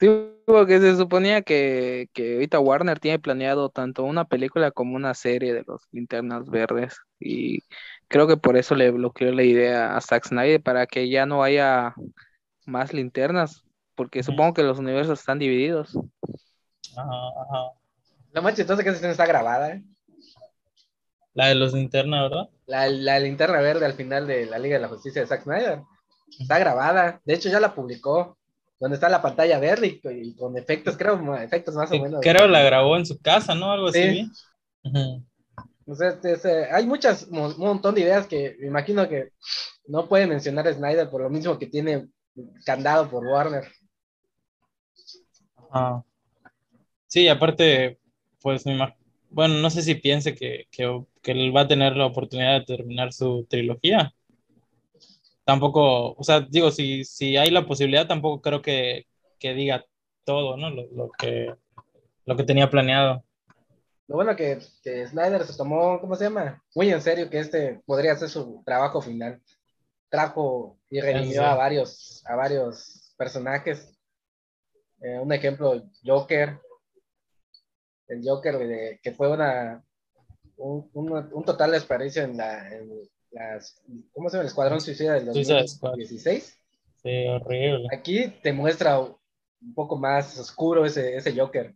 sí, 0.00 0.08
porque 0.46 0.80
se 0.80 0.96
suponía 0.96 1.42
que, 1.42 2.08
que 2.12 2.34
ahorita 2.34 2.58
Warner 2.58 2.98
tiene 2.98 3.18
planeado 3.18 3.68
tanto 3.68 4.04
una 4.04 4.24
película 4.24 4.70
como 4.70 4.96
una 4.96 5.14
serie 5.14 5.52
de 5.54 5.64
los 5.66 5.82
linternas 5.92 6.48
verdes. 6.50 6.98
Y 7.20 7.60
creo 8.08 8.26
que 8.26 8.36
por 8.36 8.56
eso 8.56 8.74
le 8.74 8.90
bloqueó 8.90 9.30
la 9.32 9.44
idea 9.44 9.96
a 9.96 10.00
Zack 10.00 10.26
Snyder 10.26 10.60
para 10.62 10.86
que 10.86 11.08
ya 11.08 11.24
no 11.26 11.42
haya 11.42 11.94
más 12.66 12.92
linternas. 12.92 13.64
Porque 13.94 14.22
supongo 14.22 14.54
que 14.54 14.62
los 14.62 14.78
universos 14.78 15.20
están 15.20 15.38
divididos. 15.38 15.94
Ajá, 16.96 17.10
ajá. 17.42 17.72
Lo 18.32 18.42
más 18.42 18.54
chistoso 18.54 18.80
es 18.80 18.84
que 18.84 18.90
esa 18.90 18.96
escena 18.96 19.12
está 19.12 19.26
grabada, 19.26 19.70
¿eh? 19.70 19.82
La 21.34 21.48
de 21.48 21.54
los 21.54 21.72
linterna, 21.72 22.22
¿verdad? 22.22 22.48
La, 22.66 22.88
la 22.88 23.18
linterna 23.18 23.60
verde 23.60 23.86
al 23.86 23.94
final 23.94 24.26
de 24.26 24.46
la 24.46 24.58
Liga 24.58 24.76
de 24.76 24.82
la 24.82 24.88
Justicia 24.88 25.22
de 25.22 25.28
Zack 25.28 25.44
Snyder. 25.44 25.80
Está 26.38 26.58
grabada. 26.58 27.20
De 27.24 27.34
hecho, 27.34 27.48
ya 27.48 27.60
la 27.60 27.74
publicó. 27.74 28.38
Donde 28.78 28.96
está 28.96 29.08
la 29.08 29.22
pantalla 29.22 29.60
verde 29.60 30.00
y, 30.02 30.08
y 30.08 30.34
con 30.34 30.58
efectos, 30.58 30.96
creo, 30.96 31.36
efectos 31.36 31.72
más 31.76 31.92
o 31.92 32.00
menos. 32.00 32.20
Creo 32.20 32.48
la 32.48 32.64
grabó 32.64 32.96
en 32.96 33.06
su 33.06 33.16
casa, 33.20 33.54
¿no? 33.54 33.70
Algo 33.70 33.86
así. 33.86 34.28
Sí. 34.82 35.22
este, 35.86 36.32
este, 36.32 36.64
hay 36.68 36.84
muchas, 36.84 37.28
un 37.30 37.56
montón 37.58 37.94
de 37.94 38.00
ideas 38.00 38.26
que 38.26 38.56
me 38.58 38.66
imagino 38.66 39.08
que 39.08 39.34
no 39.86 40.08
puede 40.08 40.26
mencionar 40.26 40.66
a 40.66 40.74
Snyder 40.74 41.08
por 41.08 41.22
lo 41.22 41.30
mismo 41.30 41.56
que 41.60 41.68
tiene 41.68 42.08
candado 42.64 43.08
por 43.08 43.24
Warner. 43.24 43.70
Ajá. 45.70 46.02
Sí, 47.06 47.28
aparte, 47.28 48.00
pues 48.42 48.64
bueno, 49.30 49.54
no 49.54 49.70
sé 49.70 49.82
si 49.82 49.94
piense 49.94 50.34
que, 50.34 50.66
que, 50.70 51.04
que 51.22 51.32
él 51.32 51.56
va 51.56 51.62
a 51.62 51.68
tener 51.68 51.96
la 51.96 52.06
oportunidad 52.06 52.60
de 52.60 52.66
terminar 52.66 53.12
su 53.12 53.46
trilogía. 53.48 54.12
Tampoco, 55.44 56.12
o 56.12 56.22
sea, 56.22 56.40
digo, 56.40 56.70
si, 56.70 57.04
si 57.04 57.36
hay 57.36 57.50
la 57.50 57.66
posibilidad, 57.66 58.06
tampoco 58.06 58.40
creo 58.42 58.62
que, 58.62 59.06
que 59.38 59.54
diga 59.54 59.84
todo, 60.24 60.56
¿no? 60.56 60.70
Lo, 60.70 60.86
lo 60.92 61.10
que, 61.18 61.54
lo 62.26 62.36
que 62.36 62.44
tenía 62.44 62.70
planeado. 62.70 63.24
Lo 64.06 64.16
bueno 64.16 64.36
que, 64.36 64.58
que 64.84 65.06
Snyder 65.06 65.44
se 65.44 65.56
tomó, 65.56 66.00
¿cómo 66.00 66.14
se 66.14 66.24
llama? 66.24 66.62
Muy 66.74 66.90
en 66.90 67.00
serio 67.00 67.30
que 67.30 67.38
este 67.38 67.80
podría 67.86 68.14
ser 68.16 68.28
su 68.28 68.62
trabajo 68.64 69.00
final. 69.00 69.40
Trajo 70.10 70.78
y 70.90 71.00
redimió 71.00 71.42
a 71.44 71.54
varios, 71.54 72.22
a 72.26 72.36
varios 72.36 73.14
personajes. 73.16 73.98
Eh, 75.00 75.18
un 75.18 75.32
ejemplo, 75.32 75.82
Joker. 76.04 76.60
El 78.12 78.20
Joker 78.28 78.58
de- 78.58 79.00
que 79.02 79.12
fue 79.12 79.30
una 79.30 79.82
un, 80.56 80.88
un- 80.92 81.30
un 81.32 81.44
total 81.44 81.70
desperdicio 81.72 82.22
en 82.22 82.36
la 82.36 82.72
en 82.72 82.90
las 83.30 83.82
¿cómo 84.12 84.28
se 84.28 84.36
llama? 84.36 84.42
el 84.42 84.48
Escuadrón 84.48 84.80
Suicida 84.80 85.14
del 85.14 85.32
Suicide 85.32 85.66
Squad. 85.68 85.90
2016. 85.92 86.58
Sí, 87.02 87.26
horrible. 87.26 87.86
Aquí 87.92 88.28
te 88.42 88.52
muestra 88.52 89.00
un 89.00 89.74
poco 89.74 89.96
más 89.96 90.38
oscuro 90.38 90.84
ese, 90.84 91.16
ese 91.16 91.34
Joker. 91.36 91.74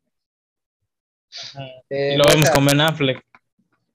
Y 1.91 2.17
lo 2.17 2.25
vemos 2.29 2.51
con 2.51 2.65
Ben 2.67 2.81
Affleck. 2.81 3.23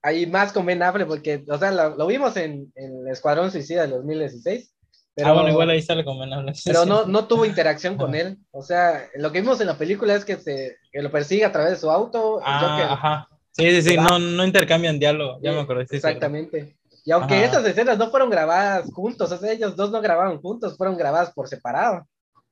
ahí 0.01 0.25
más 0.25 0.51
con 0.51 0.65
Ben 0.65 0.83
Affleck, 0.83 1.07
porque, 1.07 1.43
o 1.47 1.57
sea, 1.57 1.71
lo, 1.71 1.95
lo 1.95 2.07
vimos 2.07 2.35
en, 2.37 2.71
en 2.75 2.99
el 3.05 3.07
Escuadrón 3.11 3.51
Suicida 3.51 3.81
del 3.83 3.91
2016, 3.91 4.70
pero, 5.15 5.27
ah, 5.29 5.33
bueno, 5.33 5.49
igual 5.49 5.69
ahí 5.69 5.81
sale 5.81 6.03
con 6.05 6.19
Ben 6.19 6.31
Affleck. 6.33 6.55
pero 6.65 6.85
no, 6.85 7.05
no 7.07 7.25
tuvo 7.27 7.45
interacción 7.45 7.97
con 7.97 8.15
él. 8.15 8.37
O 8.51 8.61
sea, 8.61 9.07
lo 9.15 9.31
que 9.31 9.41
vimos 9.41 9.59
en 9.61 9.67
la 9.67 9.77
película 9.77 10.15
es 10.15 10.23
que, 10.25 10.37
se, 10.37 10.77
que 10.91 11.01
lo 11.01 11.11
persigue 11.11 11.45
a 11.45 11.51
través 11.51 11.71
de 11.71 11.77
su 11.77 11.89
auto, 11.91 12.39
Ah, 12.43 12.59
Joker, 12.61 12.85
ajá. 12.91 13.27
Sí, 13.51 13.69
sí, 13.71 13.81
sí, 13.81 13.95
va. 13.97 14.03
no, 14.03 14.19
no 14.19 14.45
intercambian 14.45 14.97
diálogo, 14.99 15.39
ya 15.41 15.51
Sí, 15.51 15.55
me 15.57 15.61
acordé. 15.63 15.85
sí. 15.87 15.95
Exactamente. 15.97 16.77
Y 17.03 17.11
aunque 17.11 17.33
Ajá. 17.35 17.45
esas 17.45 17.65
escenas 17.65 17.97
no 17.97 18.09
fueron 18.11 18.29
grabadas 18.29 18.89
juntos, 18.93 19.31
o 19.31 19.37
sea, 19.37 19.51
ellos 19.51 19.75
dos 19.75 19.91
no 19.91 20.01
grabaron 20.01 20.39
juntos, 20.39 20.77
fueron 20.77 20.95
grabadas 20.97 21.31
por 21.33 21.47
separado. 21.47 22.07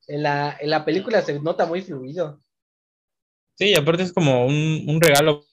En 0.07 0.23
la, 0.23 0.57
en 0.59 0.71
la 0.71 0.83
película 0.83 1.21
se 1.21 1.39
nota 1.39 1.65
muy 1.67 1.81
fluido. 1.83 2.39
Sí, 3.57 3.69
y 3.69 3.75
aparte 3.75 4.03
es 4.03 4.11
como 4.11 4.45
un, 4.45 4.85
un 4.87 4.99
regalo 4.99 5.43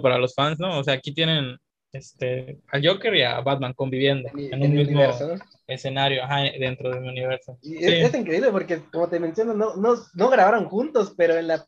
para 0.00 0.18
los 0.18 0.34
fans, 0.34 0.58
¿no? 0.60 0.78
O 0.78 0.84
sea, 0.84 0.94
aquí 0.94 1.12
tienen 1.12 1.56
este, 1.92 2.60
al 2.70 2.86
Joker 2.86 3.14
y 3.14 3.22
a 3.22 3.40
Batman 3.40 3.72
conviviendo 3.74 4.28
En, 4.34 4.38
en 4.38 4.52
en 4.54 4.62
un 4.62 4.74
mismo 4.76 4.92
universo. 4.92 5.34
Escenario, 5.66 6.22
ajá, 6.24 6.42
dentro 6.58 6.90
de 6.90 7.00
mi 7.00 7.08
universo. 7.08 7.58
Y 7.62 7.76
Sí. 7.76 7.84
es, 7.86 8.14
increíble 8.14 8.50
porque, 8.50 8.82
como 8.92 9.08
te 9.08 9.20
menciono, 9.20 9.54
no, 9.54 9.76
no, 9.76 9.94
no 10.14 10.28
grabaron 10.30 10.66
juntos, 10.68 11.14
pero 11.16 11.34
en 11.36 11.48
la, 11.48 11.66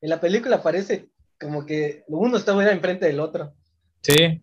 en 0.00 0.10
la 0.10 0.20
película 0.20 0.62
parece 0.62 1.08
como 1.40 1.64
que 1.66 2.04
uno 2.08 2.36
estaba 2.36 2.68
enfrente 2.70 3.06
del 3.06 3.20
otro. 3.20 3.54
Sí, 4.02 4.42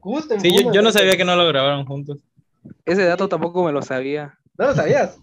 Justo 0.00 0.38
sí, 0.38 0.54
yo, 0.54 0.70
yo 0.70 0.82
no 0.82 0.92
sabía 0.92 1.16
que 1.16 1.24
no 1.24 1.34
lo 1.34 1.48
grabaron 1.48 1.86
juntos. 1.86 2.18
Ese 2.84 3.04
dato 3.06 3.26
tampoco 3.26 3.64
me 3.64 3.72
lo 3.72 3.80
sabía. 3.80 4.38
¿No 4.58 4.66
lo 4.66 4.74
sabías? 4.74 5.18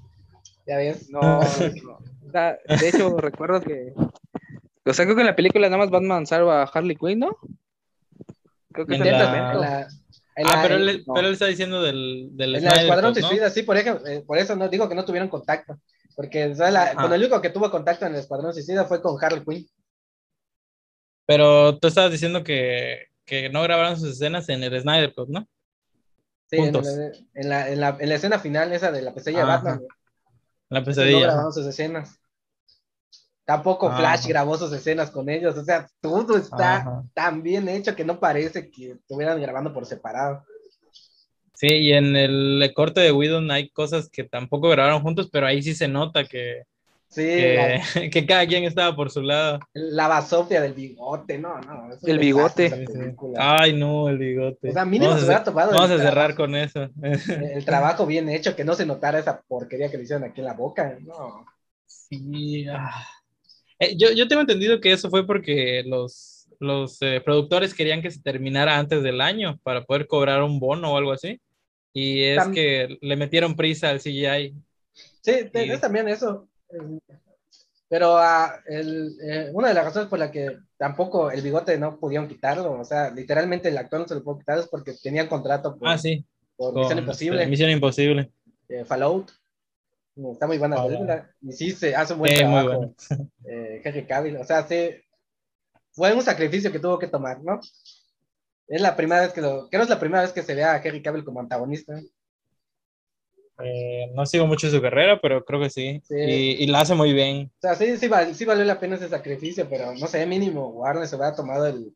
Ya 0.66 0.78
ves. 0.78 1.08
No, 1.12 1.22
no. 1.22 2.00
O 2.28 2.32
sea, 2.32 2.58
de 2.68 2.90
hecho, 2.90 3.18
recuerdo 3.18 3.62
que. 3.62 3.94
O 4.84 4.94
sea, 4.94 5.06
creo 5.06 5.16
que 5.16 5.22
en 5.22 5.28
la 5.28 5.36
película 5.36 5.68
nada 5.68 5.78
más 5.78 5.92
Batman 5.92 6.26
salva 6.26 6.64
a 6.64 6.66
Harley 6.66 6.96
Quinn, 6.96 7.20
¿no? 7.20 7.38
Creo 8.72 8.88
que 8.88 8.96
En 8.96 9.12
la- 9.12 9.54
la- 9.54 9.88
la- 10.44 10.62
pero 10.62 10.76
en- 10.76 10.90
él, 10.90 11.04
no. 11.06 11.14
pero 11.14 11.28
él 11.28 11.34
está 11.34 11.46
diciendo 11.48 11.82
del, 11.82 12.30
del 12.34 12.56
En 12.56 12.62
Snyder 12.62 12.80
Escuadrón 12.82 13.14
¿no? 13.14 13.20
Suicida, 13.22 13.50
sí, 13.50 13.64
por, 13.64 13.78
ejemplo, 13.78 14.08
eh, 14.08 14.24
por 14.26 14.38
eso 14.38 14.56
no 14.56 14.70
digo 14.70 14.88
que 14.90 14.96
no 14.96 15.06
tuvieron 15.06 15.30
contacto. 15.30 15.80
Porque 16.16 16.50
la- 16.56 16.94
con 16.96 17.12
el 17.14 17.22
único 17.22 17.42
que 17.42 17.50
tuvo 17.50 17.72
contacto 17.72 18.06
en 18.06 18.14
el 18.14 18.20
Escuadrón 18.20 18.54
Suicida 18.54 18.86
fue 18.86 19.02
con 19.02 19.18
Harley 19.24 19.44
Quinn. 19.46 19.68
Pero 21.26 21.78
tú 21.80 21.88
estabas 21.88 22.12
diciendo 22.12 22.44
que, 22.44 23.08
que 23.26 23.50
no 23.50 23.62
grabaron 23.64 23.98
sus 24.00 24.12
escenas 24.12 24.50
en 24.50 24.64
el 24.64 24.82
Snyder 24.82 25.14
Cut, 25.14 25.30
¿no? 25.30 25.48
Sí, 26.50 26.58
en, 26.58 26.74
la, 26.74 26.80
en, 27.34 27.50
la, 27.50 27.70
en, 27.70 27.80
la, 27.80 27.98
en 28.00 28.10
la 28.10 28.16
escena 28.16 28.40
final 28.40 28.74
esa 28.74 28.92
de 28.92 29.02
la 29.02 29.14
pesadilla 29.14 29.42
de. 29.42 29.46
Batman. 29.48 29.82
La 30.70 30.80
No 30.80 30.86
pesadilla. 30.86 31.20
grabaron 31.22 31.54
sus 31.54 31.66
escenas. 31.66 32.20
Tampoco 33.52 33.90
Ajá. 33.90 33.98
Flash 33.98 34.28
grabó 34.28 34.58
sus 34.58 34.72
escenas 34.72 35.12
con 35.12 35.28
ellos. 35.28 35.58
O 35.58 35.66
sea, 35.66 35.86
todo 36.00 36.38
está 36.38 36.78
Ajá. 36.78 37.04
tan 37.14 37.44
bien 37.44 37.68
hecho 37.68 37.98
que 37.98 38.06
no 38.06 38.18
parece 38.18 38.72
que 38.72 38.92
estuvieran 38.92 39.42
grabando 39.42 39.74
por 39.74 39.86
separado. 39.86 40.46
Sí, 41.54 41.68
y 41.68 41.92
en 41.92 42.16
el 42.16 42.72
corte 42.74 43.02
de 43.02 43.12
Whedon 43.12 43.52
hay 43.52 43.70
cosas 43.70 44.10
que 44.10 44.24
tampoco 44.24 44.70
grabaron 44.70 45.02
juntos, 45.02 45.30
pero 45.30 45.48
ahí 45.48 45.62
sí 45.62 45.76
se 45.76 45.90
nota 45.90 46.24
que, 46.24 46.64
Sí, 47.10 47.24
que, 47.24 47.82
la, 47.94 48.10
que 48.10 48.26
cada 48.26 48.48
quien 48.48 48.64
estaba 48.64 48.96
por 48.96 49.12
su 49.12 49.22
lado. 49.22 49.60
la 49.74 50.08
basofia 50.08 50.62
del 50.62 50.74
bigote, 50.74 51.38
no, 51.38 51.60
no. 51.60 51.90
El 52.04 52.20
bigote. 52.20 52.70
Sí. 52.70 52.86
Ay, 53.38 53.74
no, 53.74 54.08
el 54.08 54.18
bigote. 54.18 54.70
O 54.70 54.72
sea, 54.72 54.86
mínimo 54.86 55.10
vamos 55.10 55.26
se 55.26 55.34
a, 55.34 55.42
hubiera 55.42 55.52
el 55.52 55.76
vamos 55.76 55.92
a 55.92 55.98
cerrar 55.98 56.34
trabajo. 56.34 56.38
con 56.38 56.56
eso. 56.56 56.90
el 57.54 57.66
trabajo 57.66 58.06
bien 58.06 58.30
hecho, 58.30 58.56
que 58.56 58.64
no 58.64 58.76
se 58.76 58.86
notara 58.86 59.20
esa 59.20 59.42
porquería 59.42 59.92
que 59.92 59.98
le 59.98 60.04
hicieron 60.04 60.24
aquí 60.24 60.40
en 60.40 60.46
la 60.46 60.54
boca. 60.54 60.98
No. 61.02 61.46
Sí. 61.86 62.66
ah. 62.70 63.06
Eh, 63.82 63.96
yo, 63.98 64.12
yo 64.12 64.28
tengo 64.28 64.42
entendido 64.42 64.80
que 64.80 64.92
eso 64.92 65.10
fue 65.10 65.26
porque 65.26 65.84
los, 65.88 66.48
los 66.60 67.02
eh, 67.02 67.20
productores 67.26 67.74
querían 67.74 68.02
que 68.04 68.12
se 68.12 68.22
terminara 68.22 68.78
antes 68.78 69.02
del 69.02 69.20
año 69.22 69.60
para 69.64 69.84
poder 69.84 70.06
cobrar 70.06 70.44
un 70.44 70.60
bono 70.60 70.94
o 70.94 70.98
algo 70.98 71.12
así. 71.12 71.42
Y 71.94 72.22
es 72.22 72.38
Tam- 72.38 72.54
que 72.54 72.98
le 73.02 73.16
metieron 73.16 73.56
prisa 73.56 73.90
al 73.90 74.00
CGI. 74.00 74.54
Sí, 74.94 75.32
Sí. 75.34 75.50
es 75.54 75.82
también 75.82 76.08
eso. 76.08 76.48
Pero 77.90 78.18
ah, 78.18 78.54
el, 78.68 79.18
eh, 79.22 79.50
una 79.54 79.70
de 79.70 79.74
las 79.74 79.84
razones 79.86 80.08
por 80.08 80.20
la 80.20 80.32
que 80.32 80.58
tampoco 80.78 81.32
el 81.32 81.42
bigote 81.42 81.78
no 81.78 82.00
pudieron 82.00 82.28
quitarlo, 82.28 82.72
o 82.80 82.86
sea, 82.86 83.10
literalmente 83.12 83.68
el 83.68 83.78
actor 83.78 84.00
no 84.00 84.08
se 84.08 84.16
lo 84.16 84.24
pudo 84.24 84.40
quitar 84.40 84.60
es 84.60 84.68
porque 84.68 84.94
tenían 84.94 85.28
contrato 85.28 85.76
por, 85.76 85.90
Ah, 85.90 85.98
sí. 85.98 86.24
por 86.56 86.74
con, 86.74 86.82
Misión 86.84 87.00
este, 87.00 87.02
Imposible, 87.02 87.48
Misión 87.48 87.70
Imposible. 87.72 88.32
eh, 88.70 88.86
Fallout. 88.86 89.32
Está 90.16 90.48
muy 90.48 90.58
buena 90.58 90.78
la 90.78 90.84
película. 90.84 91.36
Y 91.42 91.52
sí, 91.54 91.72
se 91.72 91.96
hace 91.96 92.14
un 92.14 92.20
buen 92.20 92.30
Sí, 92.30 92.44
muy 92.46 92.64
trabajo. 92.66 92.96
eh, 93.46 93.82
Henry 93.84 94.06
Cavill. 94.08 94.38
O 94.38 94.44
sea, 94.46 94.68
sí, 94.68 94.92
fue 95.92 96.14
un 96.14 96.22
sacrificio 96.24 96.72
que 96.72 96.80
tuvo 96.80 97.00
que 97.00 97.08
tomar, 97.08 97.42
¿no? 97.44 97.60
Es 98.68 98.82
la 98.82 98.96
primera 98.96 99.22
vez 99.22 99.34
que 99.34 99.42
lo, 99.42 99.70
creo 99.70 99.82
que 99.82 99.84
es 99.84 99.90
la 99.90 100.00
primera 100.00 100.24
vez 100.24 100.34
que 100.34 100.42
se 100.42 100.56
ve 100.56 100.64
a 100.64 100.82
Henry 100.84 101.04
Cavill 101.04 101.24
como 101.24 101.42
antagonista. 101.42 102.02
Eh, 103.64 104.12
no 104.16 104.26
sigo 104.26 104.48
mucho 104.48 104.70
su 104.70 104.82
carrera, 104.82 105.20
pero 105.22 105.44
creo 105.46 105.60
que 105.62 105.70
sí. 105.70 106.02
Sí. 106.02 106.16
Y, 106.24 106.64
y 106.64 106.68
la 106.68 106.82
hace 106.82 106.96
muy 106.96 107.14
bien. 107.14 107.52
O 107.60 107.62
sea, 107.62 107.76
sí, 107.76 107.98
sí, 107.98 108.08
val- 108.08 108.34
sí 108.36 108.46
valió 108.46 108.66
la 108.66 108.80
pena 108.80 108.96
ese 108.96 109.08
sacrificio, 109.10 109.70
pero 109.70 109.94
no 109.94 110.08
sé, 110.08 110.26
mínimo 110.26 110.70
Warner 110.70 111.08
se 111.08 111.16
hubiera 111.16 111.36
tomado 111.36 111.68
el, 111.68 111.96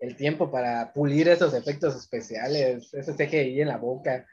el 0.00 0.16
tiempo 0.16 0.50
para 0.50 0.92
pulir 0.92 1.28
esos 1.28 1.54
efectos 1.54 1.96
especiales, 1.96 2.92
ese 2.94 3.14
CGI 3.14 3.60
en 3.62 3.68
la 3.68 3.78
boca. 3.78 4.26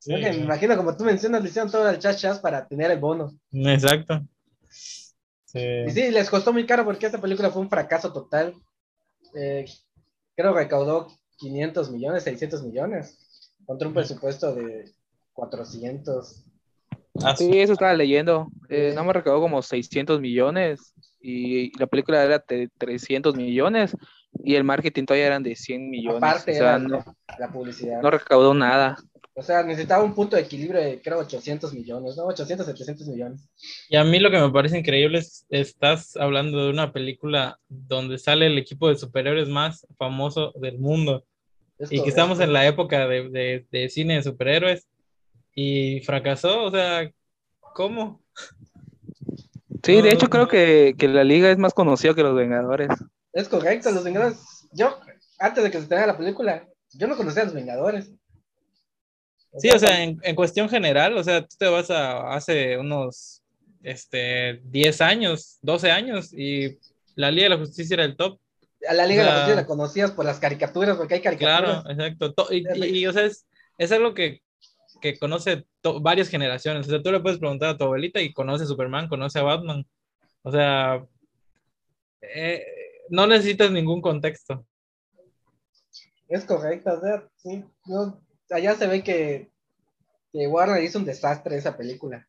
Sí. 0.00 0.14
Creo 0.14 0.32
que 0.32 0.38
me 0.38 0.44
imagino, 0.44 0.76
como 0.76 0.96
tú 0.96 1.04
mencionas, 1.04 1.42
le 1.42 1.50
hicieron 1.50 1.70
todo 1.70 1.88
el 1.88 1.98
chas 1.98 2.18
chas 2.18 2.38
para 2.40 2.66
tener 2.66 2.90
el 2.90 2.98
bono. 2.98 3.38
Exacto. 3.52 4.22
Sí. 4.70 5.60
Y 5.86 5.90
sí, 5.90 6.10
les 6.10 6.30
costó 6.30 6.52
muy 6.52 6.64
caro 6.64 6.84
porque 6.84 7.06
esta 7.06 7.20
película 7.20 7.50
fue 7.50 7.60
un 7.60 7.68
fracaso 7.68 8.12
total. 8.12 8.54
Eh, 9.34 9.66
creo 10.34 10.54
que 10.54 10.60
recaudó 10.60 11.08
500 11.36 11.90
millones, 11.90 12.24
600 12.24 12.62
millones, 12.62 13.18
contra 13.66 13.86
un 13.86 13.94
presupuesto 13.94 14.54
de 14.54 14.90
400. 15.34 16.44
Ah, 17.22 17.36
Sí, 17.36 17.60
eso 17.60 17.74
estaba 17.74 17.92
leyendo. 17.92 18.48
Eh, 18.70 18.92
no 18.94 19.04
me 19.04 19.12
recaudó 19.12 19.40
como 19.40 19.60
600 19.60 20.18
millones 20.20 20.94
y 21.20 21.76
la 21.78 21.86
película 21.86 22.24
era 22.24 22.42
de 22.48 22.70
300 22.78 23.36
millones 23.36 23.94
y 24.32 24.54
el 24.54 24.64
marketing 24.64 25.04
todavía 25.04 25.26
eran 25.26 25.42
de 25.42 25.54
100 25.54 25.90
millones. 25.90 26.22
Aparte 26.22 26.52
o 26.52 26.54
sea, 26.54 26.76
era 26.76 26.78
no, 26.78 27.04
la 27.38 27.52
publicidad. 27.52 28.00
no 28.00 28.10
recaudó 28.10 28.54
nada. 28.54 28.96
O 29.34 29.42
sea, 29.42 29.62
necesitaba 29.62 30.02
un 30.02 30.14
punto 30.14 30.36
de 30.36 30.42
equilibrio 30.42 30.80
de, 30.80 31.00
creo, 31.00 31.18
800 31.18 31.72
millones, 31.72 32.16
¿no? 32.16 32.24
800, 32.26 32.66
700 32.66 33.06
millones. 33.06 33.48
Y 33.88 33.96
a 33.96 34.04
mí 34.04 34.18
lo 34.18 34.30
que 34.30 34.38
me 34.40 34.50
parece 34.50 34.78
increíble 34.78 35.18
es, 35.18 35.46
estás 35.50 36.16
hablando 36.16 36.64
de 36.64 36.70
una 36.70 36.92
película 36.92 37.58
donde 37.68 38.18
sale 38.18 38.46
el 38.46 38.58
equipo 38.58 38.88
de 38.88 38.96
superhéroes 38.96 39.48
más 39.48 39.86
famoso 39.96 40.52
del 40.56 40.78
mundo 40.78 41.24
y 41.78 42.02
que 42.02 42.08
estamos 42.08 42.38
correcto. 42.38 42.42
en 42.44 42.52
la 42.52 42.66
época 42.66 43.06
de, 43.08 43.30
de, 43.30 43.66
de 43.70 43.88
cine 43.88 44.14
de 44.16 44.22
superhéroes 44.24 44.86
y 45.54 46.00
fracasó, 46.00 46.64
o 46.64 46.70
sea, 46.70 47.10
¿cómo? 47.74 48.20
Sí, 49.82 50.02
de 50.02 50.02
No. 50.02 50.08
hecho 50.10 50.28
creo 50.28 50.48
que, 50.48 50.94
que 50.98 51.08
la 51.08 51.24
liga 51.24 51.50
es 51.50 51.56
más 51.58 51.72
conocida 51.72 52.14
que 52.14 52.22
los 52.22 52.34
Vengadores. 52.34 52.90
Es 53.32 53.48
correcto, 53.48 53.90
los 53.92 54.04
Vengadores. 54.04 54.38
Yo, 54.72 54.98
antes 55.38 55.64
de 55.64 55.70
que 55.70 55.78
se 55.78 55.84
estrenara 55.84 56.12
la 56.12 56.18
película, 56.18 56.68
yo 56.92 57.06
no 57.06 57.16
conocía 57.16 57.42
a 57.42 57.44
los 57.46 57.54
Vengadores. 57.54 58.10
Sí, 59.58 59.68
o 59.70 59.78
sea, 59.78 60.02
en, 60.02 60.18
en 60.22 60.34
cuestión 60.36 60.68
general, 60.68 61.16
o 61.16 61.24
sea, 61.24 61.42
tú 61.42 61.56
te 61.58 61.66
vas 61.68 61.90
a 61.90 62.32
hace 62.34 62.78
unos 62.78 63.42
este, 63.82 64.60
10 64.64 65.00
años, 65.00 65.58
12 65.62 65.90
años 65.90 66.32
y 66.32 66.78
la 67.16 67.30
Liga 67.30 67.44
de 67.44 67.50
la 67.50 67.58
Justicia 67.58 67.94
era 67.94 68.04
el 68.04 68.16
top. 68.16 68.38
a 68.88 68.94
la 68.94 69.06
Liga 69.06 69.22
de 69.22 69.28
la 69.28 69.34
Justicia 69.36 69.56
la 69.56 69.66
conocías 69.66 70.10
por 70.12 70.24
las 70.24 70.38
caricaturas, 70.38 70.96
porque 70.96 71.14
hay 71.14 71.20
caricaturas. 71.22 71.82
Claro, 71.82 71.90
exacto. 71.90 72.32
To- 72.34 72.52
Y, 72.52 72.64
y- 72.74 72.98
y, 73.00 73.06
o 73.06 73.12
sea, 73.12 73.24
es, 73.24 73.46
es 73.76 73.90
algo 73.92 74.14
que, 74.14 74.40
que 75.00 75.18
conoce 75.18 75.64
varias 76.00 76.28
generaciones. 76.28 76.86
O 76.86 76.90
sea, 76.90 77.02
tú 77.02 77.10
le 77.10 77.20
puedes 77.20 77.38
preguntar 77.40 77.70
a 77.70 77.76
tu 77.76 77.84
abuelita 77.84 78.20
y 78.20 78.32
conoce 78.32 78.64
a 78.64 78.66
Superman, 78.68 79.08
conoce 79.08 79.38
a 79.40 79.42
Batman. 79.42 79.84
O 80.42 80.52
sea, 80.52 81.04
eh, 82.22 82.64
no 83.08 83.26
necesitas 83.26 83.70
ningún 83.72 84.00
contexto. 84.00 84.64
Es 86.28 86.44
correcto, 86.44 86.92
o 86.94 87.00
sea, 87.00 87.28
sí, 87.36 87.64
no, 87.86 88.20
allá 88.50 88.74
se 88.74 88.86
ve 88.86 89.02
que, 89.02 89.50
que 90.32 90.46
Warner 90.46 90.82
hizo 90.82 90.98
un 90.98 91.04
desastre 91.04 91.56
esa 91.56 91.76
película. 91.76 92.26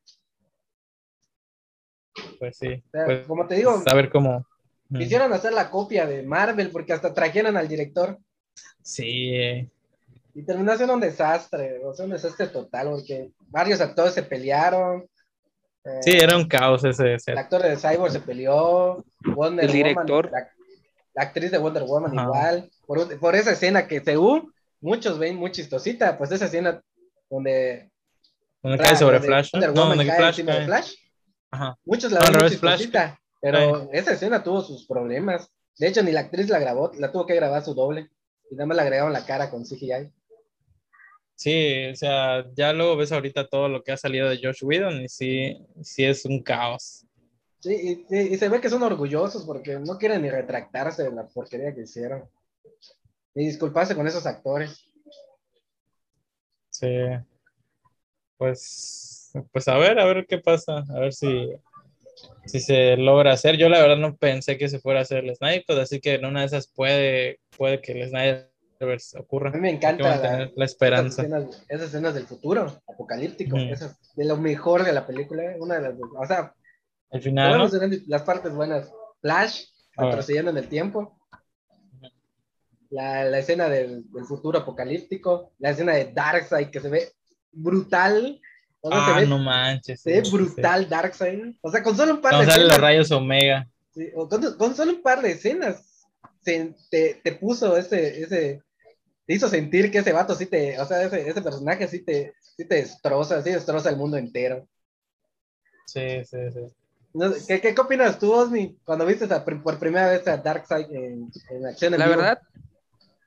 Pues 2.39 2.57
sí. 2.57 2.67
O 2.87 2.89
sea, 2.91 3.05
Pues, 3.05 3.27
como 3.27 3.47
te 3.47 3.55
digo, 3.55 3.81
a 3.85 3.93
ver 3.95 4.09
cómo. 4.09 4.45
Mm. 4.89 4.97
quisieron 4.99 5.31
hacer 5.33 5.53
la 5.53 5.69
copia 5.69 6.05
de 6.05 6.23
Marvel 6.23 6.69
porque 6.71 6.91
hasta 6.93 7.13
trajeron 7.13 7.55
al 7.55 7.67
director 7.67 8.17
Sí, 8.83 9.69
y 10.33 10.43
terminó 10.45 10.75
siendo 10.75 10.95
un 10.95 10.99
desastre, 11.01 11.79
o 11.85 11.93
sea, 11.93 12.05
un 12.05 12.11
desastre 12.11 12.47
total 12.47 12.89
porque 12.89 13.31
varios 13.49 13.79
actores 13.79 14.13
se 14.13 14.23
pelearon. 14.23 15.07
eh, 15.85 15.99
sí, 16.01 16.11
era 16.11 16.35
un 16.35 16.47
caos 16.47 16.83
ese 16.83 17.13
El 17.13 17.19
set. 17.19 17.37
actor 17.37 17.61
de 17.61 17.77
Cyborg 17.77 18.11
se 18.11 18.19
peleó, 18.19 19.05
Wonder 19.35 19.65
El 19.65 19.71
director. 19.71 20.25
Woman, 20.25 20.31
la, 20.31 20.51
la 21.13 21.23
actriz 21.23 21.51
de 21.51 21.57
Wonder 21.57 21.83
Woman 21.83 22.11
Ajá. 22.17 22.23
igual, 22.27 22.71
por, 22.85 23.19
por 23.19 23.35
esa 23.35 23.51
escena 23.51 23.87
que 23.87 24.01
según 24.01 24.53
muchos 24.81 25.17
ven 25.19 25.35
muy 25.37 25.51
chistosita, 25.51 26.17
pues 26.17 26.31
esa 26.31 26.45
escena 26.45 26.81
donde 27.29 27.89
Donde 28.61 28.77
cae 28.77 28.95
sobre 28.95 29.17
donde 29.17 29.27
Flash. 29.27 29.49
¿no? 29.53 29.59
Wonder 29.59 29.73
No, 29.75 29.81
Woman 29.83 29.97
donde 29.97 30.11
cae 30.11 30.33
Flash 30.33 30.45
cae. 30.45 30.95
Ajá. 31.51 31.77
muchos 31.85 32.11
la 32.11 32.19
ven 32.21 32.31
muy 32.31 32.39
Flash 32.49 32.51
chistosita, 32.79 33.19
pero 33.41 33.89
esa 33.93 34.11
escena 34.13 34.43
tuvo 34.43 34.61
sus 34.61 34.85
problemas. 34.85 35.49
De 35.77 35.87
hecho, 35.87 36.03
ni 36.03 36.11
la 36.11 36.21
actriz 36.21 36.49
la 36.49 36.59
grabó, 36.59 36.91
la 36.97 37.11
tuvo 37.11 37.25
que 37.25 37.35
grabar 37.35 37.63
su 37.63 37.73
doble. 37.73 38.09
Y 38.49 38.55
nada 38.55 38.65
más 38.67 38.75
le 38.75 38.83
agregaron 38.83 39.13
la 39.13 39.25
cara 39.25 39.49
con 39.49 39.63
CGI. 39.63 40.11
Sí, 41.35 41.85
o 41.91 41.95
sea, 41.95 42.45
ya 42.53 42.71
luego 42.73 42.97
ves 42.97 43.11
ahorita 43.11 43.47
todo 43.47 43.67
lo 43.67 43.81
que 43.83 43.91
ha 43.93 43.97
salido 43.97 44.29
de 44.29 44.39
Josh 44.43 44.63
Whedon 44.63 45.01
y 45.01 45.09
sí, 45.09 45.57
sí 45.81 46.03
es 46.03 46.23
un 46.25 46.43
caos. 46.43 47.05
Sí, 47.61 48.05
y, 48.09 48.15
y- 48.15 48.33
y 48.33 48.37
se 48.37 48.49
ve 48.49 48.59
que 48.61 48.69
son 48.69 48.83
orgullosos 48.83 49.43
porque 49.45 49.79
no 49.79 49.97
quieren 49.97 50.21
ni 50.21 50.29
retractarse 50.29 51.03
de 51.03 51.11
la 51.11 51.27
porquería 51.27 51.73
que 51.73 51.81
hicieron. 51.81 52.29
Y 53.35 53.45
disculparse 53.45 53.95
con 53.95 54.07
esos 54.07 54.25
actores. 54.25 54.85
Sí. 56.69 56.97
Pues, 58.37 59.31
pues 59.51 59.67
a 59.67 59.77
ver, 59.77 59.99
a 59.99 60.05
ver 60.05 60.25
qué 60.27 60.39
pasa, 60.39 60.83
a 60.89 60.99
ver 60.99 61.13
si, 61.13 61.51
si 62.45 62.59
se 62.59 62.97
logra 62.97 63.33
hacer. 63.33 63.57
Yo 63.57 63.69
la 63.69 63.79
verdad 63.79 63.97
no 63.97 64.17
pensé 64.17 64.57
que 64.57 64.67
se 64.67 64.79
fuera 64.79 64.99
a 64.99 65.03
hacer 65.03 65.23
el 65.23 65.35
Sniper, 65.35 65.79
así 65.79 65.99
que 65.99 66.15
en 66.15 66.25
una 66.25 66.41
de 66.41 66.47
esas 66.47 66.67
puede, 66.67 67.39
puede 67.55 67.81
que 67.81 67.91
el 67.91 68.09
Snyder 68.09 68.51
ocurra. 69.19 69.49
A 69.51 69.53
mí 69.53 69.59
me 69.59 69.69
encanta 69.69 70.17
la, 70.17 70.51
la 70.55 70.65
esperanza. 70.65 71.21
Esas 71.21 71.35
escenas, 71.39 71.65
esas 71.69 71.87
escenas 71.89 72.13
del 72.15 72.25
futuro, 72.25 72.81
apocalíptico, 72.87 73.55
Ujú. 73.55 73.65
esas 73.65 74.15
de 74.15 74.25
lo 74.25 74.37
mejor 74.37 74.83
de 74.83 74.91
la 74.93 75.05
película, 75.05 75.43
una 75.59 75.75
de 75.75 75.81
las, 75.81 75.93
o 76.17 76.25
sea, 76.25 76.55
Al 77.11 77.21
final, 77.21 77.57
¿no? 77.59 77.89
las 78.07 78.23
partes 78.23 78.51
buenas. 78.53 78.91
Flash, 79.21 79.65
retrocediendo 79.95 80.49
en 80.49 80.57
el 80.57 80.67
tiempo. 80.67 81.20
La, 82.91 83.23
la 83.25 83.39
escena 83.39 83.67
del, 83.69 84.03
del 84.11 84.25
futuro 84.25 84.59
apocalíptico, 84.59 85.53
la 85.59 85.71
escena 85.71 85.93
de 85.95 86.11
Darkseid 86.13 86.69
que 86.69 86.79
se 86.79 86.89
ve 86.89 87.11
brutal. 87.51 88.39
O 88.81 88.89
sea, 88.91 88.99
Ah, 89.01 89.13
se 89.15 89.21
ve, 89.21 89.27
no 89.27 89.37
manches. 89.39 90.01
se 90.01 90.11
ve 90.11 90.17
sí, 90.17 90.25
sí, 90.25 90.31
sí. 90.31 90.37
brutal 90.37 90.89
Darkseid. 90.89 91.55
O 91.61 91.71
sea, 91.71 91.81
con 91.83 91.95
solo 91.95 92.15
un 92.15 92.21
par 92.21 92.31
Cuando 92.33 92.45
de 92.47 92.51
salen 92.51 92.67
los 92.67 92.73
escenas. 92.73 92.89
rayos 92.89 93.11
Omega. 93.11 93.67
sí, 93.93 94.09
o 94.15 94.27
con, 94.27 94.57
con 94.57 94.75
solo 94.75 94.91
un 94.93 95.01
par 95.01 95.21
de 95.21 95.31
escenas. 95.31 96.05
se- 96.41 96.75
te, 96.89 97.21
te 97.23 97.31
puso 97.33 97.77
ese, 97.77 98.21
ese. 98.23 98.61
Te 99.25 99.33
hizo 99.35 99.47
sentir 99.47 99.91
que 99.91 99.99
ese 99.99 100.11
vato 100.11 100.35
sí 100.35 100.45
te. 100.47 100.79
O 100.79 100.85
sea, 100.85 101.01
ese, 101.03 101.29
ese 101.29 101.41
personaje 101.41 101.87
sí 101.87 101.99
te, 101.99 102.33
sí 102.57 102.67
te 102.67 102.75
destroza, 102.75 103.41
sí 103.41 103.51
destroza 103.51 103.89
el 103.89 103.97
mundo 103.97 104.17
entero. 104.17 104.67
Sí, 105.85 106.23
sí, 106.25 106.37
sí. 106.53 106.59
¿qué, 107.47 107.59
qué, 107.61 107.75
qué 107.75 107.81
opinas 107.81 108.17
tú, 108.17 108.31
Osni, 108.33 108.77
cuando 108.85 109.05
viste 109.05 109.31
a- 109.33 109.43
por 109.45 109.77
primera 109.79 110.09
vez 110.09 110.27
a 110.27 110.37
Darkseid 110.37 110.87
en, 110.91 111.29
en 111.49 111.65
acción 111.67 111.93
en 111.93 111.99
La 111.99 112.05
vivo? 112.07 112.17
verdad, 112.17 112.39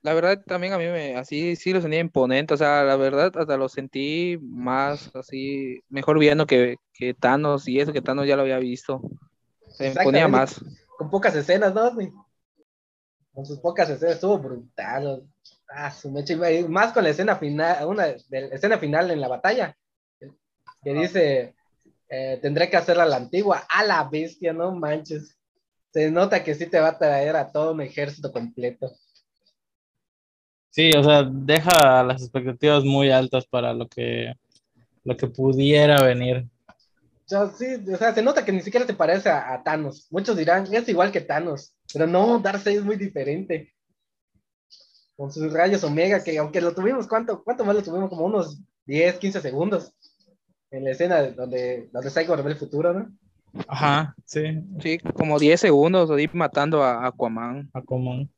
la 0.05 0.13
verdad 0.13 0.45
también 0.47 0.75
a 0.75 0.79
mí 0.79 0.85
me, 0.85 1.17
así 1.17 1.57
sí 1.57 1.73
lo 1.73 1.81
sentí 1.81 1.97
imponente, 1.97 2.53
o 2.53 2.57
sea, 2.59 2.85
la 2.85 2.95
verdad 2.95 3.33
hasta 3.35 3.57
lo 3.57 3.71
sentí 3.71 4.39
más 4.43 5.11
así, 5.17 5.83
mejor 5.89 6.19
viendo 6.19 6.47
que, 6.47 6.77
que 6.93 7.15
Thanos 7.15 7.67
y 7.67 7.81
eso 7.81 7.91
que 7.91 8.03
Thanos 8.03 8.27
ya 8.27 8.37
lo 8.37 8.43
había 8.43 8.59
visto. 8.59 9.01
Se 9.71 9.89
me 9.89 10.05
ponía 10.05 10.27
Exactamente. 10.27 10.29
más. 10.29 10.65
con 10.99 11.11
pocas 11.11 11.35
escenas, 11.35 11.75
¿no? 11.75 11.91
Con 13.33 13.47
sus 13.47 13.59
pocas 13.61 13.89
escenas, 13.89 14.17
estuvo 14.17 14.39
brutal. 14.39 15.27
Ah, 15.71 15.91
su 15.91 16.11
mecha, 16.11 16.35
y 16.53 16.69
más 16.69 16.93
con 16.93 17.03
la 17.03 17.09
escena 17.09 17.37
final, 17.37 17.87
una 17.87 18.05
de 18.05 18.41
la 18.43 18.55
escena 18.55 18.77
final 18.77 19.11
en 19.11 19.23
la 19.23 19.29
batalla, 19.29 19.75
que 20.83 20.93
dice, 20.93 21.55
eh, 22.11 22.39
tendré 22.43 22.69
que 22.69 22.77
hacerla 22.77 23.05
a 23.05 23.07
la 23.07 23.17
antigua, 23.17 23.65
a 23.71 23.83
la 23.83 24.05
bestia, 24.05 24.53
no 24.53 24.75
manches. 24.75 25.39
Se 25.95 26.11
nota 26.11 26.45
que 26.45 26.55
sí 26.55 26.67
te 26.67 26.79
va 26.79 26.89
a 26.89 26.99
traer 26.99 27.37
a 27.37 27.51
todo 27.51 27.73
un 27.73 27.81
ejército 27.81 28.31
completo. 28.31 28.93
Sí, 30.75 30.91
o 30.97 31.05
sea, 31.05 31.23
deja 31.23 32.03
las 32.03 32.23
expectativas 32.23 32.85
muy 32.85 33.11
altas 33.11 33.47
para 33.47 33.73
lo 33.73 33.89
que, 33.89 34.35
lo 35.05 35.17
que 35.17 35.29
pudiera 35.29 36.03
venir. 36.03 36.49
O 37.27 37.29
sea, 37.29 37.49
sí, 37.51 37.67
o 37.93 37.97
sea, 37.97 38.15
se 38.15 38.23
nota 38.23 38.45
que 38.45 38.53
ni 38.53 38.61
siquiera 38.61 38.87
te 38.87 38.95
parece 38.95 39.29
a, 39.31 39.55
a 39.55 39.63
Thanos. 39.63 40.07
Muchos 40.11 40.37
dirán, 40.37 40.73
es 40.73 40.89
igual 40.89 41.11
que 41.13 41.21
Thanos, 41.23 41.75
pero 41.93 42.07
no, 42.07 42.39
Darkseid 42.39 42.79
es 42.79 42.85
muy 42.85 42.97
diferente. 42.97 43.73
Con 45.17 45.31
sus 45.33 45.53
rayos 45.53 45.83
Omega, 45.85 46.23
que 46.23 46.39
aunque 46.39 46.61
lo 46.61 46.75
tuvimos, 46.75 47.07
¿cuánto, 47.09 47.43
cuánto 47.45 47.65
más 47.65 47.75
lo 47.77 47.83
tuvimos? 47.83 48.11
Como 48.11 48.27
unos 48.27 48.61
10, 48.85 49.19
15 49.19 49.41
segundos 49.41 49.93
en 50.71 50.85
la 50.85 50.93
escena 50.93 51.23
de- 51.23 51.33
donde, 51.33 51.91
donde 51.93 52.11
Cyborg 52.11 52.45
ve 52.45 52.53
el 52.53 52.59
futuro, 52.59 52.93
¿no? 52.95 53.13
Ajá, 53.69 54.15
sí, 54.25 54.43
Sí, 54.81 54.99
como 54.99 55.39
10 55.39 55.61
segundos 55.61 56.11
ahí 56.11 56.29
matando 56.33 56.83
a 56.83 57.07
Aquaman. 57.07 57.71
a 57.73 57.83
común. 57.83 58.31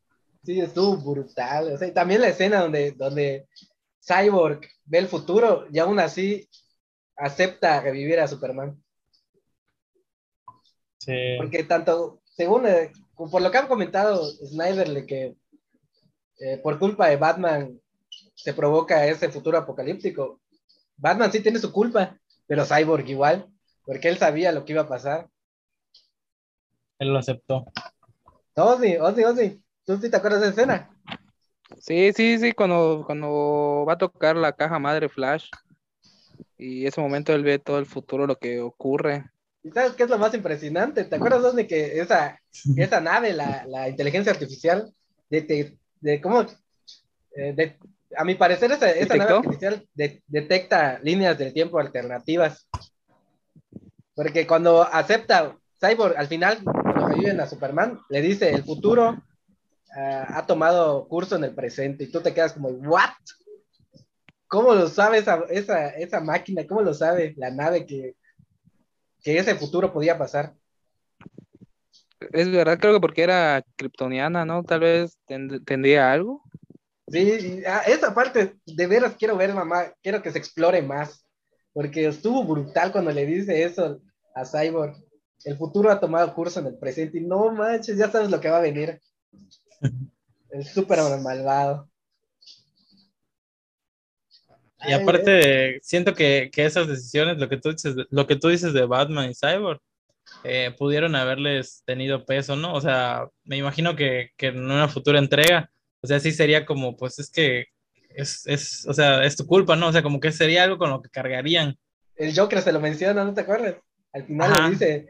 Sí, 0.46 0.60
estuvo 0.60 0.96
brutal. 0.96 1.72
O 1.72 1.76
sea, 1.76 1.92
también 1.92 2.20
la 2.20 2.28
escena 2.28 2.60
donde, 2.60 2.92
donde 2.92 3.48
Cyborg 4.00 4.60
ve 4.84 4.98
el 4.98 5.08
futuro 5.08 5.66
y 5.72 5.80
aún 5.80 5.98
así 5.98 6.48
acepta 7.16 7.80
revivir 7.80 8.20
a 8.20 8.28
Superman. 8.28 8.80
Sí, 10.98 11.34
Porque 11.36 11.64
tanto, 11.64 12.20
según, 12.24 12.68
eh, 12.68 12.92
por 13.16 13.42
lo 13.42 13.50
que 13.50 13.58
han 13.58 13.66
comentado 13.66 14.24
Snyder, 14.24 14.88
de 14.88 15.04
que 15.04 15.36
eh, 16.38 16.58
por 16.58 16.78
culpa 16.78 17.08
de 17.08 17.16
Batman 17.16 17.80
se 18.36 18.54
provoca 18.54 19.04
ese 19.04 19.28
futuro 19.28 19.58
apocalíptico. 19.58 20.40
Batman 20.96 21.32
sí 21.32 21.40
tiene 21.40 21.58
su 21.58 21.72
culpa, 21.72 22.16
pero 22.46 22.64
Cyborg 22.64 23.08
igual, 23.08 23.48
porque 23.84 24.08
él 24.08 24.18
sabía 24.18 24.52
lo 24.52 24.64
que 24.64 24.74
iba 24.74 24.82
a 24.82 24.88
pasar. 24.88 25.28
él 27.00 27.08
lo 27.08 27.18
aceptó. 27.18 27.64
Ozzy, 28.54 28.96
Ozzy, 28.96 29.24
Ozzy, 29.24 29.65
¿tú 29.86 29.96
sí 29.98 30.10
te 30.10 30.16
acuerdas 30.16 30.40
de 30.42 30.48
esa 30.48 30.60
escena? 30.62 30.90
Sí, 31.78 32.12
sí, 32.12 32.38
sí, 32.38 32.52
cuando, 32.52 33.04
cuando 33.06 33.84
va 33.88 33.94
a 33.94 33.98
tocar 33.98 34.36
la 34.36 34.52
caja 34.52 34.78
madre 34.78 35.08
Flash. 35.08 35.48
Y 36.58 36.86
ese 36.86 37.00
momento 37.00 37.32
él 37.32 37.44
ve 37.44 37.58
todo 37.58 37.78
el 37.78 37.86
futuro, 37.86 38.26
lo 38.26 38.36
que 38.38 38.60
ocurre. 38.60 39.30
¿Y 39.62 39.70
sabes 39.70 39.92
qué 39.92 40.04
es 40.04 40.10
lo 40.10 40.18
más 40.18 40.32
impresionante? 40.34 41.04
¿Te 41.04 41.16
acuerdas, 41.16 41.44
Ozzy, 41.44 41.66
que 41.66 42.00
esa, 42.00 42.40
esa 42.76 43.00
nave, 43.00 43.32
la, 43.32 43.64
la 43.66 43.88
inteligencia 43.88 44.32
artificial, 44.32 44.92
de, 45.28 45.40
de, 45.42 45.78
de 46.00 46.20
cómo, 46.20 46.42
eh, 47.34 47.52
de- 47.54 47.78
a 48.16 48.24
mi 48.24 48.36
parecer, 48.36 48.70
esa, 48.72 48.90
esa 48.90 49.16
nave 49.16 49.32
artificial 49.32 49.86
de- 49.94 50.22
detecta 50.28 50.98
líneas 51.02 51.36
del 51.36 51.52
tiempo 51.52 51.78
alternativas. 51.78 52.68
Porque 54.14 54.46
cuando 54.46 54.82
acepta 54.82 55.56
Cyborg, 55.80 56.16
al 56.16 56.28
final, 56.28 56.62
cuando 56.62 57.08
reviven 57.08 57.40
a 57.40 57.46
Superman, 57.46 58.00
le 58.08 58.22
dice, 58.22 58.50
el 58.50 58.64
futuro 58.64 59.22
ha 59.98 60.46
tomado 60.46 61.08
curso 61.08 61.36
en 61.36 61.44
el 61.44 61.54
presente, 61.54 62.04
y 62.04 62.10
tú 62.10 62.20
te 62.20 62.34
quedas 62.34 62.52
como, 62.52 62.68
¿what? 62.68 63.10
¿Cómo 64.48 64.74
lo 64.74 64.88
sabe 64.88 65.18
esa, 65.18 65.42
esa, 65.50 65.88
esa 65.88 66.20
máquina? 66.20 66.66
¿Cómo 66.66 66.82
lo 66.82 66.94
sabe 66.94 67.34
la 67.36 67.50
nave 67.50 67.86
que, 67.86 68.14
que 69.22 69.38
ese 69.38 69.54
futuro 69.54 69.92
podía 69.92 70.16
pasar? 70.16 70.54
Es 72.32 72.50
verdad, 72.50 72.78
creo 72.78 72.94
que 72.94 73.00
porque 73.00 73.22
era 73.22 73.62
kryptoniana, 73.76 74.44
¿no? 74.44 74.62
Tal 74.62 74.80
vez 74.80 75.18
tend- 75.26 75.64
tendría 75.64 76.12
algo. 76.12 76.42
Sí, 77.08 77.62
ah, 77.66 77.82
esa 77.86 78.14
parte 78.14 78.56
de 78.64 78.86
veras 78.86 79.16
quiero 79.18 79.36
ver, 79.36 79.54
mamá, 79.54 79.92
quiero 80.02 80.22
que 80.22 80.32
se 80.32 80.38
explore 80.38 80.82
más, 80.82 81.24
porque 81.72 82.06
estuvo 82.06 82.44
brutal 82.44 82.90
cuando 82.92 83.12
le 83.12 83.26
dice 83.26 83.62
eso 83.62 84.00
a 84.34 84.44
Cyborg. 84.44 84.96
El 85.44 85.56
futuro 85.56 85.90
ha 85.90 86.00
tomado 86.00 86.34
curso 86.34 86.60
en 86.60 86.66
el 86.66 86.78
presente 86.78 87.18
y 87.18 87.20
no 87.24 87.52
manches, 87.52 87.96
ya 87.96 88.10
sabes 88.10 88.30
lo 88.30 88.40
que 88.40 88.50
va 88.50 88.58
a 88.58 88.62
venir. 88.62 89.00
El 90.50 90.64
súper 90.64 90.98
malvado. 91.20 91.88
Y 94.86 94.92
aparte, 94.92 95.80
siento 95.82 96.14
que, 96.14 96.50
que 96.52 96.64
esas 96.64 96.86
decisiones, 96.86 97.38
lo 97.38 97.48
que 97.48 97.56
tú 97.56 97.70
dices, 97.72 97.96
lo 98.10 98.26
que 98.26 98.36
tú 98.36 98.48
dices 98.48 98.72
de 98.72 98.86
Batman 98.86 99.30
y 99.30 99.34
Cyborg, 99.34 99.80
eh, 100.44 100.74
pudieron 100.76 101.14
haberles 101.14 101.82
tenido 101.84 102.24
peso, 102.24 102.56
¿no? 102.56 102.74
O 102.74 102.80
sea, 102.80 103.28
me 103.44 103.56
imagino 103.56 103.96
que, 103.96 104.30
que 104.36 104.48
en 104.48 104.64
una 104.64 104.88
futura 104.88 105.18
entrega, 105.18 105.70
o 106.00 106.06
sea, 106.06 106.20
sí 106.20 106.30
sería 106.30 106.66
como, 106.66 106.96
pues 106.96 107.18
es 107.18 107.30
que 107.30 107.66
es, 108.10 108.46
es, 108.46 108.86
o 108.86 108.94
sea, 108.94 109.24
es 109.24 109.36
tu 109.36 109.46
culpa, 109.46 109.76
¿no? 109.76 109.88
O 109.88 109.92
sea, 109.92 110.02
como 110.02 110.20
que 110.20 110.32
sería 110.32 110.64
algo 110.64 110.78
con 110.78 110.90
lo 110.90 111.02
que 111.02 111.10
cargarían. 111.10 111.76
El 112.16 112.36
Joker 112.36 112.62
se 112.62 112.72
lo 112.72 112.80
menciona, 112.80 113.24
¿no 113.24 113.34
te 113.34 113.42
acuerdas? 113.42 113.76
Al 114.12 114.24
final 114.24 114.52
Ajá. 114.52 114.64
le 114.64 114.70
dice, 114.70 115.08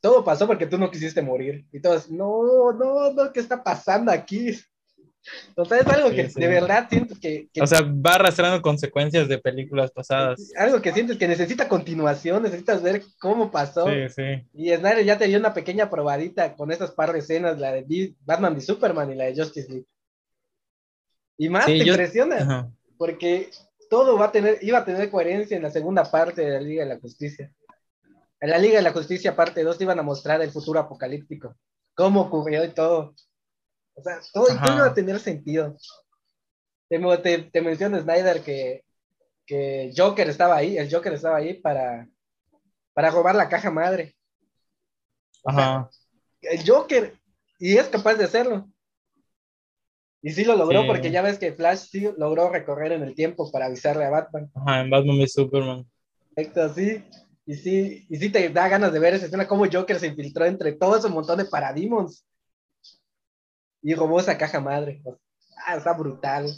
todo 0.00 0.24
pasó 0.24 0.46
porque 0.46 0.66
tú 0.66 0.78
no 0.78 0.90
quisiste 0.90 1.22
morir. 1.22 1.66
Y 1.72 1.80
todos, 1.80 2.10
no, 2.10 2.72
no, 2.72 3.12
no, 3.12 3.32
¿qué 3.32 3.40
está 3.40 3.62
pasando 3.62 4.10
aquí? 4.12 4.58
O 5.56 5.64
sea, 5.64 5.78
es 5.78 5.86
algo 5.88 6.10
que 6.10 6.30
sí. 6.30 6.38
de 6.40 6.46
verdad 6.46 6.86
siento 6.88 7.16
que, 7.20 7.48
que 7.52 7.60
O 7.60 7.66
sea, 7.66 7.80
va 7.82 8.14
arrastrando 8.14 8.62
consecuencias 8.62 9.26
de 9.28 9.38
películas 9.38 9.90
pasadas. 9.90 10.52
algo 10.56 10.80
que 10.80 10.92
sientes 10.92 11.16
que 11.16 11.26
necesita 11.26 11.68
continuación, 11.68 12.44
necesitas 12.44 12.80
ver 12.80 13.02
cómo 13.18 13.50
pasó. 13.50 13.86
Sí, 13.88 14.08
sí. 14.14 14.22
Y 14.54 14.72
Snyder 14.72 15.04
ya 15.04 15.18
te 15.18 15.26
dio 15.26 15.38
una 15.40 15.52
pequeña 15.52 15.90
probadita 15.90 16.54
con 16.54 16.70
esas 16.70 16.92
par 16.92 17.12
de 17.12 17.18
escenas, 17.18 17.58
la 17.58 17.72
de 17.72 18.14
Batman 18.24 18.56
y 18.56 18.60
Superman 18.60 19.10
y 19.10 19.16
la 19.16 19.24
de 19.24 19.34
Justice 19.34 19.68
League. 19.68 19.86
Y 21.38 21.48
más 21.48 21.64
Sí, 21.64 21.78
te 21.78 21.84
yo- 21.84 21.94
impresiona, 21.94 22.36
Ajá. 22.36 22.70
porque 22.96 23.50
todo 23.90 24.16
va 24.16 24.26
a 24.26 24.32
tener, 24.32 24.58
iba 24.62 24.78
a 24.78 24.84
tener 24.84 25.10
coherencia 25.10 25.56
en 25.56 25.62
la 25.64 25.70
segunda 25.70 26.04
parte 26.08 26.42
de 26.42 26.50
la 26.52 26.60
Liga 26.60 26.84
de 26.84 26.94
la 26.94 27.00
Justicia. 27.00 27.50
En 28.46 28.52
la 28.52 28.58
Liga 28.58 28.76
de 28.76 28.82
la 28.82 28.92
Justicia 28.92 29.34
parte 29.34 29.64
2 29.64 29.76
te 29.76 29.82
iban 29.82 29.98
a 29.98 30.04
mostrar 30.04 30.40
el 30.40 30.52
futuro 30.52 30.78
apocalíptico, 30.78 31.56
cómo 31.96 32.20
ocurrió 32.20 32.64
y 32.64 32.68
todo. 32.68 33.12
O 33.94 34.02
sea, 34.04 34.20
todo, 34.32 34.46
iba 34.52 34.86
a 34.86 34.94
tener 34.94 35.18
sentido. 35.18 35.76
Te, 36.88 37.00
te, 37.24 37.38
te 37.38 37.60
menciona 37.60 38.00
Snyder 38.00 38.42
que, 38.44 38.84
que 39.44 39.92
Joker 39.96 40.28
estaba 40.28 40.54
ahí, 40.54 40.78
el 40.78 40.88
Joker 40.88 41.12
estaba 41.14 41.38
ahí 41.38 41.54
para, 41.54 42.08
para 42.94 43.10
robar 43.10 43.34
la 43.34 43.48
caja 43.48 43.72
madre. 43.72 44.14
O 45.42 45.50
sea, 45.50 45.64
Ajá. 45.78 45.90
el 46.42 46.70
Joker, 46.70 47.18
y 47.58 47.76
es 47.78 47.88
capaz 47.88 48.14
de 48.14 48.26
hacerlo. 48.26 48.70
Y 50.22 50.30
sí 50.30 50.44
lo 50.44 50.54
logró 50.54 50.82
Sí. 50.82 50.86
porque 50.86 51.10
ya 51.10 51.22
ves 51.22 51.40
que 51.40 51.52
Flash 51.52 51.88
sí 51.90 52.08
logró 52.16 52.48
recorrer 52.48 52.92
en 52.92 53.02
el 53.02 53.16
tiempo 53.16 53.50
para 53.50 53.66
avisarle 53.66 54.04
a 54.04 54.10
Batman. 54.10 54.52
Ajá, 54.54 54.82
en 54.82 54.90
Batman 54.90 55.16
y 55.16 55.26
Superman. 55.26 55.90
Perfecto, 56.32 56.72
sí. 56.74 57.04
Y 57.46 57.54
sí, 57.54 58.06
y 58.08 58.16
sí 58.16 58.30
te 58.30 58.48
da 58.50 58.68
ganas 58.68 58.92
de 58.92 58.98
ver 58.98 59.14
esa 59.14 59.26
escena, 59.26 59.46
cómo 59.46 59.66
Joker 59.70 59.98
se 60.00 60.08
infiltró 60.08 60.44
entre 60.44 60.72
todo 60.72 60.96
ese 60.98 61.08
montón 61.08 61.38
de 61.38 61.44
parademons. 61.46 62.24
y 63.82 63.94
robó 63.94 64.20
esa 64.20 64.36
caja 64.36 64.60
madre. 64.60 65.02
Ah, 65.66 65.76
está 65.76 65.92
brutal. 65.92 66.48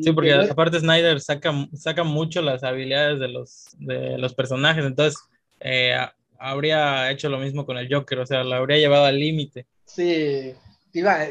Sí, 0.00 0.12
porque 0.12 0.32
aparte 0.32 0.80
Snyder 0.80 1.20
saca, 1.20 1.52
saca 1.74 2.02
mucho 2.02 2.42
las 2.42 2.64
habilidades 2.64 3.20
de 3.20 3.28
los, 3.28 3.66
de 3.78 4.18
los 4.18 4.34
personajes, 4.34 4.84
entonces 4.84 5.20
eh, 5.60 5.94
habría 6.38 7.10
hecho 7.10 7.28
lo 7.28 7.38
mismo 7.38 7.64
con 7.66 7.76
el 7.76 7.92
Joker, 7.92 8.18
o 8.20 8.26
sea, 8.26 8.42
lo 8.42 8.54
habría 8.54 8.78
llevado 8.78 9.04
al 9.04 9.18
límite. 9.18 9.66
Sí, 9.84 10.54
iba, 10.92 11.26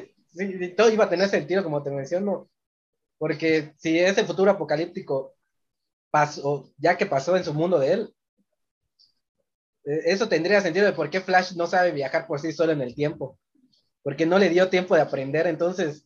todo 0.78 0.92
iba 0.92 1.06
a 1.06 1.10
tener 1.10 1.28
sentido, 1.30 1.64
como 1.64 1.84
te 1.84 1.90
menciono, 1.92 2.50
porque 3.18 3.74
si 3.78 4.00
ese 4.00 4.26
futuro 4.26 4.52
apocalíptico 4.52 5.36
pasó, 6.12 6.72
ya 6.78 6.98
que 6.98 7.06
pasó 7.08 7.38
en 7.38 7.44
su 7.44 7.54
mundo 7.54 7.80
de 7.80 7.94
él, 7.94 8.16
eso 9.84 10.30
tendría 10.30 10.62
sentido 10.62 10.86
de 10.86 10.94
por 10.94 11.10
qué 11.10 11.22
Flash 11.22 11.54
no 11.54 11.68
sabe 11.68 11.92
viajar 11.92 12.28
por 12.28 12.40
sí 12.40 12.52
solo 12.52 12.72
en 12.72 12.82
el 12.82 12.96
tiempo, 12.96 13.40
porque 14.04 14.26
no 14.26 14.38
le 14.40 14.50
dio 14.50 14.70
tiempo 14.70 14.96
de 14.96 15.02
aprender, 15.02 15.48
entonces 15.48 16.06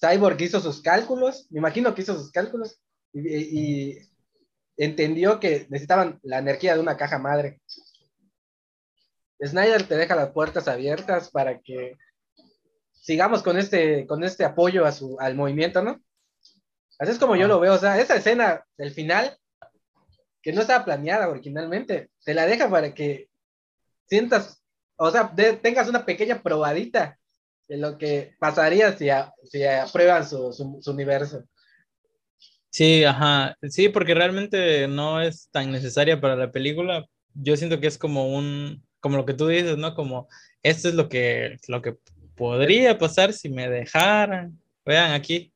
Cyborg 0.00 0.40
hizo 0.40 0.60
sus 0.60 0.80
cálculos, 0.80 1.46
me 1.50 1.58
imagino 1.58 1.94
que 1.94 2.02
hizo 2.02 2.16
sus 2.16 2.30
cálculos 2.30 2.80
y, 3.12 3.98
entendió 4.76 5.40
que 5.40 5.66
necesitaban 5.68 6.18
la 6.22 6.38
energía 6.38 6.72
de 6.72 6.80
una 6.80 6.96
caja 6.96 7.18
madre. 7.18 7.60
Snyder 9.44 9.82
te 9.82 9.94
deja 9.94 10.16
las 10.16 10.30
puertas 10.30 10.68
abiertas 10.68 11.30
para 11.30 11.60
que 11.60 11.98
sigamos 12.92 13.42
con 13.42 13.58
este, 13.58 14.06
con 14.06 14.24
este 14.24 14.42
apoyo 14.42 14.86
a 14.86 14.92
su, 14.92 15.18
al 15.20 15.34
movimiento, 15.34 15.82
¿no? 15.82 16.02
Así 16.98 17.12
es 17.12 17.18
como 17.18 17.36
yo 17.36 17.46
lo 17.46 17.60
veo, 17.60 17.74
o 17.74 17.78
sea, 17.78 17.98
esa 17.98 18.16
escena 18.16 18.64
del 18.78 18.92
final, 18.92 19.36
que 20.42 20.52
no 20.52 20.62
estaba 20.62 20.84
planeada 20.84 21.28
originalmente, 21.28 22.10
te 22.24 22.34
la 22.34 22.46
deja 22.46 22.68
para 22.70 22.94
que 22.94 23.28
sientas, 24.06 24.62
o 24.96 25.10
sea, 25.10 25.32
tengas 25.62 25.88
una 25.88 26.04
pequeña 26.04 26.42
probadita 26.42 27.18
de 27.68 27.76
lo 27.76 27.98
que 27.98 28.34
pasaría 28.38 28.96
si, 28.96 29.08
si 29.44 29.64
aprueban 29.64 30.28
su, 30.28 30.52
su, 30.52 30.90
universo. 30.90 31.44
Sí, 32.70 33.04
ajá, 33.04 33.56
sí, 33.68 33.88
porque 33.88 34.14
realmente 34.14 34.88
no 34.88 35.20
es 35.20 35.48
tan 35.50 35.70
necesaria 35.70 36.20
para 36.20 36.36
la 36.36 36.50
película. 36.50 37.06
Yo 37.34 37.56
siento 37.56 37.80
que 37.80 37.86
es 37.86 37.96
como 37.96 38.34
un, 38.34 38.84
como 38.98 39.16
lo 39.16 39.24
que 39.24 39.34
tú 39.34 39.46
dices, 39.46 39.76
¿no? 39.76 39.94
Como 39.94 40.28
esto 40.62 40.88
es 40.88 40.94
lo 40.94 41.08
que, 41.08 41.58
lo 41.68 41.80
que 41.80 41.96
podría 42.34 42.98
pasar 42.98 43.32
si 43.32 43.48
me 43.48 43.68
dejaran. 43.68 44.58
Vean 44.84 45.12
aquí. 45.12 45.52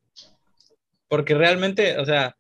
Porque 1.09 1.35
realmente, 1.35 1.99
o 1.99 2.05
sea, 2.05 2.37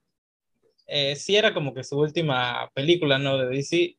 eh, 0.87 1.16
sí 1.16 1.37
era 1.37 1.55
como 1.55 1.74
que 1.74 1.85
su 1.85 1.99
última 1.99 2.70
película, 2.74 3.18
¿no? 3.18 3.39
De 3.39 3.47
DC. 3.47 3.97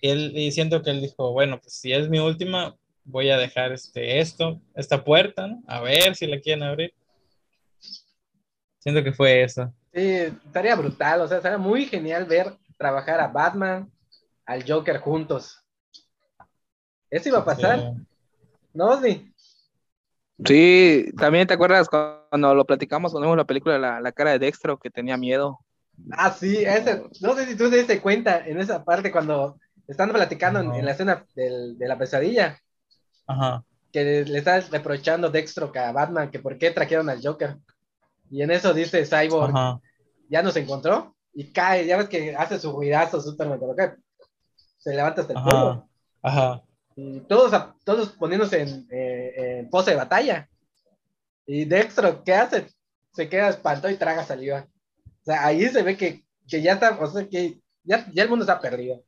Y, 0.00 0.08
él, 0.08 0.32
y 0.36 0.52
siento 0.52 0.82
que 0.82 0.90
él 0.90 1.00
dijo, 1.00 1.32
bueno, 1.32 1.58
pues 1.60 1.74
si 1.74 1.92
es 1.92 2.08
mi 2.08 2.18
última, 2.18 2.76
voy 3.04 3.30
a 3.30 3.38
dejar 3.38 3.72
este, 3.72 4.20
esto, 4.20 4.60
esta 4.74 5.02
puerta, 5.02 5.46
¿no? 5.46 5.62
A 5.66 5.80
ver 5.80 6.14
si 6.14 6.26
la 6.26 6.40
quieren 6.40 6.62
abrir. 6.62 6.92
Siento 8.78 9.02
que 9.02 9.12
fue 9.12 9.42
eso. 9.42 9.72
Sí, 9.92 10.06
estaría 10.46 10.74
brutal, 10.76 11.22
o 11.22 11.28
sea, 11.28 11.40
sería 11.40 11.58
muy 11.58 11.86
genial 11.86 12.26
ver 12.26 12.52
trabajar 12.76 13.20
a 13.20 13.28
Batman, 13.28 13.90
al 14.44 14.64
Joker 14.68 14.98
juntos. 14.98 15.62
¿Eso 17.10 17.28
iba 17.30 17.38
a 17.38 17.44
pasar? 17.44 17.94
¿No, 18.74 19.00
sí? 19.00 19.32
Sí, 20.44 21.10
también 21.16 21.46
te 21.46 21.54
acuerdas 21.54 21.88
cuando 21.88 22.54
lo 22.54 22.66
platicamos 22.66 23.12
cuando 23.12 23.26
vimos 23.26 23.38
la 23.38 23.46
película 23.46 23.78
la, 23.78 24.00
la 24.00 24.12
cara 24.12 24.32
de 24.32 24.38
Dextro 24.38 24.78
que 24.78 24.90
tenía 24.90 25.16
miedo. 25.16 25.58
Ah, 26.10 26.30
sí, 26.30 26.58
ese, 26.64 27.02
no 27.20 27.34
sé 27.34 27.46
si 27.46 27.56
tú 27.56 27.70
te 27.70 27.76
diste 27.76 28.00
cuenta 28.00 28.46
en 28.46 28.60
esa 28.60 28.84
parte 28.84 29.10
cuando 29.10 29.58
están 29.88 30.10
platicando 30.10 30.60
en, 30.60 30.84
la 30.84 30.92
escena 30.92 31.24
del, 31.34 31.78
de 31.78 31.88
la 31.88 31.98
pesadilla, 31.98 32.58
Ajá. 33.26 33.64
Que 33.92 34.24
le 34.24 34.38
está 34.38 34.60
reprochando 34.60 35.30
Dextro 35.30 35.72
a 35.74 35.92
Batman 35.92 36.30
que 36.30 36.38
por 36.38 36.58
qué 36.58 36.70
trajeron 36.70 37.08
al 37.08 37.20
Joker. 37.22 37.56
Y 38.30 38.42
en 38.42 38.50
eso 38.50 38.74
dice 38.74 39.04
Cyborg, 39.04 39.80
ya 40.28 40.42
nos 40.42 40.56
encontró 40.56 41.16
y 41.32 41.52
cae, 41.52 41.86
ya 41.86 41.96
ves 41.96 42.08
que 42.08 42.34
hace 42.34 42.58
su 42.58 42.72
ruidazo 42.72 43.20
Superman, 43.20 43.60
se 44.78 44.94
levanta 44.94 45.22
hasta 45.22 45.32
el 45.32 45.42
polvo. 45.42 45.88
Ajá. 46.22 46.62
Y 46.96 47.20
todos, 47.20 47.52
todos 47.84 48.08
poniéndose 48.10 48.62
en, 48.62 48.88
eh, 48.90 49.58
en, 49.58 49.70
pose 49.70 49.90
de 49.90 49.96
batalla. 49.96 50.48
Y 51.46 51.64
Dextro, 51.64 52.24
¿qué 52.24 52.34
hace? 52.34 52.68
Se 53.12 53.28
queda 53.28 53.48
espantado 53.48 53.92
y 53.92 53.96
traga 53.96 54.24
saliva. 54.24 54.66
O 55.26 55.32
sea, 55.32 55.46
ahí 55.46 55.68
se 55.68 55.82
ve 55.82 55.96
que, 55.96 56.24
que 56.48 56.62
ya 56.62 56.74
está, 56.74 56.98
o 56.98 57.06
sea, 57.10 57.28
que 57.28 57.60
ya, 57.82 58.06
ya 58.12 58.22
el 58.22 58.28
mundo 58.28 58.44
está 58.44 58.60
perdido. 58.60 59.04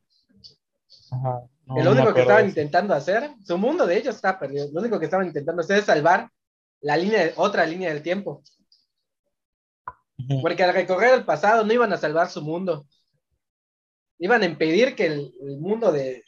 Ajá 1.11 1.41
lo 1.75 1.91
único 1.91 2.13
que 2.13 2.21
estaban 2.21 2.47
intentando 2.47 2.93
hacer, 2.93 3.31
su 3.45 3.57
mundo 3.57 3.85
de 3.85 3.97
ellos 3.97 4.15
está 4.15 4.39
perdido. 4.39 4.69
Lo 4.73 4.81
único 4.81 4.97
que 4.97 5.05
estaban 5.05 5.27
intentando 5.27 5.61
hacer 5.61 5.79
es 5.79 5.85
salvar 5.85 6.29
la 6.81 6.97
línea, 6.97 7.31
otra 7.35 7.65
línea 7.65 7.93
del 7.93 8.01
tiempo. 8.01 8.41
Porque 10.41 10.63
al 10.63 10.73
recorrer 10.73 11.13
el 11.13 11.25
pasado 11.25 11.63
no 11.63 11.73
iban 11.73 11.93
a 11.93 11.97
salvar 11.97 12.29
su 12.29 12.41
mundo. 12.41 12.87
Iban 14.17 14.41
a 14.41 14.45
impedir 14.45 14.95
que 14.95 15.05
el, 15.05 15.31
mundo 15.59 15.91
de, 15.91 16.23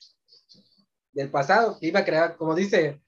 del 1.11 1.29
pasado 1.29 1.77
iba 1.81 2.01
a 2.01 2.05
crear, 2.05 2.37
como 2.37 2.55
dice, 2.55 3.01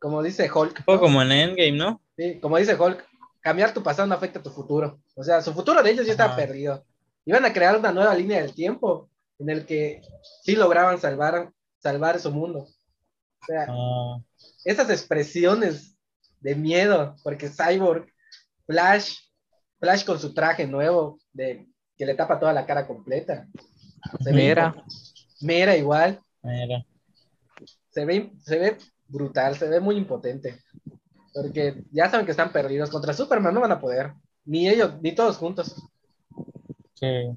como 0.00 0.22
dice 0.22 0.50
Hulk. 0.52 0.84
como 0.84 1.22
en 1.22 1.32
Endgame, 1.32 1.72
¿no? 1.72 2.02
Sí, 2.16 2.38
como 2.40 2.58
dice 2.58 2.74
Hulk, 2.74 3.06
cambiar 3.40 3.72
tu 3.72 3.82
pasado 3.82 4.08
no 4.08 4.14
afecta 4.14 4.42
tu 4.42 4.50
futuro. 4.50 5.00
O 5.16 5.24
sea, 5.24 5.42
su 5.42 5.52
futuro 5.52 5.82
de 5.82 5.90
ellos 5.90 6.06
ya 6.06 6.12
está 6.12 6.36
perdido. 6.36 6.84
Iban 7.24 7.44
a 7.44 7.52
crear 7.52 7.76
una 7.76 7.90
nueva 7.90 8.14
línea 8.14 8.40
del 8.40 8.54
tiempo 8.54 9.10
en 9.38 9.50
el 9.50 9.66
que 9.66 10.02
sí 10.42 10.54
lograban 10.54 11.00
salvar 11.00 11.50
salvar 11.86 12.18
su 12.18 12.30
mundo. 12.32 12.60
O 12.60 13.46
sea, 13.46 13.66
ah. 13.68 14.18
esas 14.64 14.90
expresiones 14.90 15.96
de 16.40 16.54
miedo, 16.54 17.14
porque 17.22 17.48
Cyborg, 17.48 18.06
Flash, 18.66 19.14
Flash 19.78 20.04
con 20.04 20.18
su 20.18 20.34
traje 20.34 20.66
nuevo, 20.66 21.18
de, 21.32 21.66
que 21.96 22.06
le 22.06 22.14
tapa 22.14 22.38
toda 22.38 22.52
la 22.52 22.66
cara 22.66 22.86
completa. 22.86 23.46
Mera. 24.20 24.74
Mera 25.40 25.76
igual. 25.76 26.20
Mera. 26.42 26.84
Se 27.90 28.04
ve, 28.04 28.32
se 28.42 28.58
ve 28.58 28.78
brutal, 29.06 29.56
se 29.56 29.68
ve 29.68 29.80
muy 29.80 29.96
impotente. 29.96 30.58
Porque 31.32 31.84
ya 31.92 32.10
saben 32.10 32.26
que 32.26 32.32
están 32.32 32.52
perdidos. 32.52 32.90
Contra 32.90 33.12
Superman 33.12 33.54
no 33.54 33.60
van 33.60 33.72
a 33.72 33.80
poder. 33.80 34.12
Ni 34.46 34.68
ellos, 34.68 34.94
ni 35.02 35.12
todos 35.12 35.36
juntos. 35.36 35.74
Sí. 36.94 37.36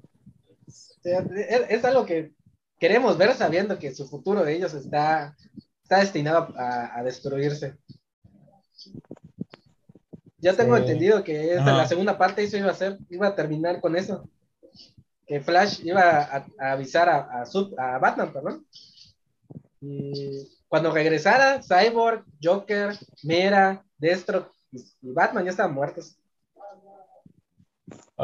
es, 1.04 1.84
algo 1.84 2.06
que 2.06 2.32
queremos 2.80 3.18
ver 3.18 3.34
sabiendo 3.34 3.78
que 3.78 3.94
su 3.94 4.08
futuro 4.08 4.44
de 4.44 4.56
ellos 4.56 4.74
está, 4.74 5.36
está 5.84 6.00
destinado 6.00 6.54
a, 6.56 7.02
destruirse. 7.04 7.76
Ya 10.38 10.56
tengo 10.56 10.78
entendido 10.78 11.24
que 11.24 11.56
la 11.56 11.86
segunda 11.88 12.18
parte 12.18 12.44
eso 12.44 12.56
iba 12.56 12.72
a 12.72 12.76
ser, 12.76 12.98
iba 13.10 13.28
a 13.28 13.36
terminar 13.36 13.82
con 13.82 13.98
eso. 13.98 14.30
Que 15.28 15.42
Flash 15.42 15.82
iba 15.84 16.22
a, 16.22 16.72
avisar 16.72 17.10
a, 17.10 17.44
a, 17.44 17.98
Batman, 18.00 18.32
perdón. 18.32 18.66
Y 19.82 20.48
cuando 20.68 20.92
regresara, 20.92 21.62
Cyborg, 21.62 22.24
Joker, 22.42 22.98
Mera, 23.24 23.84
Destro 23.98 24.52
y, 24.72 24.84
Batman 25.02 25.46
ya 25.46 25.52
estaban 25.52 25.74
muertos. 25.74 26.16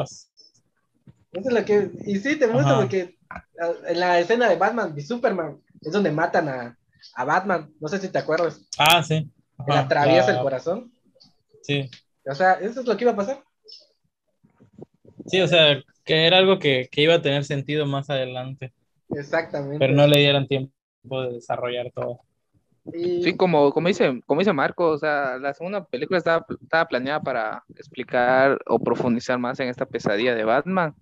Eso 0.02 0.28
es 1.32 1.52
lo 1.52 1.64
que. 1.64 1.90
Y 2.04 2.16
sí, 2.18 2.36
te 2.36 2.46
muestro 2.46 2.76
porque 2.76 3.16
en 3.88 4.00
la 4.00 4.18
escena 4.18 4.48
de 4.48 4.56
Batman 4.56 4.94
y 4.96 5.02
Superman 5.02 5.60
es 5.80 5.92
donde 5.92 6.10
matan 6.10 6.48
a, 6.48 6.78
a 7.14 7.24
Batman. 7.24 7.72
No 7.80 7.88
sé 7.88 7.98
si 7.98 8.08
te 8.08 8.18
acuerdas. 8.18 8.66
Ah, 8.78 9.02
sí. 9.02 9.30
le 9.66 9.74
atraviesa 9.74 10.32
el 10.32 10.42
corazón. 10.42 10.92
Sí. 11.62 11.90
O 12.24 12.34
sea, 12.34 12.54
eso 12.54 12.80
es 12.80 12.86
lo 12.86 12.96
que 12.96 13.04
iba 13.04 13.12
a 13.12 13.16
pasar. 13.16 13.42
Sí, 15.26 15.40
o 15.40 15.48
sea, 15.48 15.82
que 16.04 16.26
era 16.26 16.38
algo 16.38 16.58
que, 16.58 16.88
que 16.90 17.02
iba 17.02 17.14
a 17.14 17.22
tener 17.22 17.44
sentido 17.44 17.86
más 17.86 18.10
adelante. 18.10 18.72
Exactamente. 19.10 19.78
Pero 19.78 19.94
no 19.94 20.06
le 20.06 20.18
dieron 20.18 20.46
tiempo 20.46 20.72
de 21.22 21.32
desarrollar 21.34 21.90
todo. 21.92 22.20
Sí, 22.92 23.36
como, 23.36 23.72
como, 23.72 23.88
dice, 23.88 24.20
como 24.26 24.40
dice 24.40 24.52
Marco, 24.52 24.90
o 24.90 24.98
sea, 24.98 25.38
la 25.38 25.52
segunda 25.54 25.84
película 25.84 26.18
estaba, 26.18 26.46
estaba 26.62 26.86
planeada 26.86 27.20
para 27.20 27.64
explicar 27.74 28.58
o 28.66 28.78
profundizar 28.78 29.38
más 29.38 29.58
en 29.60 29.68
esta 29.68 29.86
pesadilla 29.86 30.34
de 30.34 30.44
Batman. 30.44 30.94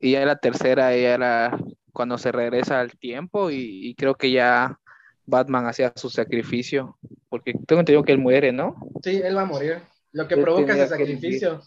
Y 0.00 0.12
ya 0.12 0.26
la 0.26 0.36
tercera 0.36 0.92
era 0.94 1.56
cuando 1.92 2.18
se 2.18 2.32
regresa 2.32 2.80
al 2.80 2.96
tiempo 2.98 3.50
y, 3.50 3.94
creo 3.96 4.14
que 4.14 4.30
ya 4.32 4.78
Batman 5.26 5.66
hacía 5.66 5.92
su 5.94 6.10
sacrificio, 6.10 6.98
porque 7.28 7.52
tengo 7.66 7.80
entendido 7.80 8.02
que 8.02 8.12
él 8.12 8.18
muere, 8.18 8.52
¿no? 8.52 8.76
Sí, 9.02 9.20
él 9.22 9.36
va 9.36 9.42
a 9.42 9.46
morir. 9.46 9.78
Lo 10.10 10.26
que 10.26 10.36
provoca 10.36 10.72
ese 10.72 10.88
sacrificio 10.88 11.60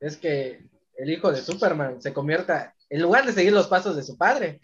es 0.00 0.16
que 0.16 0.64
el 0.96 1.10
hijo 1.10 1.30
de 1.30 1.38
Superman 1.38 2.00
se 2.00 2.12
convierta, 2.12 2.74
en 2.88 3.02
lugar 3.02 3.26
de 3.26 3.32
seguir 3.32 3.52
los 3.52 3.68
pasos 3.68 3.94
de 3.94 4.02
su 4.02 4.16
padre, 4.16 4.60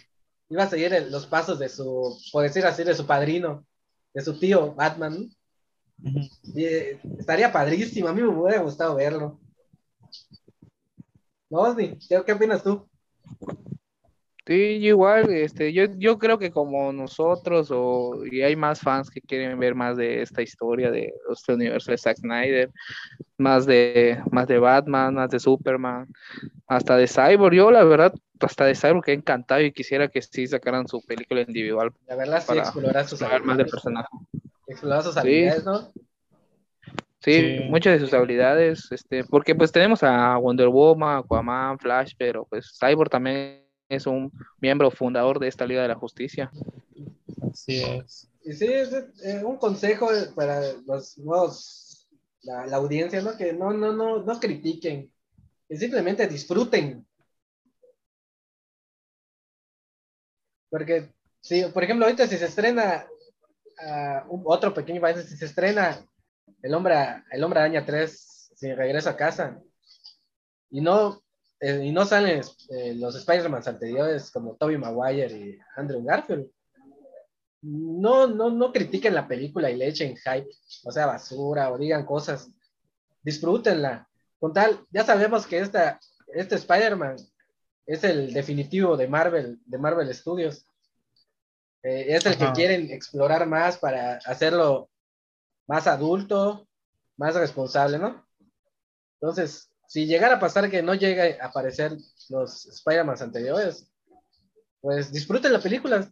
iba 0.48 0.62
a 0.62 0.68
seguir 0.68 0.92
los 1.10 1.26
pasos 1.26 1.58
de 1.58 1.68
su, 1.68 2.16
por 2.32 2.42
decir 2.42 2.64
así, 2.64 2.84
de 2.84 2.94
su 2.94 3.06
padrino, 3.06 3.66
de 4.18 4.24
su 4.24 4.36
tío 4.36 4.74
Batman. 4.74 5.30
Eh, 6.56 7.00
estaría 7.18 7.52
padrísimo, 7.52 8.08
a 8.08 8.12
mí 8.12 8.20
me 8.20 8.28
hubiera 8.28 8.60
gustado 8.62 8.96
verlo. 8.96 9.38
¿No, 11.48 11.76
¿Qué 11.76 12.32
opinas 12.32 12.64
tú? 12.64 12.88
Sí, 14.48 14.54
igual, 14.80 15.28
este, 15.30 15.74
yo, 15.74 15.84
yo 15.98 16.18
creo 16.18 16.38
que 16.38 16.50
como 16.50 16.90
nosotros, 16.90 17.68
o, 17.70 18.24
y 18.24 18.40
hay 18.40 18.56
más 18.56 18.80
fans 18.80 19.10
que 19.10 19.20
quieren 19.20 19.58
ver 19.58 19.74
más 19.74 19.98
de 19.98 20.22
esta 20.22 20.40
historia 20.40 20.90
de 20.90 21.12
este 21.30 21.52
universo 21.52 21.90
de 21.90 21.98
Zack 21.98 22.16
Snyder, 22.16 22.70
más 23.36 23.66
de, 23.66 24.18
más 24.30 24.48
de 24.48 24.58
Batman, 24.58 25.12
más 25.16 25.28
de 25.28 25.38
Superman, 25.38 26.08
hasta 26.66 26.96
de 26.96 27.06
Cyborg. 27.06 27.54
Yo, 27.54 27.70
la 27.70 27.84
verdad, 27.84 28.14
hasta 28.40 28.64
de 28.64 28.74
Cyborg 28.74 29.04
que 29.04 29.10
he 29.10 29.16
encantado 29.16 29.60
y 29.60 29.70
quisiera 29.70 30.08
que 30.08 30.22
sí 30.22 30.46
sacaran 30.46 30.88
su 30.88 31.04
película 31.04 31.42
individual. 31.42 31.92
La 32.06 32.16
verdad, 32.16 32.40
sí, 32.40 32.46
Para 32.46 32.60
explorar 32.62 33.06
sus 33.06 33.18
Saber 33.18 33.42
más 33.42 33.50
habilidades. 33.50 33.70
personaje. 33.70 34.08
Explorar 34.66 35.02
sus 35.02 35.12
Sí. 35.12 35.20
habilidades, 35.20 35.64
¿no? 35.66 35.92
Sí, 37.20 37.32
Sí. 37.32 37.60
muchas 37.68 37.92
de 37.92 37.98
sus 38.06 38.14
habilidades, 38.14 38.90
este, 38.92 39.24
porque 39.24 39.54
pues 39.54 39.70
tenemos 39.72 40.02
a 40.02 40.38
Wonder 40.38 40.68
Woman, 40.68 41.18
Aquaman, 41.18 41.78
Flash, 41.78 42.12
pero 42.16 42.46
pues 42.48 42.78
Cyborg 42.80 43.10
también 43.10 43.67
es 43.88 44.06
un 44.06 44.32
miembro 44.60 44.90
fundador 44.90 45.38
de 45.38 45.48
esta 45.48 45.66
Liga 45.66 45.82
de 45.82 45.88
la 45.88 45.94
Justicia. 45.94 46.50
Así 47.50 47.82
es. 47.82 48.30
Y 48.44 48.52
sí, 48.52 48.66
es 48.66 48.92
eh, 49.24 49.42
un 49.44 49.56
consejo 49.56 50.08
para 50.34 50.60
los 50.86 51.18
nuevos, 51.18 52.08
la, 52.42 52.66
la 52.66 52.76
audiencia, 52.76 53.20
¿no? 53.22 53.36
Que 53.36 53.52
no, 53.52 53.72
no, 53.72 53.92
no, 53.92 54.22
no 54.22 54.40
critiquen, 54.40 55.12
que 55.68 55.76
simplemente 55.76 56.26
disfruten. 56.26 57.06
Porque, 60.70 61.12
si, 61.40 61.64
por 61.66 61.82
ejemplo, 61.82 62.06
ahorita 62.06 62.26
si 62.26 62.36
se 62.36 62.44
estrena 62.46 63.06
ah, 63.80 64.24
un- 64.28 64.42
otro 64.44 64.72
pequeño 64.74 65.00
país, 65.00 65.24
si 65.26 65.36
se 65.36 65.46
estrena 65.46 65.98
El 66.62 66.74
Hombre, 66.74 66.94
el 67.30 67.42
hombre 67.44 67.60
Araña 67.60 67.84
3, 67.84 68.52
sin 68.54 68.76
regreso 68.76 69.08
a 69.10 69.16
casa, 69.16 69.60
y 70.70 70.80
no, 70.80 71.22
eh, 71.60 71.84
y 71.84 71.92
no 71.92 72.04
salen 72.04 72.40
eh, 72.70 72.94
los 72.94 73.16
Spider-Man 73.16 73.62
anteriores 73.66 74.30
como 74.30 74.54
Tobey 74.56 74.78
Maguire 74.78 75.36
y 75.36 75.58
Andrew 75.76 76.02
Garfield, 76.04 76.48
no, 77.62 78.28
no, 78.28 78.50
no 78.50 78.72
critiquen 78.72 79.14
la 79.14 79.26
película 79.26 79.70
y 79.70 79.76
le 79.76 79.88
echen 79.88 80.16
hype, 80.16 80.48
o 80.84 80.92
sea, 80.92 81.06
basura, 81.06 81.72
o 81.72 81.78
digan 81.78 82.06
cosas. 82.06 82.50
Disfrútenla. 83.22 84.08
Con 84.38 84.52
tal, 84.52 84.84
ya 84.90 85.04
sabemos 85.04 85.46
que 85.46 85.58
esta, 85.58 85.98
este 86.28 86.54
Spider-Man 86.54 87.16
es 87.86 88.04
el 88.04 88.32
definitivo 88.32 88.96
de 88.96 89.08
Marvel, 89.08 89.58
de 89.64 89.78
Marvel 89.78 90.14
Studios. 90.14 90.64
Eh, 91.82 92.06
es 92.14 92.24
el 92.26 92.34
Ajá. 92.34 92.46
que 92.46 92.52
quieren 92.52 92.90
explorar 92.90 93.46
más 93.46 93.78
para 93.78 94.18
hacerlo 94.24 94.88
más 95.66 95.86
adulto, 95.86 96.68
más 97.16 97.34
responsable, 97.34 97.98
¿no? 97.98 98.24
Entonces, 99.20 99.67
si 99.88 100.06
llegara 100.06 100.36
a 100.36 100.40
pasar 100.40 100.70
que 100.70 100.82
no 100.82 100.94
llegue 100.94 101.40
a 101.40 101.46
aparecer 101.46 101.96
los 102.28 102.66
Spider-Man 102.66 103.16
anteriores, 103.20 103.90
pues 104.80 105.10
disfruten 105.10 105.52
la 105.52 105.60
película. 105.60 106.02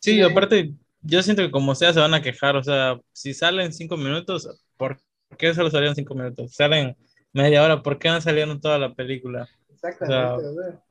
Sí, 0.00 0.14
Sí. 0.16 0.22
aparte, 0.22 0.74
yo 1.02 1.22
siento 1.22 1.42
que 1.42 1.50
como 1.50 1.74
sea 1.74 1.92
se 1.92 2.00
van 2.00 2.14
a 2.14 2.20
quejar. 2.22 2.56
O 2.56 2.62
sea, 2.64 3.00
si 3.12 3.32
salen 3.32 3.72
cinco 3.72 3.96
minutos, 3.96 4.62
¿por 4.76 5.00
qué 5.38 5.54
solo 5.54 5.70
salieron 5.70 5.94
cinco 5.94 6.14
minutos? 6.14 6.52
Salen 6.54 6.96
media 7.32 7.62
hora, 7.62 7.82
¿por 7.82 7.98
qué 7.98 8.08
no 8.10 8.20
salieron 8.20 8.60
toda 8.60 8.78
la 8.78 8.92
película? 8.94 9.48
Exactamente. 9.72 10.46
o 10.46 10.54
sea. 10.54 10.82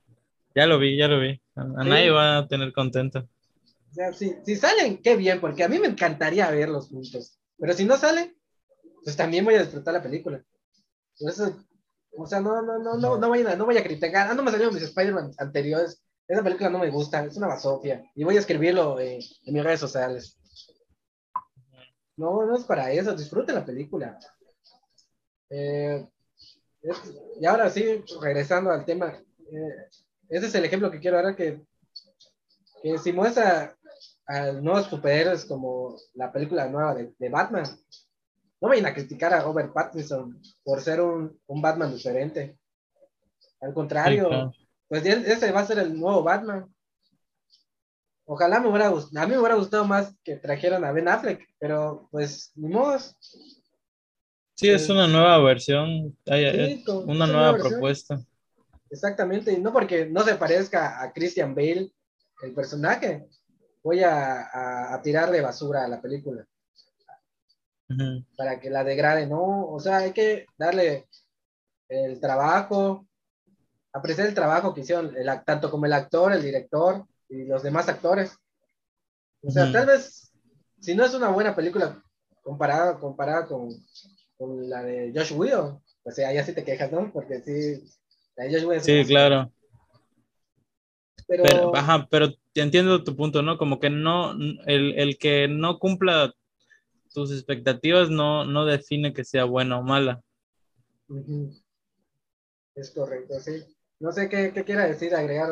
Ya 0.54 0.66
lo 0.66 0.78
vi, 0.78 0.96
ya 0.96 1.06
lo 1.06 1.20
vi. 1.20 1.40
A, 1.54 1.62
a 1.62 1.82
Sí. 1.84 1.88
nadie 1.90 2.10
va 2.10 2.38
a 2.38 2.48
tener 2.48 2.72
contento. 2.72 3.28
O 3.90 3.94
sea, 3.94 4.12
si, 4.12 4.34
si 4.44 4.56
salen, 4.56 4.98
qué 5.02 5.16
bien, 5.16 5.40
porque 5.40 5.64
a 5.64 5.68
mí 5.68 5.78
me 5.78 5.86
encantaría 5.88 6.50
verlos 6.50 6.88
juntos. 6.88 7.38
Pero 7.58 7.72
si 7.74 7.84
no 7.84 7.96
salen, 7.98 8.34
pues 9.04 9.16
también 9.16 9.44
voy 9.44 9.54
a 9.54 9.62
disfrutar 9.62 9.94
la 9.94 10.02
película. 10.02 10.42
Por 11.18 11.30
eso, 11.30 11.56
o 12.16 12.26
sea, 12.26 12.40
no, 12.40 12.62
no, 12.62 12.78
no, 12.78 12.96
no, 12.96 13.18
no 13.18 13.30
vayan 13.30 13.48
a, 13.48 13.56
no 13.56 13.66
voy 13.66 13.76
a 13.76 13.82
criticar. 13.82 14.28
Ah, 14.28 14.34
no 14.34 14.42
me 14.42 14.50
salieron 14.50 14.74
mis 14.74 14.82
Spider-Man 14.82 15.32
anteriores. 15.38 16.02
Esa 16.26 16.42
película 16.42 16.70
no 16.70 16.78
me 16.78 16.90
gusta, 16.90 17.24
es 17.24 17.36
una 17.36 17.48
basofia. 17.48 18.04
Y 18.14 18.24
voy 18.24 18.36
a 18.36 18.40
escribirlo 18.40 19.00
en 19.00 19.20
mis 19.46 19.64
redes 19.64 19.80
sociales. 19.80 20.36
No, 22.16 22.44
no 22.46 22.56
es 22.56 22.64
para 22.64 22.92
eso, 22.92 23.14
disfruten 23.14 23.54
la 23.54 23.64
película. 23.64 24.18
Eh, 25.48 26.06
y 27.40 27.46
ahora 27.46 27.68
sí, 27.70 28.04
regresando 28.20 28.70
al 28.70 28.84
tema, 28.84 29.08
eh, 29.08 29.88
ese 30.28 30.46
es 30.46 30.54
el 30.54 30.64
ejemplo 30.64 30.90
que 30.90 31.00
quiero 31.00 31.20
dar 31.20 31.34
que, 31.34 31.60
que 32.82 32.98
si 32.98 33.12
muestra 33.12 33.76
a 34.26 34.52
nuevos 34.52 34.86
superhéroes 34.86 35.44
como 35.44 35.96
la 36.14 36.30
película 36.30 36.68
nueva 36.68 36.94
de, 36.94 37.12
de 37.18 37.28
Batman, 37.28 37.64
no 38.60 38.68
vayan 38.68 38.86
a 38.86 38.94
criticar 38.94 39.32
a 39.32 39.40
Robert 39.42 39.72
Pattinson 39.72 40.40
por 40.62 40.80
ser 40.80 41.00
un, 41.00 41.38
un 41.46 41.62
Batman 41.62 41.92
diferente. 41.94 42.58
Al 43.60 43.72
contrario, 43.74 44.24
Sí, 44.24 44.28
claro. 44.28 44.52
pues 44.88 45.04
ese 45.06 45.52
va 45.52 45.60
a 45.60 45.66
ser 45.66 45.78
el 45.78 45.98
nuevo 45.98 46.22
Batman. 46.22 46.66
Ojalá 48.26 48.60
me 48.60 48.68
hubiera 48.68 48.88
gustado, 48.88 49.24
a 49.24 49.26
mí 49.26 49.32
me 49.32 49.38
hubiera 49.40 49.56
gustado 49.56 49.84
más 49.84 50.14
que 50.22 50.36
trajeran 50.36 50.84
a 50.84 50.92
Ben 50.92 51.08
Affleck, 51.08 51.48
pero 51.58 52.08
pues 52.10 52.52
ni 52.54 52.68
modo. 52.68 52.96
Sí, 54.54 54.68
es 54.68 54.88
una 54.90 55.08
nueva 55.08 55.38
versión, 55.38 56.16
Sí, 56.26 56.84
con- 56.84 57.08
una 57.08 57.26
nueva 57.26 57.56
propuesta. 57.56 58.20
Exactamente, 58.90 59.52
y 59.52 59.58
no 59.60 59.72
porque 59.72 60.06
no 60.06 60.22
se 60.22 60.34
parezca 60.34 61.02
a 61.02 61.12
Christian 61.12 61.54
Bale, 61.54 61.92
el 62.42 62.54
personaje, 62.54 63.26
voy 63.82 64.02
a, 64.02 64.42
a- 64.42 64.94
a 64.94 65.02
tirarle 65.02 65.40
basura 65.40 65.84
a 65.84 65.88
la 65.88 66.00
película 66.00 66.46
Para 68.36 68.60
que 68.60 68.70
la 68.70 68.84
degrade, 68.84 69.26
¿no? 69.26 69.66
O 69.66 69.80
sea, 69.80 69.98
hay 69.98 70.12
que 70.12 70.46
darle 70.56 71.08
el 71.88 72.20
trabajo, 72.20 73.06
apreciar 73.92 74.28
el 74.28 74.34
trabajo 74.34 74.72
que 74.72 74.82
hicieron, 74.82 75.14
el 75.16 75.28
tanto 75.44 75.70
como 75.70 75.86
el 75.86 75.92
actor, 75.92 76.32
el 76.32 76.42
director 76.42 77.04
y 77.28 77.44
los 77.44 77.62
demás 77.62 77.88
actores. 77.88 78.36
O 79.42 79.50
sea, 79.50 79.72
tal 79.72 79.86
vez, 79.86 80.32
si 80.80 80.94
no 80.94 81.04
es 81.04 81.14
una 81.14 81.28
buena 81.28 81.54
película 81.56 82.02
comparada, 82.42 82.98
comparada 82.98 83.46
con, 83.46 83.70
con 84.36 84.68
la 84.68 84.82
de 84.82 85.12
Josh 85.14 85.32
Whedon, 85.32 85.82
pues 86.02 86.18
ahí 86.20 86.34
ya 86.34 86.44
sí 86.44 86.52
te 86.52 86.64
quejas, 86.64 86.92
¿no? 86.92 87.10
Porque 87.12 87.40
sí, 87.40 87.82
la 88.36 88.44
de 88.44 88.52
Josh 88.52 88.64
Whedon 88.64 88.84
Sí, 88.84 89.04
claro. 89.04 89.52
Pero, 91.26 91.42
Pero, 91.44 91.76
ajá, 91.76 92.08
pero 92.10 92.28
entiendo 92.54 93.02
tu 93.02 93.16
punto, 93.16 93.42
¿no? 93.42 93.56
Como 93.56 93.78
que 93.80 93.90
no, 93.90 94.32
el, 94.66 94.94
el 94.98 95.18
que 95.18 95.48
no 95.48 95.78
cumpla 95.78 96.34
tus 97.12 97.32
expectativas 97.32 98.10
no, 98.10 98.44
no 98.44 98.64
define 98.64 99.12
que 99.12 99.24
sea 99.24 99.44
buena 99.44 99.78
o 99.78 99.82
mala. 99.82 100.22
Es 102.74 102.90
correcto, 102.90 103.38
sí. 103.40 103.64
No 103.98 104.12
sé 104.12 104.28
qué, 104.28 104.52
qué 104.52 104.64
quiera 104.64 104.86
decir, 104.86 105.14
agregar. 105.14 105.50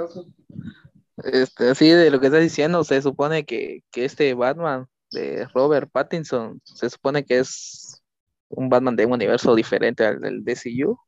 Este, 1.25 1.71
así 1.71 1.89
de 1.89 2.11
lo 2.11 2.21
que 2.21 2.27
estás 2.27 2.43
diciendo, 2.43 2.85
se 2.85 3.03
supone 3.03 3.45
que, 3.45 3.83
que 3.91 4.05
este 4.05 4.33
Batman 4.35 4.87
de 5.11 5.47
Robert 5.53 5.91
Pattinson, 5.91 6.61
se 6.65 6.89
supone 6.89 7.25
que 7.25 7.39
es 7.41 8.03
un 8.49 8.69
Batman 8.69 8.97
de 8.97 9.07
un 9.07 9.13
universo 9.13 9.55
diferente 9.55 10.07
al 10.07 10.21
del 10.21 10.45
DCU, 10.45 10.99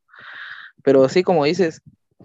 pero 0.83 1.05
así 1.05 1.23
como 1.23 1.45
dices, 1.45 1.81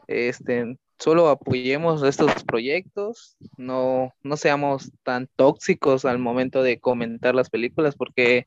este, 0.07 0.77
solo 0.99 1.29
apoyemos 1.29 2.03
estos 2.03 2.43
proyectos, 2.45 3.37
no, 3.57 4.13
no 4.23 4.37
seamos 4.37 4.91
tan 5.03 5.27
tóxicos 5.35 6.05
al 6.05 6.19
momento 6.19 6.63
de 6.63 6.79
comentar 6.79 7.35
las 7.35 7.49
películas, 7.49 7.95
porque 7.95 8.45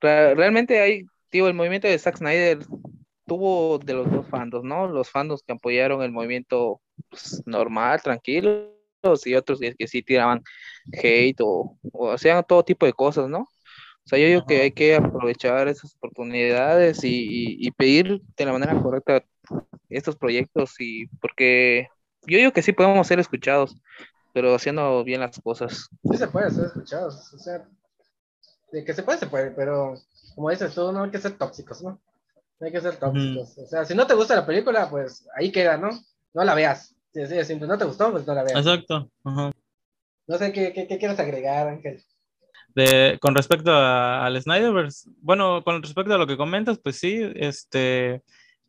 re- 0.00 0.34
realmente 0.34 0.80
hay, 0.80 1.04
digo, 1.30 1.48
el 1.48 1.54
movimiento 1.54 1.88
de 1.88 1.98
Zack 1.98 2.18
Snyder 2.18 2.60
tuvo 3.26 3.78
de 3.78 3.94
los 3.94 4.10
dos 4.10 4.26
fandos, 4.28 4.64
¿no? 4.64 4.88
Los 4.88 5.10
fandos 5.10 5.42
que 5.44 5.52
apoyaron 5.54 6.02
el 6.02 6.12
movimiento 6.12 6.80
pues, 7.10 7.42
normal, 7.46 8.02
tranquilos, 8.02 8.68
y 9.26 9.34
otros 9.34 9.60
que, 9.60 9.74
que 9.74 9.88
sí 9.88 10.02
tiraban 10.02 10.42
hate 10.92 11.36
o, 11.42 11.78
o 11.92 12.10
hacían 12.12 12.44
todo 12.46 12.64
tipo 12.64 12.86
de 12.86 12.92
cosas, 12.92 13.28
¿no? 13.28 13.40
O 13.40 14.08
sea, 14.08 14.18
yo 14.18 14.26
digo 14.26 14.46
que 14.46 14.62
hay 14.62 14.72
que 14.72 14.96
aprovechar 14.96 15.68
esas 15.68 15.94
oportunidades 15.96 17.04
y, 17.04 17.08
y- 17.10 17.66
y 17.68 17.70
pedir 17.72 18.20
de 18.36 18.44
la 18.46 18.52
manera 18.52 18.80
correcta 18.82 19.24
estos 19.88 20.16
proyectos 20.16 20.74
y 20.80 21.06
porque 21.20 21.88
yo 22.26 22.38
digo 22.38 22.52
que 22.52 22.62
sí 22.62 22.72
podemos 22.72 23.06
ser 23.06 23.18
escuchados, 23.20 23.76
pero 24.32 24.54
haciendo 24.54 25.04
bien 25.04 25.20
las 25.20 25.40
cosas. 25.40 25.88
Sí 26.10 26.16
se 26.16 26.28
puede 26.28 26.50
ser 26.50 26.66
escuchados, 26.66 27.32
o 27.34 27.38
sea, 27.38 27.66
de 28.72 28.84
que 28.84 28.94
se 28.94 29.02
puede, 29.02 29.18
se 29.18 29.26
puede, 29.26 29.50
pero 29.50 29.94
como 30.34 30.50
dices 30.50 30.74
tú, 30.74 30.92
no 30.92 31.04
hay 31.04 31.10
que 31.10 31.18
ser 31.18 31.32
tóxicos, 31.36 31.82
¿no? 31.82 32.00
No 32.58 32.66
hay 32.66 32.72
que 32.72 32.80
ser 32.80 32.96
tóxicos. 32.96 33.58
O 33.58 33.66
sea, 33.66 33.84
si 33.84 33.94
no 33.94 34.06
te 34.06 34.14
gusta 34.14 34.34
la 34.36 34.46
película, 34.46 34.88
pues 34.88 35.26
ahí 35.36 35.50
queda, 35.52 35.76
¿no? 35.76 35.90
No 36.32 36.44
la 36.44 36.54
veas. 36.54 36.94
Si 37.12 37.20
de 37.20 37.44
simple, 37.44 37.68
no 37.68 37.76
te 37.76 37.84
gustó, 37.84 38.10
pues 38.10 38.26
no 38.26 38.34
la 38.34 38.44
veas. 38.44 38.58
Exacto. 38.58 39.10
ajá. 39.24 39.52
No 40.26 40.38
sé 40.38 40.52
qué, 40.52 40.72
qué, 40.72 40.86
qué 40.86 40.98
quieres 40.98 41.18
agregar, 41.18 41.68
Ángel. 41.68 42.02
De, 42.74 43.18
con 43.20 43.34
respecto 43.34 43.70
a- 43.70 44.24
al 44.24 44.40
Snyderverse, 44.40 45.10
bueno, 45.20 45.62
con 45.62 45.82
respecto 45.82 46.14
a 46.14 46.18
lo 46.18 46.26
que 46.26 46.38
comentas, 46.38 46.78
pues 46.78 46.96
sí, 46.96 47.20
este, 47.34 48.22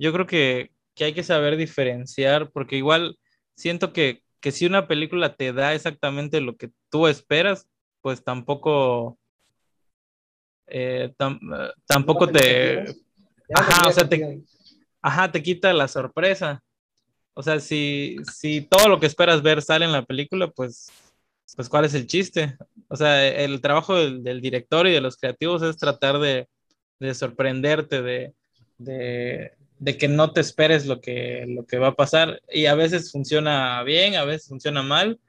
yo 0.03 0.11
creo 0.11 0.27
que, 0.27 0.71
que 0.95 1.05
hay 1.05 1.13
que 1.13 1.23
saber 1.23 1.55
diferenciar, 1.55 2.51
porque 2.51 2.75
igual 2.75 3.17
siento 3.55 3.93
que, 3.93 4.21
que 4.41 4.51
si 4.51 4.65
una 4.65 4.85
película 4.85 5.37
te 5.37 5.53
da 5.53 5.73
exactamente 5.73 6.41
lo 6.41 6.57
que 6.57 6.71
tú 6.89 7.07
esperas, 7.07 7.69
pues 8.01 8.21
tampoco, 8.21 9.17
eh, 10.67 11.13
tam- 11.17 11.39
eh, 11.57 11.71
tampoco 11.85 12.27
te, 12.29 12.83
Ajá, 13.55 13.87
o 13.87 13.91
sea, 13.93 14.09
te- 14.09 14.41
ajá, 15.01 15.31
te 15.31 15.41
quita 15.41 15.71
la 15.71 15.87
sorpresa. 15.87 16.61
O 17.33 17.41
sea, 17.41 17.61
si, 17.61 18.17
si 18.29 18.61
todo 18.61 18.89
lo 18.89 18.99
que 18.99 19.05
esperas 19.05 19.41
ver 19.41 19.61
sale 19.61 19.85
en 19.85 19.93
la 19.93 20.03
película, 20.03 20.47
pues, 20.49 20.91
pues 21.55 21.69
¿cuál 21.69 21.85
es 21.85 21.93
el 21.93 22.07
chiste? 22.07 22.57
O 22.89 22.97
sea, 22.97 23.25
el 23.25 23.61
trabajo 23.61 23.95
del, 23.95 24.21
del 24.21 24.41
director 24.41 24.85
y 24.85 24.91
de 24.91 25.01
los 25.01 25.15
creativos 25.15 25.61
es 25.61 25.77
tratar 25.77 26.19
de, 26.19 26.47
de 26.99 27.13
sorprenderte, 27.13 28.01
de, 28.01 28.33
de, 28.77 29.53
de, 29.79 29.97
que 29.97 30.07
no 30.07 30.31
te 30.31 30.41
esperes 30.41 30.85
lo 30.85 31.01
que, 31.01 31.45
lo 31.47 31.65
que 31.65 31.77
va 31.77 31.89
a 31.89 31.95
pasar. 31.95 32.41
Y 32.51 32.65
a 32.65 32.75
veces 32.75 33.11
funciona 33.11 33.83
bien, 33.83 34.15
a 34.15 34.25
veces 34.25 34.47
funciona 34.47 34.81
mal, 34.83 35.19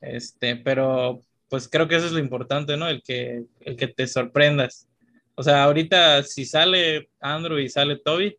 este, 0.00 0.56
pero 0.56 1.20
pues 1.48 1.68
creo 1.68 1.86
que 1.88 1.96
eso 1.96 2.06
es 2.06 2.12
lo 2.12 2.18
importante, 2.18 2.76
¿no? 2.76 2.88
El 2.88 3.02
que, 3.02 3.44
el 3.60 3.76
que 3.76 3.88
te 3.88 4.06
sorprendas. 4.06 4.88
O 5.34 5.42
sea, 5.42 5.64
ahorita 5.64 6.22
si 6.22 6.44
sale 6.44 7.10
Andrew 7.20 7.58
y 7.58 7.68
sale 7.68 7.96
Toby, 7.96 8.36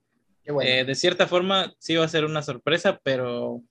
bueno. 0.47 0.61
eh, 0.69 0.83
de 0.83 0.95
cierta 0.95 1.27
forma 1.27 1.73
sí 1.79 1.95
va 1.95 2.05
a 2.05 2.09
ser 2.09 2.25
una 2.25 2.41
sorpresa, 2.41 2.99
pero, 3.03 3.61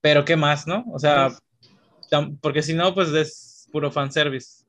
pero 0.00 0.24
¿qué 0.24 0.36
más, 0.36 0.66
no? 0.66 0.84
O 0.92 0.98
sea, 0.98 1.30
porque 2.40 2.62
si 2.62 2.74
no, 2.74 2.94
pues 2.94 3.10
es 3.10 3.68
puro 3.70 3.90
fanservice. 3.90 4.64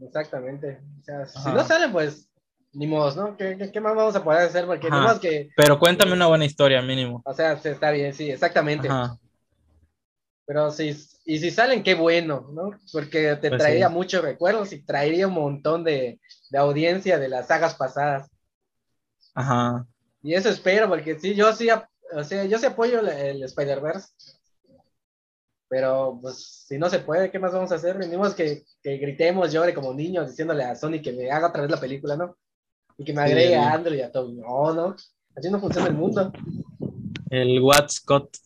Exactamente. 0.00 0.80
O 1.00 1.04
sea, 1.04 1.26
si 1.26 1.38
Ajá. 1.38 1.54
no 1.54 1.64
salen, 1.66 1.92
pues 1.92 2.28
ni 2.76 2.86
modo, 2.86 3.14
¿no? 3.14 3.36
¿Qué, 3.36 3.56
qué, 3.56 3.72
qué 3.72 3.80
más 3.80 3.94
vamos 3.96 4.14
a 4.14 4.22
poder 4.22 4.42
hacer? 4.42 4.66
Porque 4.66 4.88
Ajá. 4.88 5.00
modo 5.00 5.20
que, 5.20 5.48
Pero 5.56 5.78
cuéntame 5.78 6.12
una 6.12 6.26
buena 6.26 6.44
historia, 6.44 6.82
mínimo. 6.82 7.22
o 7.24 7.32
sea, 7.32 7.56
se- 7.58 7.70
está 7.70 7.90
bien, 7.90 8.12
sí, 8.12 8.30
exactamente. 8.30 8.88
Ajá. 8.88 9.18
Pero 10.46 10.70
si, 10.70 10.94
y 11.24 11.38
si 11.38 11.50
salen, 11.50 11.82
qué 11.82 11.94
bueno, 11.94 12.48
¿no? 12.52 12.70
Porque 12.92 13.34
te 13.36 13.48
Pues 13.48 13.60
traería 13.62 13.88
sí. 13.88 13.94
muchos 13.94 14.22
recuerdos 14.22 14.72
y 14.72 14.84
traería 14.84 15.26
un 15.26 15.34
montón 15.34 15.82
de, 15.84 16.20
de 16.50 16.58
audiencia 16.58 17.18
de 17.18 17.28
las 17.28 17.48
sagas 17.48 17.74
pasadas. 17.74 18.30
Ajá. 19.34 19.86
Y 20.22 20.34
eso 20.34 20.48
espero, 20.48 20.88
porque 20.88 21.18
sí, 21.18 21.34
yo 21.34 21.52
sí, 21.52 21.68
o 21.70 22.24
sea, 22.24 22.44
yo 22.44 22.58
sí 22.58 22.66
apoyo 22.66 23.00
el, 23.00 23.08
el 23.08 23.42
Spider-Verse. 23.42 24.08
Pero, 25.68 26.18
pues, 26.22 26.64
si 26.68 26.78
no 26.78 26.88
se 26.88 27.00
puede, 27.00 27.30
¿qué 27.30 27.40
más 27.40 27.52
vamos 27.52 27.72
a 27.72 27.74
hacer? 27.74 27.98
Venimos 27.98 28.34
que, 28.34 28.62
que 28.82 28.98
gritemos, 28.98 29.52
llore 29.52 29.74
como 29.74 29.92
niños, 29.92 30.28
diciéndole 30.30 30.62
a 30.62 30.76
Sony 30.76 31.02
que 31.02 31.12
me 31.12 31.30
haga 31.30 31.48
otra 31.48 31.62
vez 31.62 31.70
la 31.72 31.80
película, 31.80 32.16
¿no? 32.16 32.36
Y 32.98 33.04
que 33.04 33.12
me 33.12 33.24
Sí. 33.26 33.32
agregue 33.32 33.56
a 33.56 33.72
Andrew 33.72 33.94
y 33.94 34.00
a 34.00 34.10
Toby. 34.12 34.34
No, 34.34 34.72
no. 34.74 34.96
Así 35.36 35.50
no 35.50 35.60
funciona 35.60 35.88
el 35.88 35.94
mundo. 35.94 36.32
El 37.30 37.60
What 37.60 37.88
Scott. 37.88 38.36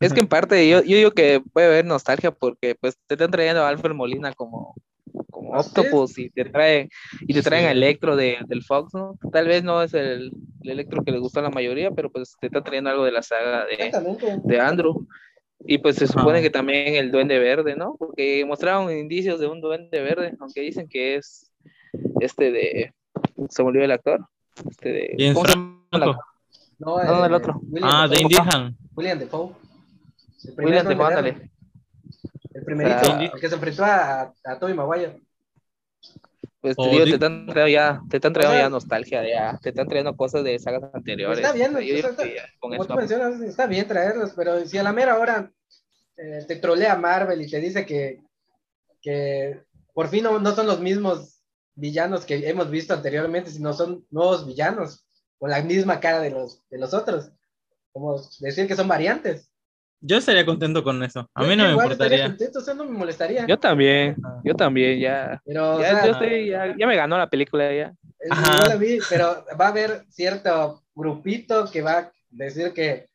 Es 0.00 0.12
que 0.12 0.20
en 0.20 0.28
parte 0.28 0.68
yo, 0.68 0.82
yo 0.82 0.96
digo 0.96 1.10
que 1.10 1.42
puede 1.52 1.66
haber 1.66 1.84
nostalgia 1.84 2.30
porque 2.30 2.74
pues 2.80 2.96
te 3.06 3.14
están 3.14 3.30
trayendo 3.30 3.62
a 3.62 3.68
Alfred 3.68 3.94
Molina 3.94 4.32
como, 4.32 4.74
como. 5.30 5.50
Octopus 5.52 6.18
y 6.18 6.30
te 6.30 6.44
traen 6.44 6.88
y 7.22 7.34
te 7.34 7.42
traen 7.42 7.64
Sí. 7.64 7.68
a 7.68 7.72
Electro 7.72 8.14
de, 8.16 8.38
del 8.46 8.62
Fox, 8.62 8.94
¿no? 8.94 9.18
Tal 9.32 9.48
vez 9.48 9.64
no 9.64 9.82
es 9.82 9.92
el, 9.94 10.32
el 10.62 10.70
Electro 10.70 11.02
que 11.02 11.10
le 11.12 11.18
gustó 11.18 11.40
a 11.40 11.44
la 11.44 11.50
mayoría, 11.50 11.90
pero 11.90 12.10
pues 12.10 12.34
te 12.40 12.46
están 12.46 12.62
trayendo 12.62 12.90
algo 12.90 13.04
de 13.04 13.12
la 13.12 13.22
saga 13.22 13.66
de, 13.66 13.90
de 14.44 14.60
Andrew. 14.60 15.06
Y 15.64 15.78
pues 15.78 15.94
se 15.96 16.08
supone 16.08 16.42
que 16.42 16.50
también 16.50 16.96
el 16.96 17.12
Duende 17.12 17.38
Verde, 17.38 17.76
¿no? 17.76 17.94
Porque 17.96 18.44
mostraron 18.44 18.90
indicios 18.96 19.38
de 19.38 19.46
un 19.46 19.60
Duende 19.60 20.00
Verde, 20.00 20.34
aunque 20.40 20.60
dicen 20.60 20.88
que 20.88 21.14
es 21.16 21.51
este 22.20 22.50
de... 22.50 22.94
Se 23.48 23.62
me 23.62 23.68
olvidó 23.68 23.84
el 23.84 23.90
actor. 23.92 24.26
Este 24.70 24.88
de... 24.92 25.32
¿Cómo 25.34 25.46
se 25.46 25.52
llama 25.54 25.82
el 25.92 26.02
actor? 26.02 26.16
No, 26.78 26.96
No, 26.98 27.04
no, 27.04 27.24
el 27.26 27.32
eh, 27.32 27.36
otro. 27.36 27.60
William 27.62 27.90
Ah. 27.92 28.08
Dane 28.08 28.28
Dehan. 28.28 28.76
William 28.96 29.18
Defoe. 29.18 29.52
El 30.44 30.54
primer 30.54 30.66
William 30.66 30.86
Defoe, 30.88 31.06
ándale. 31.06 31.50
El 32.54 32.64
primerito, 32.64 32.98
Ah. 33.12 33.24
el 33.32 33.40
que 33.40 33.48
se 33.48 33.54
enfrentó 33.54 33.84
a, 33.84 34.32
a 34.44 34.58
Tobey 34.58 34.74
Maguire. 34.74 35.20
Pues 36.60 36.76
te 36.76 36.82
O 36.82 36.90
digo, 36.90 37.04
di- 37.04 37.10
te 37.10 37.14
están 37.16 37.46
trayendo 37.46 37.68
ya, 37.68 38.00
te 38.08 38.16
están 38.18 38.32
trayendo 38.32 38.54
O 38.54 38.58
sea, 38.58 38.66
ya 38.66 38.70
nostalgia, 38.70 39.28
ya, 39.28 39.58
te 39.60 39.70
están 39.70 39.88
trayendo 39.88 40.16
cosas 40.16 40.44
de 40.44 40.58
sagas 40.60 40.82
anteriores. 40.94 41.38
Está 41.38 41.52
bien, 41.52 41.76
está- 41.76 42.24
Como 42.60 42.74
eso 42.74 42.86
tú 42.86 42.94
mencionas, 42.94 43.40
está 43.40 43.66
bien 43.66 43.88
traerlos, 43.88 44.32
pero 44.36 44.64
si 44.64 44.78
a 44.78 44.84
la 44.84 44.92
mera 44.92 45.18
hora 45.18 45.50
eh, 46.16 46.44
te 46.46 46.56
trolea 46.56 46.94
Marvel 46.96 47.42
y 47.42 47.50
te 47.50 47.58
dice 47.58 47.84
que, 47.84 48.20
que 49.00 49.60
por 49.92 50.06
fin 50.08 50.22
no, 50.24 50.38
no 50.38 50.52
son 50.52 50.66
los 50.68 50.78
mismos 50.80 51.31
villanos 51.74 52.24
que 52.24 52.48
hemos 52.48 52.70
visto 52.70 52.94
anteriormente, 52.94 53.50
sino 53.50 53.72
son 53.72 54.04
nuevos 54.10 54.46
villanos 54.46 55.06
con 55.38 55.50
la 55.50 55.62
misma 55.62 56.00
cara 56.00 56.20
de 56.20 56.30
los, 56.30 56.60
de 56.70 56.78
los 56.78 56.94
otros. 56.94 57.30
Como 57.92 58.20
decir 58.40 58.66
que 58.66 58.76
son 58.76 58.88
variantes. 58.88 59.50
Yo 60.00 60.16
estaría 60.16 60.44
contento 60.44 60.82
con 60.82 61.02
eso. 61.02 61.28
A 61.32 61.44
mí 61.44 61.54
no 61.54 61.64
me 61.64 61.70
igual 61.70 61.86
importaría. 61.86 62.26
contento, 62.26 62.58
o 62.58 62.62
sea, 62.62 62.74
no 62.74 62.84
me 62.84 62.98
molestaría. 62.98 63.46
yo 63.46 63.58
también, 63.58 64.16
yo 64.42 64.54
también, 64.54 64.98
ya, 64.98 65.40
pero, 65.44 65.76
o 65.76 65.80
ya, 65.80 65.90
sea, 65.90 66.06
yo 66.06 66.12
estoy, 66.12 66.48
ya, 66.48 66.76
ya 66.76 66.86
me 66.86 66.96
ganó 66.96 67.16
la 67.16 67.30
película 67.30 67.72
ya. 67.72 67.94
Es 68.18 68.30
Ajá. 68.32 68.56
igual 68.56 68.72
a 68.72 68.76
mí, 68.76 68.98
pero 69.08 69.44
va 69.60 69.66
a 69.66 69.68
haber 69.68 70.04
cierto 70.08 70.82
grupito 70.94 71.70
que 71.70 71.82
va 71.82 71.98
a 71.98 72.12
decir 72.30 72.72
que 72.72 73.08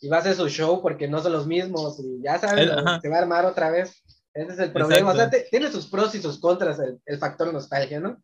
y 0.00 0.08
va 0.08 0.18
a 0.18 0.20
hacer 0.20 0.34
su 0.34 0.48
show 0.48 0.82
porque 0.82 1.08
no 1.08 1.20
son 1.20 1.32
los 1.32 1.46
mismos 1.46 1.98
y 2.00 2.22
ya 2.22 2.38
sabes, 2.38 2.70
ajá. 2.70 3.00
se 3.00 3.08
va 3.08 3.16
a 3.16 3.20
armar 3.20 3.44
otra 3.44 3.70
vez. 3.70 4.01
Ese 4.34 4.52
es 4.52 4.58
el 4.58 4.72
problema. 4.72 5.10
O 5.10 5.14
sea, 5.14 5.24
Exacto. 5.24 5.44
te- 5.44 5.50
tiene 5.50 5.70
sus 5.70 5.86
pros 5.88 6.14
y 6.14 6.22
sus 6.22 6.40
contras 6.40 6.78
el, 6.78 6.98
el 7.04 7.18
factor 7.18 7.52
nostalgia, 7.52 8.00
¿no? 8.00 8.22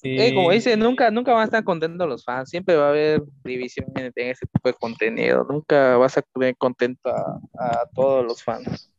Sí. 0.00 0.16
Eh, 0.18 0.34
como 0.34 0.50
dice, 0.50 0.76
nunca, 0.76 1.10
nunca 1.10 1.32
van 1.32 1.42
a 1.42 1.44
estar 1.44 1.64
contentos 1.64 2.08
los 2.08 2.24
fans, 2.24 2.50
siempre 2.50 2.76
va 2.76 2.86
a 2.86 2.90
haber 2.90 3.22
división 3.44 3.86
en, 3.96 4.12
en 4.14 4.28
ese 4.30 4.46
tipo 4.46 4.68
de 4.68 4.74
contenido, 4.74 5.44
nunca 5.48 5.96
vas 5.96 6.16
a 6.18 6.22
tener 6.22 6.56
contento 6.56 7.08
a, 7.08 7.40
a 7.58 7.86
todos 7.94 8.24
los 8.24 8.42
fans. 8.42 8.92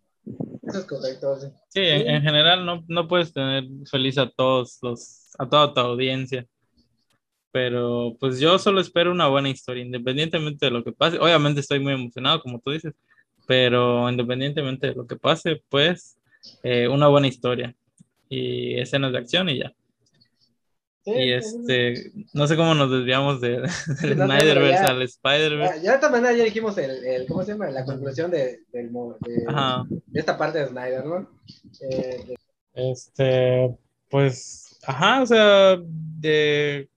Eso 0.66 0.80
es 0.80 0.86
correcto. 0.86 1.40
sí. 1.40 1.48
Sí, 1.70 1.80
en, 1.82 2.10
en 2.10 2.22
general 2.22 2.66
no, 2.66 2.84
no 2.88 3.08
puedes 3.08 3.34
tener 3.34 3.66
feliz 3.90 4.18
a 4.18 4.30
todos 4.30 4.78
los, 4.82 5.32
a 5.38 5.48
toda 5.48 5.74
tu 5.74 5.80
audiencia. 5.82 6.46
Pero 7.52 8.16
pues 8.20 8.40
yo 8.40 8.58
solo 8.58 8.82
espero 8.82 9.12
una 9.12 9.28
buena 9.28 9.50
historia, 9.50 9.84
independientemente 9.84 10.66
de 10.66 10.72
lo 10.72 10.84
que 10.84 10.92
pase. 10.92 11.20
Obviamente 11.20 11.60
estoy 11.60 11.80
muy 11.80 11.94
emocionado, 11.94 12.42
como 12.42 12.60
tú 12.60 12.72
dices, 12.72 12.94
pero 13.48 14.10
independientemente 14.10 14.88
de 14.88 14.96
lo 14.96 15.06
que 15.08 15.16
pase, 15.16 15.62
pues 15.70 16.18
eh, 16.64 16.88
una 16.88 17.08
buena 17.08 17.28
historia 17.28 17.76
y 18.30 18.80
escenas 18.80 19.12
de 19.12 19.18
acción 19.20 19.50
y 19.50 19.60
ya. 19.60 19.74
Sí, 21.06 21.12
Y 21.12 21.16
sí, 21.16 21.32
este, 21.32 22.12
no 22.34 22.48
sé 22.48 22.56
cómo 22.56 22.74
nos 22.76 22.90
desviamos 22.90 23.42
de, 23.42 23.50
del 23.62 23.68
Sí, 23.68 24.06
no 24.16 24.28
sé, 24.28 24.40
Snyderverse 24.40 24.86
al 24.86 25.02
Spider-Verse. 25.02 25.76
Ya, 25.78 25.82
ya 25.84 25.90
de 25.92 25.96
esta 25.96 26.10
manera 26.10 26.34
ya 26.34 26.44
dijimos 26.46 26.78
el, 26.78 27.06
el- 27.06 27.28
¿cómo 27.28 27.44
se 27.44 27.52
llama? 27.52 27.70
La 27.72 27.84
conclusión 27.84 28.32
de, 28.32 28.62
del 28.72 28.90
de, 29.20 29.46
de 30.08 30.20
esta 30.20 30.38
parte 30.38 30.60
de 30.60 30.68
Snyder, 30.68 31.06
¿no? 31.06 31.30
Eh, 31.82 32.24
de- 32.26 32.36
Este, 32.74 33.76
pues, 34.10 34.80
ajá, 34.88 35.22
o 35.22 35.26
sea, 35.26 35.78
de, 35.86 36.88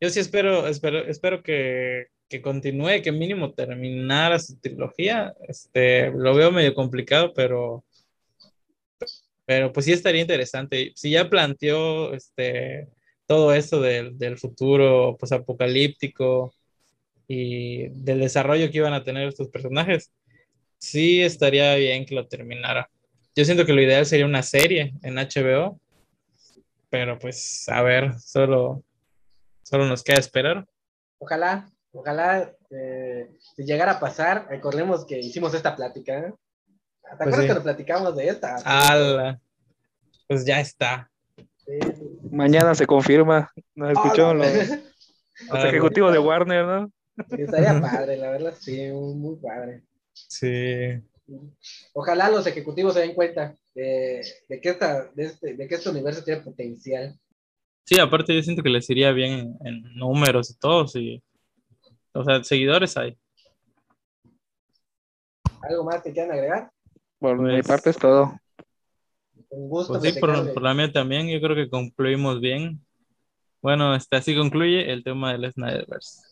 yo 0.00 0.08
sí 0.08 0.20
espero, 0.20 0.66
espero, 0.66 0.98
espero 1.06 1.42
que, 1.42 2.06
que 2.34 2.42
continúe, 2.42 3.00
que 3.00 3.12
mínimo 3.12 3.52
terminara 3.52 4.40
su 4.40 4.58
trilogía. 4.58 5.32
Este, 5.46 6.10
lo 6.10 6.34
veo 6.34 6.50
medio 6.50 6.74
complicado, 6.74 7.32
pero, 7.32 7.84
pero 9.46 9.72
pues 9.72 9.86
sí 9.86 9.92
estaría 9.92 10.22
interesante. 10.22 10.90
Si 10.96 11.10
ya 11.10 11.30
planteó, 11.30 12.12
este, 12.12 12.88
todo 13.28 13.54
esto 13.54 13.80
del, 13.80 14.18
del 14.18 14.36
futuro, 14.36 15.16
pues, 15.16 15.30
apocalíptico 15.30 16.52
y 17.28 17.88
del 17.90 18.18
desarrollo 18.18 18.68
que 18.68 18.78
iban 18.78 18.94
a 18.94 19.04
tener 19.04 19.28
estos 19.28 19.48
personajes, 19.48 20.12
sí 20.78 21.22
estaría 21.22 21.76
bien 21.76 22.04
que 22.04 22.16
lo 22.16 22.26
terminara. 22.26 22.90
Yo 23.36 23.44
siento 23.44 23.64
que 23.64 23.72
lo 23.72 23.80
ideal 23.80 24.06
sería 24.06 24.26
una 24.26 24.42
serie 24.42 24.92
en 25.02 25.14
HBO, 25.14 25.80
pero 26.90 27.16
pues 27.16 27.68
a 27.68 27.80
ver, 27.82 28.18
solo, 28.18 28.82
solo 29.62 29.86
nos 29.86 30.02
queda 30.02 30.18
esperar. 30.18 30.66
ojalá, 31.18 31.68
ojalá, 31.94 32.52
eh, 32.70 33.30
si 33.56 33.64
llegara 33.64 33.92
a 33.92 34.00
pasar, 34.00 34.46
recordemos 34.48 35.06
que 35.06 35.18
hicimos 35.18 35.54
esta 35.54 35.74
plática, 35.76 36.18
¿eh? 36.18 36.34
¿Te 37.02 37.10
acuerdas 37.14 37.40
sí. 37.42 37.46
que 37.48 37.54
nos 37.54 37.62
platicamos 37.62 38.16
de 38.16 38.28
esta? 38.28 38.56
Ala, 38.64 39.40
pues 40.28 40.44
ya 40.44 40.60
está. 40.60 41.10
Sí, 41.36 41.78
sí. 41.96 42.18
Mañana 42.30 42.74
se 42.74 42.86
confirma, 42.86 43.50
nos 43.74 43.92
escucharon 43.92 44.42
Ah, 44.42 44.46
los, 44.46 44.68
la- 44.68 44.80
los 45.54 45.64
ejecutivos 45.64 46.12
de 46.12 46.18
Warner, 46.18 46.64
¿no? 46.66 46.92
Sí, 47.30 47.42
estaría 47.42 47.80
padre, 47.80 48.16
la 48.16 48.30
verdad, 48.30 48.54
sí, 48.58 48.88
muy, 48.90 49.14
muy 49.14 49.36
padre. 49.36 49.82
Sí, 50.12 51.00
Ojalá 51.94 52.28
los 52.28 52.46
ejecutivos 52.46 52.94
se 52.94 53.00
den 53.00 53.14
cuenta 53.14 53.56
de, 53.74 54.20
de 54.48 54.60
que, 54.60 54.68
esta, 54.68 55.10
de, 55.14 55.24
este, 55.24 55.54
de 55.54 55.66
que 55.68 55.74
este 55.76 55.88
universo 55.88 56.22
tiene 56.22 56.42
potencial. 56.42 57.18
sí, 57.86 57.98
aparte 57.98 58.34
yo 58.34 58.42
siento 58.42 58.62
que 58.62 58.68
les 58.70 58.88
iría 58.90 59.10
bien 59.12 59.32
en, 59.32 59.66
en 59.66 59.94
números 59.94 60.50
y 60.50 60.58
todo, 60.58 60.86
sí. 60.86 61.22
O 62.14 62.24
sea, 62.24 62.42
seguidores 62.44 62.96
hay. 62.96 63.18
¿Algo 65.62 65.84
más 65.84 66.02
que 66.02 66.12
quieran 66.12 66.32
agregar? 66.32 66.70
Por 67.18 67.38
mi 67.38 67.54
Pues- 67.54 67.66
parte 67.66 67.90
es 67.90 67.96
todo. 67.98 68.38
Un 69.50 69.68
gusto. 69.68 69.98
Pues 69.98 70.14
sí, 70.14 70.20
por, 70.20 70.52
por 70.52 70.62
la 70.62 70.74
mía 70.74 70.92
también, 70.92 71.28
yo 71.28 71.40
creo 71.40 71.54
que 71.56 71.70
concluimos 71.70 72.40
bien. 72.40 72.84
Bueno, 73.62 73.94
este, 73.94 74.16
así 74.16 74.36
concluye 74.36 74.92
el 74.92 75.02
tema 75.04 75.32
del 75.32 75.50
Snyderverse. 75.50 76.22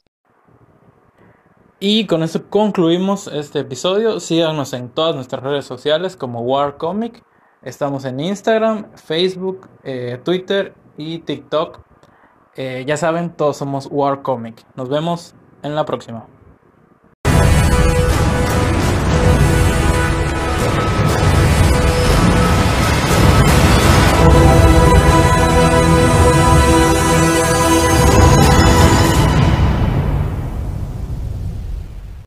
Y 1.81 2.07
con 2.07 2.23
eso 2.23 2.49
concluimos 2.49 3.27
este 3.29 3.61
episodio. 3.61 4.21
Síganos 4.21 4.73
en 4.73 4.89
todas 4.91 5.15
nuestras 5.15 5.43
redes 5.43 5.65
sociales 5.65 6.17
como 6.17 6.43
War 6.43 6.77
Comic. 6.77 7.25
Estamos 7.63 8.05
en 8.05 8.21
Instagram, 8.21 8.93
Facebook, 8.97 9.69
eh, 9.83 10.21
Twitter 10.25 10.75
y 10.97 11.21
TikTok. 11.21 11.81
Eh, 12.55 12.85
ya 12.87 12.97
saben, 12.97 13.35
todos 13.35 13.57
somos 13.57 13.89
War 13.91 14.23
Comic. 14.23 14.65
Nos 14.77 14.89
vemos 14.89 15.35
en 15.63 15.75
la 15.75 15.85
próxima. 15.85 16.27